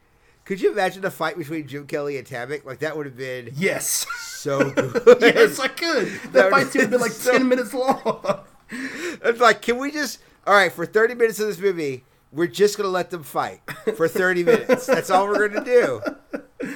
[0.44, 2.64] could you imagine a fight between Jim Kelly and Taimak?
[2.64, 5.18] Like that would have been yes, so good.
[5.20, 6.08] yes, I could.
[6.08, 8.40] That That fight would have been like so- ten minutes long.
[8.70, 10.20] It's like, can we just?
[10.46, 13.60] All right, for thirty minutes of this movie, we're just gonna let them fight
[13.96, 14.86] for thirty minutes.
[14.86, 16.02] That's all we're gonna do.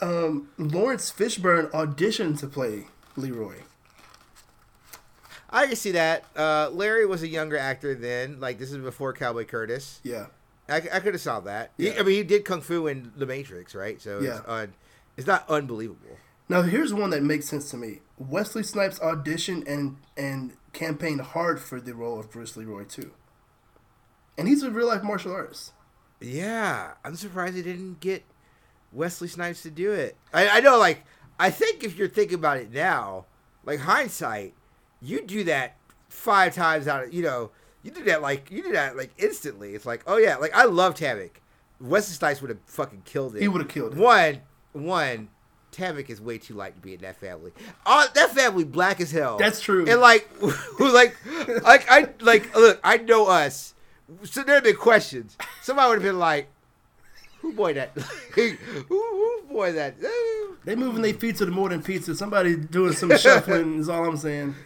[0.00, 3.58] Um, Laurence Fishburne auditioned to play Leroy.
[5.54, 6.24] I can see that.
[6.36, 8.40] Uh, Larry was a younger actor then.
[8.40, 10.00] Like this is before Cowboy Curtis.
[10.02, 10.26] Yeah,
[10.68, 11.70] I, I could have saw that.
[11.78, 14.00] He- I mean, he did kung fu in The Matrix, right?
[14.02, 14.38] So Yeah.
[14.38, 14.74] it's, un,
[15.16, 16.18] it's not unbelievable.
[16.48, 18.00] Now here's one that makes sense to me.
[18.18, 23.12] Wesley Snipes auditioned and and campaigned hard for the role of Bruce Leroy too.
[24.36, 25.72] And he's a real life martial artist.
[26.20, 28.24] Yeah, I'm surprised he didn't get
[28.92, 30.16] Wesley Snipes to do it.
[30.32, 31.04] I, I know, like,
[31.38, 33.26] I think if you're thinking about it now,
[33.64, 34.54] like hindsight,
[35.04, 35.76] you do that
[36.08, 37.50] five times out of, you know,
[37.82, 39.74] you do that like you do that like instantly.
[39.74, 41.30] It's like, oh yeah, like I love Taimak.
[41.80, 43.42] Wesley Snipes would have fucking killed it.
[43.42, 43.98] He would've killed it.
[43.98, 44.40] One,
[44.72, 45.28] one.
[45.72, 47.50] Taimak is way too light to be in that family.
[47.84, 49.36] Uh, that family black as hell.
[49.38, 49.84] That's true.
[49.88, 51.16] And like, who like,
[51.62, 52.80] like I like look.
[52.84, 53.74] I know us.
[54.22, 55.36] So there have been questions.
[55.62, 56.48] Somebody would have been like,
[57.40, 57.90] "Who boy that?
[58.34, 58.50] who,
[58.88, 59.96] who boy that?"
[60.64, 62.14] They moving their feet to the more than pizza.
[62.14, 64.54] Somebody doing some shuffling is all I'm saying.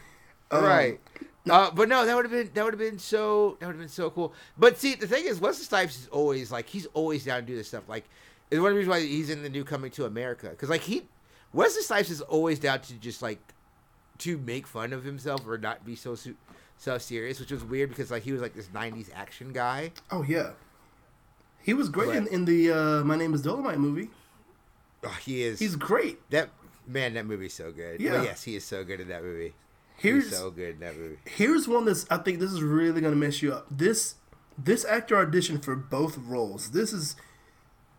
[0.51, 1.01] Um, right.
[1.49, 3.81] Uh, but no, that would have been that would have been so that would have
[3.81, 4.33] been so cool.
[4.57, 7.57] But see, the thing is, Wesley Snipes is always like he's always down to do
[7.57, 7.89] this stuff.
[7.89, 8.05] Like,
[8.51, 10.83] it's one of the reasons why he's in the new Coming to America because like
[10.83, 11.05] he
[11.53, 13.39] Wesley Snipes is always down to just like
[14.19, 16.17] to make fun of himself or not be so
[16.77, 19.93] so serious, which was weird because like he was like this '90s action guy.
[20.11, 20.51] Oh yeah.
[21.63, 24.09] He was great in, in the uh, My Name Is Dolomite movie.
[25.05, 25.59] Oh, he is.
[25.59, 26.19] He's great.
[26.31, 26.49] that
[26.87, 27.15] man.
[27.15, 28.01] That movie's so good.
[28.01, 28.19] Yeah.
[28.19, 29.55] But yes, he is so good in that movie.
[29.99, 31.19] Here's he's so good in that movie.
[31.25, 33.67] here's one that's I think this is really gonna mess you up.
[33.71, 34.15] This
[34.57, 36.71] this actor auditioned for both roles.
[36.71, 37.17] This is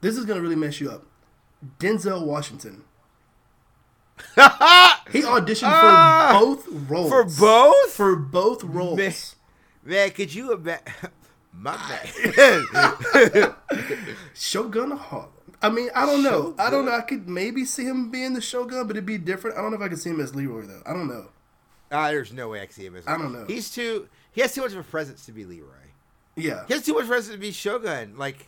[0.02, 1.06] this is gonna really mess you up.
[1.80, 2.84] Denzel Washington.
[5.12, 6.38] He auditioned Ah!
[6.40, 7.10] for both roles.
[7.10, 7.92] For both?
[7.94, 8.98] For both roles.
[8.98, 9.14] Man,
[9.84, 10.86] man, could you imagine?
[11.54, 11.76] My
[12.36, 13.56] man.
[14.36, 15.30] Shogun Harlem.
[15.62, 16.54] I mean, I don't know.
[16.60, 16.92] I don't know.
[16.92, 19.58] I could maybe see him being the Shogun, but it'd be different.
[19.58, 20.82] I don't know if I could see him as Leroy though.
[20.86, 21.30] I don't know.
[21.91, 23.07] Ah, there's no way I can see him as.
[23.07, 23.45] I don't know.
[23.45, 24.07] He's too.
[24.32, 25.68] He has too much of a presence to be Leroy.
[26.36, 26.66] Yeah.
[26.68, 28.18] He has too much presence to be Shogun.
[28.18, 28.48] Like,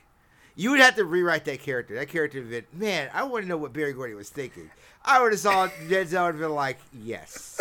[0.56, 1.96] you would have to rewrite that character.
[1.96, 3.10] That character would have been, man.
[3.14, 4.70] I want to know what Berry Gordy was thinking.
[5.04, 7.58] I would have saw Denzel would have been like, yes.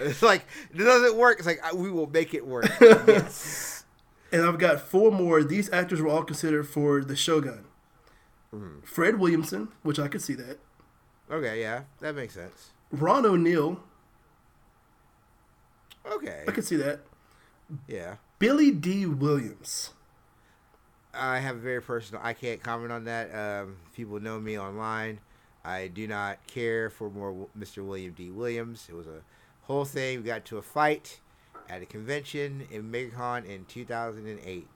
[0.00, 1.38] it's like it doesn't work.
[1.38, 2.68] It's like we will make it work.
[2.80, 3.84] yes.
[4.30, 5.42] And I've got four more.
[5.42, 7.64] These actors were all considered for the Shogun.
[8.54, 8.80] Mm-hmm.
[8.84, 10.58] Fred Williamson, which I could see that.
[11.30, 12.70] Okay, yeah, that makes sense.
[12.90, 13.80] Ron O'Neal,
[16.10, 17.00] Okay, I can see that.
[17.86, 18.16] yeah.
[18.38, 19.90] Billy Dee Williams.
[21.12, 22.20] I have a very personal.
[22.24, 23.34] I can't comment on that.
[23.34, 25.18] Um, people know me online.
[25.64, 27.84] I do not care for more Mr.
[27.84, 28.30] William D.
[28.30, 28.86] Williams.
[28.88, 29.22] It was a
[29.62, 30.18] whole thing.
[30.18, 31.20] We got to a fight
[31.68, 34.66] at a convention in MegaCon in 2008.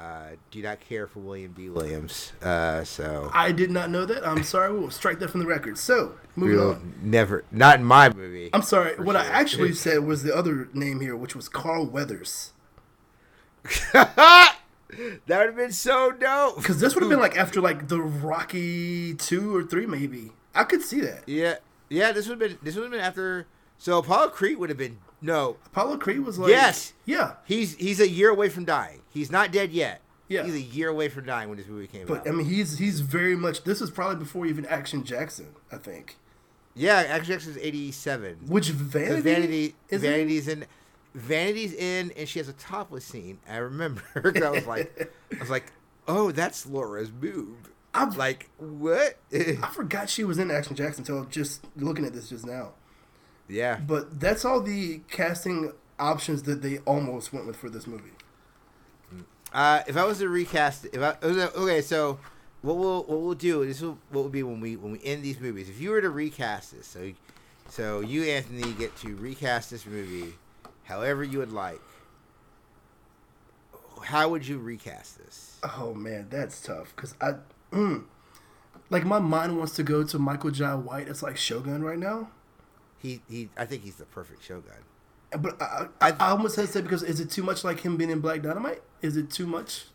[0.00, 1.68] Uh, do not care for William D.
[1.68, 2.32] Williams.
[2.40, 4.26] Uh, so I did not know that.
[4.26, 4.72] I'm sorry.
[4.72, 5.76] We will strike that from the record.
[5.76, 6.94] So, moving we'll on.
[7.02, 8.48] never, not in my movie.
[8.54, 8.96] I'm sorry.
[8.96, 12.52] What I actually said was the other name here, which was Carl Weathers.
[13.92, 14.56] that
[15.28, 16.56] would have been so dope.
[16.56, 20.32] Because this would have been like after like the Rocky two or three, maybe.
[20.54, 21.28] I could see that.
[21.28, 21.56] Yeah,
[21.90, 22.12] yeah.
[22.12, 22.58] This would have been.
[22.62, 23.46] This would have been after.
[23.76, 25.56] So Apollo Creed would have been no.
[25.66, 26.92] Apollo Creed was like, Yes.
[27.04, 27.34] yeah.
[27.44, 29.00] He's he's a year away from dying.
[29.10, 30.00] He's not dead yet.
[30.28, 30.44] Yeah.
[30.44, 32.24] He's a year away from dying when this movie came But out.
[32.24, 33.64] But I mean, he's he's very much.
[33.64, 36.16] This is probably before even Action Jackson, I think.
[36.74, 38.36] yeah, Action Jackson's eighty seven.
[38.46, 39.20] Which Vanity?
[39.22, 40.08] Vanity is it?
[40.10, 40.66] Vanity's in
[41.14, 43.38] Vanity's in and she has a topless scene.
[43.48, 45.72] I remember I was like I was like,
[46.06, 47.68] Oh, that's Laura's boob.
[47.92, 49.16] I'm like, what?
[49.34, 52.70] I forgot she was in Action Jackson until just looking at this just now.
[53.50, 53.80] Yeah.
[53.86, 58.12] But that's all the casting options that they almost went with for this movie.
[59.52, 62.18] Uh, if I was to recast, if I okay, so
[62.62, 65.22] what we'll what we'll do this will what will be when we when we end
[65.22, 65.68] these movies.
[65.68, 67.12] If you were to recast this, so
[67.68, 70.34] so you Anthony get to recast this movie,
[70.84, 71.80] however you would like.
[74.02, 75.58] How would you recast this?
[75.78, 77.34] Oh man, that's tough because I,
[77.70, 78.04] mm,
[78.88, 82.30] like my mind wants to go to Michael Jai White It's like Shogun right now.
[83.00, 84.72] He he, I think he's the perfect Shogun.
[85.38, 88.20] But I, I, I almost hesitate because is it too much like him being in
[88.20, 88.82] Black Dynamite?
[89.00, 89.86] Is it too much?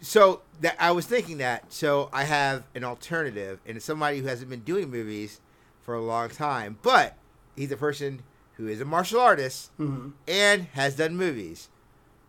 [0.00, 1.72] So that I was thinking that.
[1.72, 5.40] So I have an alternative, and it's somebody who hasn't been doing movies
[5.82, 7.16] for a long time, but
[7.56, 8.22] he's a person
[8.54, 10.10] who is a martial artist Mm-hmm.
[10.28, 11.68] and has done movies.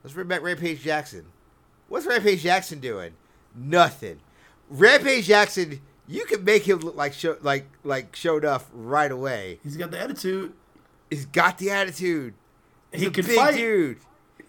[0.04, 1.26] Let's bring back Rampage Jackson.
[1.90, 3.14] What's Rampage Jackson doing?
[3.56, 4.20] Nothing.
[4.70, 5.82] Rampage Jackson,
[6.14, 9.60] you can make him look like show, like like showed up right away.
[9.64, 10.54] He's got the attitude.
[11.10, 12.36] He's got the attitude.
[12.92, 13.56] He's He a can big fight.
[13.56, 13.98] dude,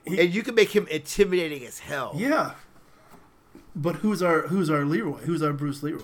[0.05, 2.13] He- and you can make him intimidating as hell.
[2.17, 2.53] Yeah.
[3.75, 5.19] But who's our who's our Leroy?
[5.21, 6.03] Who's our Bruce Leroy?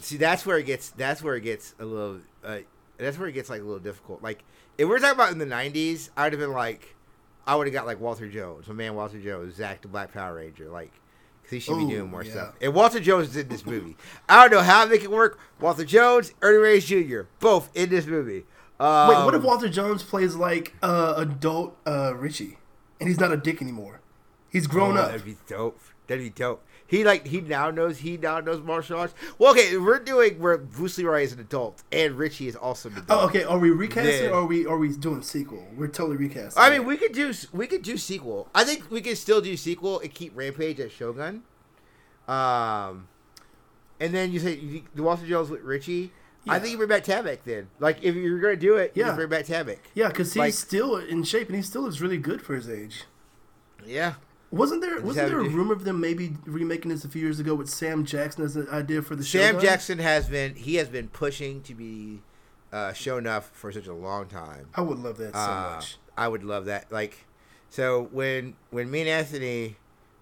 [0.00, 0.90] See, that's where it gets.
[0.90, 2.20] That's where it gets a little.
[2.42, 2.58] Uh,
[2.96, 4.22] that's where it gets like a little difficult.
[4.22, 4.42] Like
[4.78, 6.96] if we're talking about in the '90s, I'd have been like,
[7.46, 10.36] I would have got like Walter Jones, my man Walter Jones, Zach the Black Power
[10.36, 10.92] Ranger, like.
[11.50, 12.30] He should be doing more yeah.
[12.30, 12.54] stuff.
[12.60, 13.96] And Walter Jones is in this movie.
[14.28, 15.38] I don't know how they can work.
[15.60, 18.44] Walter Jones, Ernie Reyes Jr., both in this movie.
[18.78, 22.56] Um, Wait, what if Walter Jones plays like uh, adult uh, Richie,
[22.98, 23.99] and he's not a dick anymore?
[24.50, 25.06] He's grown Oh, up.
[25.12, 25.80] That'd be dope.
[26.06, 26.64] That'd be dope.
[26.86, 29.14] He like he now knows he now knows martial arts.
[29.38, 32.96] Well, okay, we're doing where Bruce Leroy is an adult and Richie is also an
[32.96, 33.22] adult.
[33.22, 33.44] Oh, okay.
[33.44, 35.64] Are we recasting Then- or are we are we doing sequel?
[35.76, 36.60] We're totally recasting.
[36.60, 38.48] I mean, we could do we could do sequel.
[38.52, 41.44] I think we could still do sequel and keep Rampage as Shogun.
[42.26, 43.06] Um,
[44.00, 46.12] and then you say you, the Walter Jones with Richie.
[46.48, 47.68] I think you bring back Taimak then.
[47.78, 49.14] Like if you're gonna do it, Yeah.
[49.14, 49.78] bring back Taimak.
[49.94, 52.68] yeah, because he's like- still in shape and he still looks really good for his
[52.68, 53.04] age.
[53.86, 54.14] Yeah.
[54.50, 57.54] Wasn't there wasn't there a rumor of them maybe remaking this a few years ago
[57.54, 59.38] with Sam Jackson as an idea for the show?
[59.38, 62.20] Sam Jackson has been he has been pushing to be
[62.72, 64.68] uh, Sho'nuff for such a long time.
[64.74, 65.96] I would love that so Uh, much.
[66.16, 66.90] I would love that.
[66.90, 67.26] Like,
[67.68, 69.76] so when when me and Anthony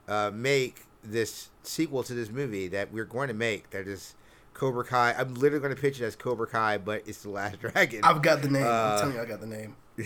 [0.07, 4.15] uh, make this sequel to this movie that we're going to make, that is
[4.53, 5.15] Cobra Kai.
[5.19, 8.01] I'm literally going to pitch it as Cobra Kai, but it's the Last Dragon.
[8.05, 8.67] I've got the name.
[8.67, 9.77] uh, I'm telling you, I got the name.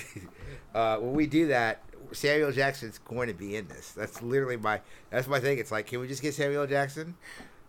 [0.74, 1.82] uh, when we do that,
[2.12, 3.93] Samuel Jackson's going to be in this.
[3.93, 4.80] That's literally my.
[5.10, 5.59] That's my thing.
[5.59, 7.16] It's like, can we just get Samuel Jackson?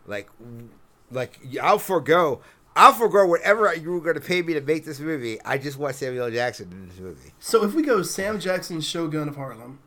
[0.05, 0.29] Like,
[1.11, 2.41] like I'll forego.
[2.75, 5.39] I'll forego whatever you were going to pay me to make this movie.
[5.43, 7.31] I just want Samuel Jackson in this movie.
[7.39, 9.79] So if we go Sam Jackson, Shogun of Harlem,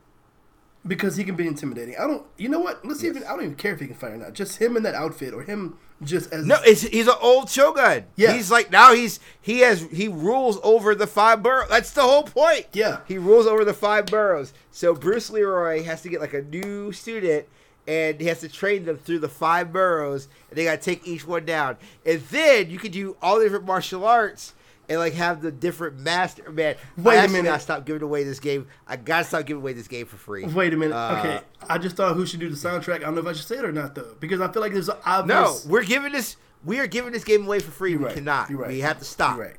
[0.87, 1.97] because he can be intimidating.
[1.97, 2.25] I don't.
[2.37, 2.85] You know what?
[2.85, 3.25] Let's even.
[3.25, 4.33] I don't even care if he can fight or not.
[4.35, 8.05] Just him in that outfit, or him just as No, it's he's an old shogun.
[8.17, 8.33] Yeah.
[8.33, 11.69] he's like now he's he has he rules over the five boroughs.
[11.69, 12.67] That's the whole point.
[12.73, 13.01] Yeah.
[13.07, 14.53] he rules over the five boroughs.
[14.71, 17.47] So Bruce Leroy has to get like a new student,
[17.87, 21.07] and he has to train them through the five boroughs, and they got to take
[21.07, 21.77] each one down.
[22.05, 24.53] And then you could do all the different martial arts.
[24.89, 26.77] And like have the different master man.
[26.97, 27.45] Wait I a minute.
[27.45, 28.69] gotta stop giving away this game.
[28.87, 30.45] I gotta stop giving away this game for free.
[30.45, 30.95] Wait a minute.
[30.95, 32.97] Uh, okay, I just thought who should do the soundtrack.
[32.97, 34.73] I don't know if I should say it or not though, because I feel like
[34.73, 35.65] there's an obvious.
[35.65, 36.37] No, we're giving this.
[36.65, 37.91] We are giving this game away for free.
[37.93, 38.15] You're we right.
[38.15, 38.51] cannot.
[38.51, 38.69] Right.
[38.69, 39.39] We have to stop.
[39.39, 39.57] Right.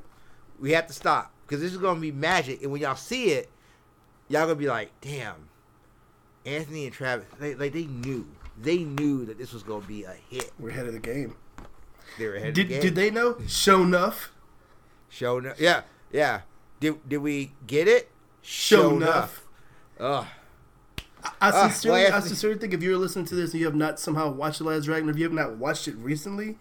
[0.60, 2.62] We have to stop because this is going to be magic.
[2.64, 3.50] And when y'all see it,
[4.30, 5.50] y'all gonna be like, "Damn,
[6.46, 8.28] Anthony and Travis, they, like they knew,
[8.62, 10.52] they knew that this was gonna be a hit.
[10.58, 11.36] We're ahead of the game.
[12.18, 12.82] They were ahead Did of the game.
[12.82, 13.38] did they know?
[13.48, 14.32] Show enough.
[15.10, 15.60] Show enough.
[15.60, 15.82] Yeah,
[16.12, 16.42] yeah.
[16.80, 18.10] Did did we get it?
[18.42, 19.46] Show enough.
[20.00, 20.26] Ugh.
[21.42, 23.66] I Ah, sincerely, well, I Anthony- sincerely think if you're listening to this and you
[23.66, 26.58] have not somehow watched The Last Dragon, if you have not watched it recently,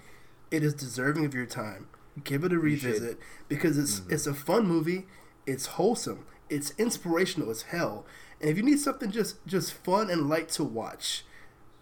[0.51, 1.87] it is deserving of your time.
[2.25, 3.19] Give it a revisit
[3.49, 4.13] because it's Mm-hmm.
[4.15, 5.07] it's a fun movie.
[5.47, 6.25] It's wholesome.
[6.49, 8.07] It's inspirational as hell.
[8.41, 11.25] And if you need something just just fun and light to watch,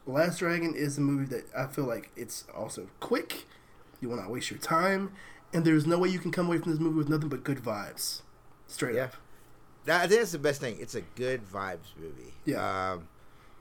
[0.07, 3.45] Last Dragon is a movie that I feel like it's also quick.
[4.01, 5.13] You will not waste your time,
[5.55, 7.59] and there's no way you can come away from this movie with nothing but good
[7.59, 8.21] vibes.
[8.67, 9.05] Straight Yeah.
[9.05, 9.15] up.
[9.87, 10.77] That, I think that's the best thing.
[10.81, 12.33] It's a good vibes movie.
[12.45, 12.93] Yeah.
[12.93, 13.09] Um,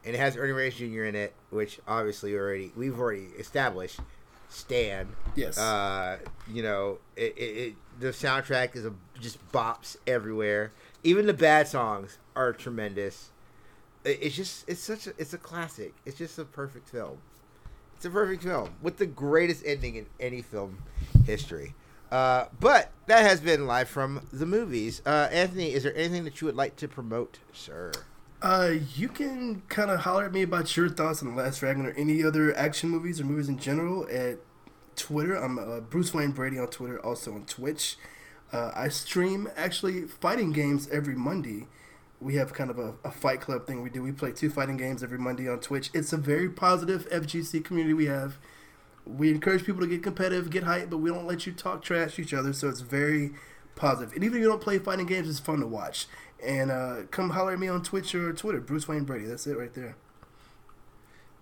[0.05, 1.03] and it has Ernie Reyes Jr.
[1.03, 3.99] in it, which obviously already we've already established.
[4.49, 5.07] Stan.
[5.35, 5.57] Yes.
[5.57, 10.71] Uh, you know, it, it, it the soundtrack is a, just bops everywhere.
[11.03, 13.31] Even the bad songs are tremendous.
[14.05, 15.93] It, it's just it's such a it's a classic.
[16.05, 17.17] It's just a perfect film.
[17.95, 20.77] It's a perfect film with the greatest ending in any film
[21.25, 21.73] history.
[22.13, 25.01] Uh, but that has been live from the movies.
[25.03, 27.91] Uh, Anthony, is there anything that you would like to promote, sir?
[28.39, 31.87] Uh, you can kind of holler at me about your thoughts on The Last Dragon
[31.87, 34.37] or any other action movies or movies in general at
[34.95, 35.33] Twitter.
[35.33, 37.97] I'm uh, Bruce Wayne Brady on Twitter, also on Twitch.
[38.51, 41.65] Uh, I stream actually fighting games every Monday.
[42.21, 44.03] We have kind of a, a fight club thing we do.
[44.03, 45.89] We play two fighting games every Monday on Twitch.
[45.95, 48.37] It's a very positive FGC community we have.
[49.05, 52.15] We encourage people to get competitive, get hype, but we don't let you talk trash
[52.15, 52.53] to each other.
[52.53, 53.31] So it's very
[53.75, 54.13] positive.
[54.13, 56.07] And even if you don't play fighting games, it's fun to watch.
[56.43, 59.25] And uh, come holler at me on Twitch or Twitter, Bruce Wayne Brady.
[59.25, 59.95] That's it right there.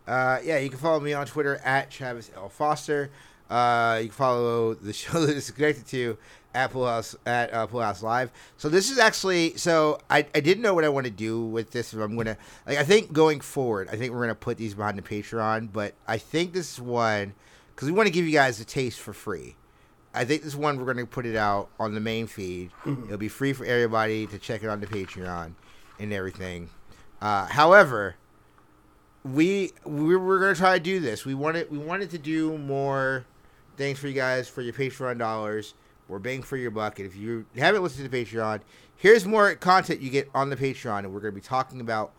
[0.07, 3.11] Uh, yeah, you can follow me on Twitter at Travis L Foster.
[3.49, 6.17] Uh, you can follow the show that is connected to
[6.53, 8.31] at Pool House at uh, Pool House Live.
[8.57, 11.71] So this is actually so I, I didn't know what I want to do with
[11.71, 11.93] this.
[11.93, 14.97] If I'm gonna like I think going forward, I think we're gonna put these behind
[14.97, 15.71] the Patreon.
[15.71, 17.33] But I think this is one
[17.81, 19.55] because we want to give you guys a taste for free.
[20.13, 22.69] I think this one we're gonna put it out on the main feed.
[23.05, 25.55] It'll be free for everybody to check it on the Patreon
[25.99, 26.69] and everything.
[27.19, 28.17] Uh, however,
[29.23, 31.25] we we were gonna try to do this.
[31.25, 33.25] We wanted we wanted to do more
[33.77, 35.73] things for you guys for your Patreon dollars.
[36.07, 36.99] We're bang for your buck.
[36.99, 38.61] And if you haven't listened to the Patreon,
[38.95, 42.13] here's more content you get on the Patreon, and we're gonna be talking about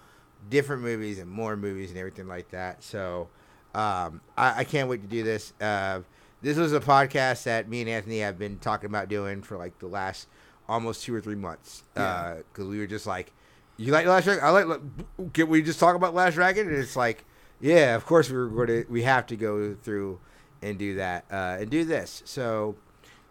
[0.50, 2.82] different movies and more movies and everything like that.
[2.82, 3.28] So
[3.74, 5.52] um, I, I can't wait to do this.
[5.60, 6.00] Uh,
[6.42, 9.78] this was a podcast that me and Anthony have been talking about doing for like
[9.78, 10.28] the last
[10.68, 11.84] almost two or three months.
[11.96, 12.36] Yeah.
[12.36, 13.32] Because we were just like,
[13.76, 14.44] you like Last Dragon?
[14.44, 15.32] I like.
[15.32, 16.68] Can we just talk about Last Dragon?
[16.68, 17.24] And it's like,
[17.60, 18.86] yeah, of course we were going to.
[18.88, 20.20] We have to go through
[20.60, 22.22] and do that uh, and do this.
[22.24, 22.76] So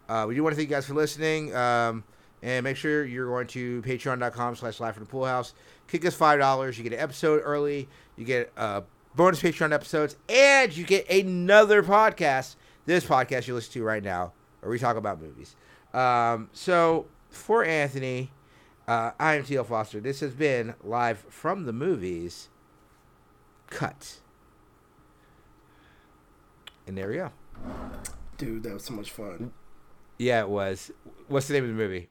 [0.10, 1.56] uh, we do want to thank you guys for listening.
[1.56, 2.04] Um,
[2.44, 5.54] and make sure you're going to patreon.com slash live from the pool house.
[5.88, 6.78] Kick us five dollars.
[6.78, 7.88] You get an episode early.
[8.18, 8.82] You get uh,
[9.16, 12.56] bonus Patreon episodes, and you get another podcast.
[12.86, 15.56] This podcast you listen to right now, where we talk about movies.
[15.94, 18.32] Um, so for Anthony,
[18.88, 19.64] uh, I am T.L.
[19.64, 20.00] Foster.
[20.00, 22.50] This has been live from the movies.
[23.70, 24.20] Cut.
[26.88, 27.32] And there we go.
[28.38, 29.54] Dude, that was so much fun.
[30.18, 30.92] Yeah, it was.
[31.28, 32.10] What's the name of the movie?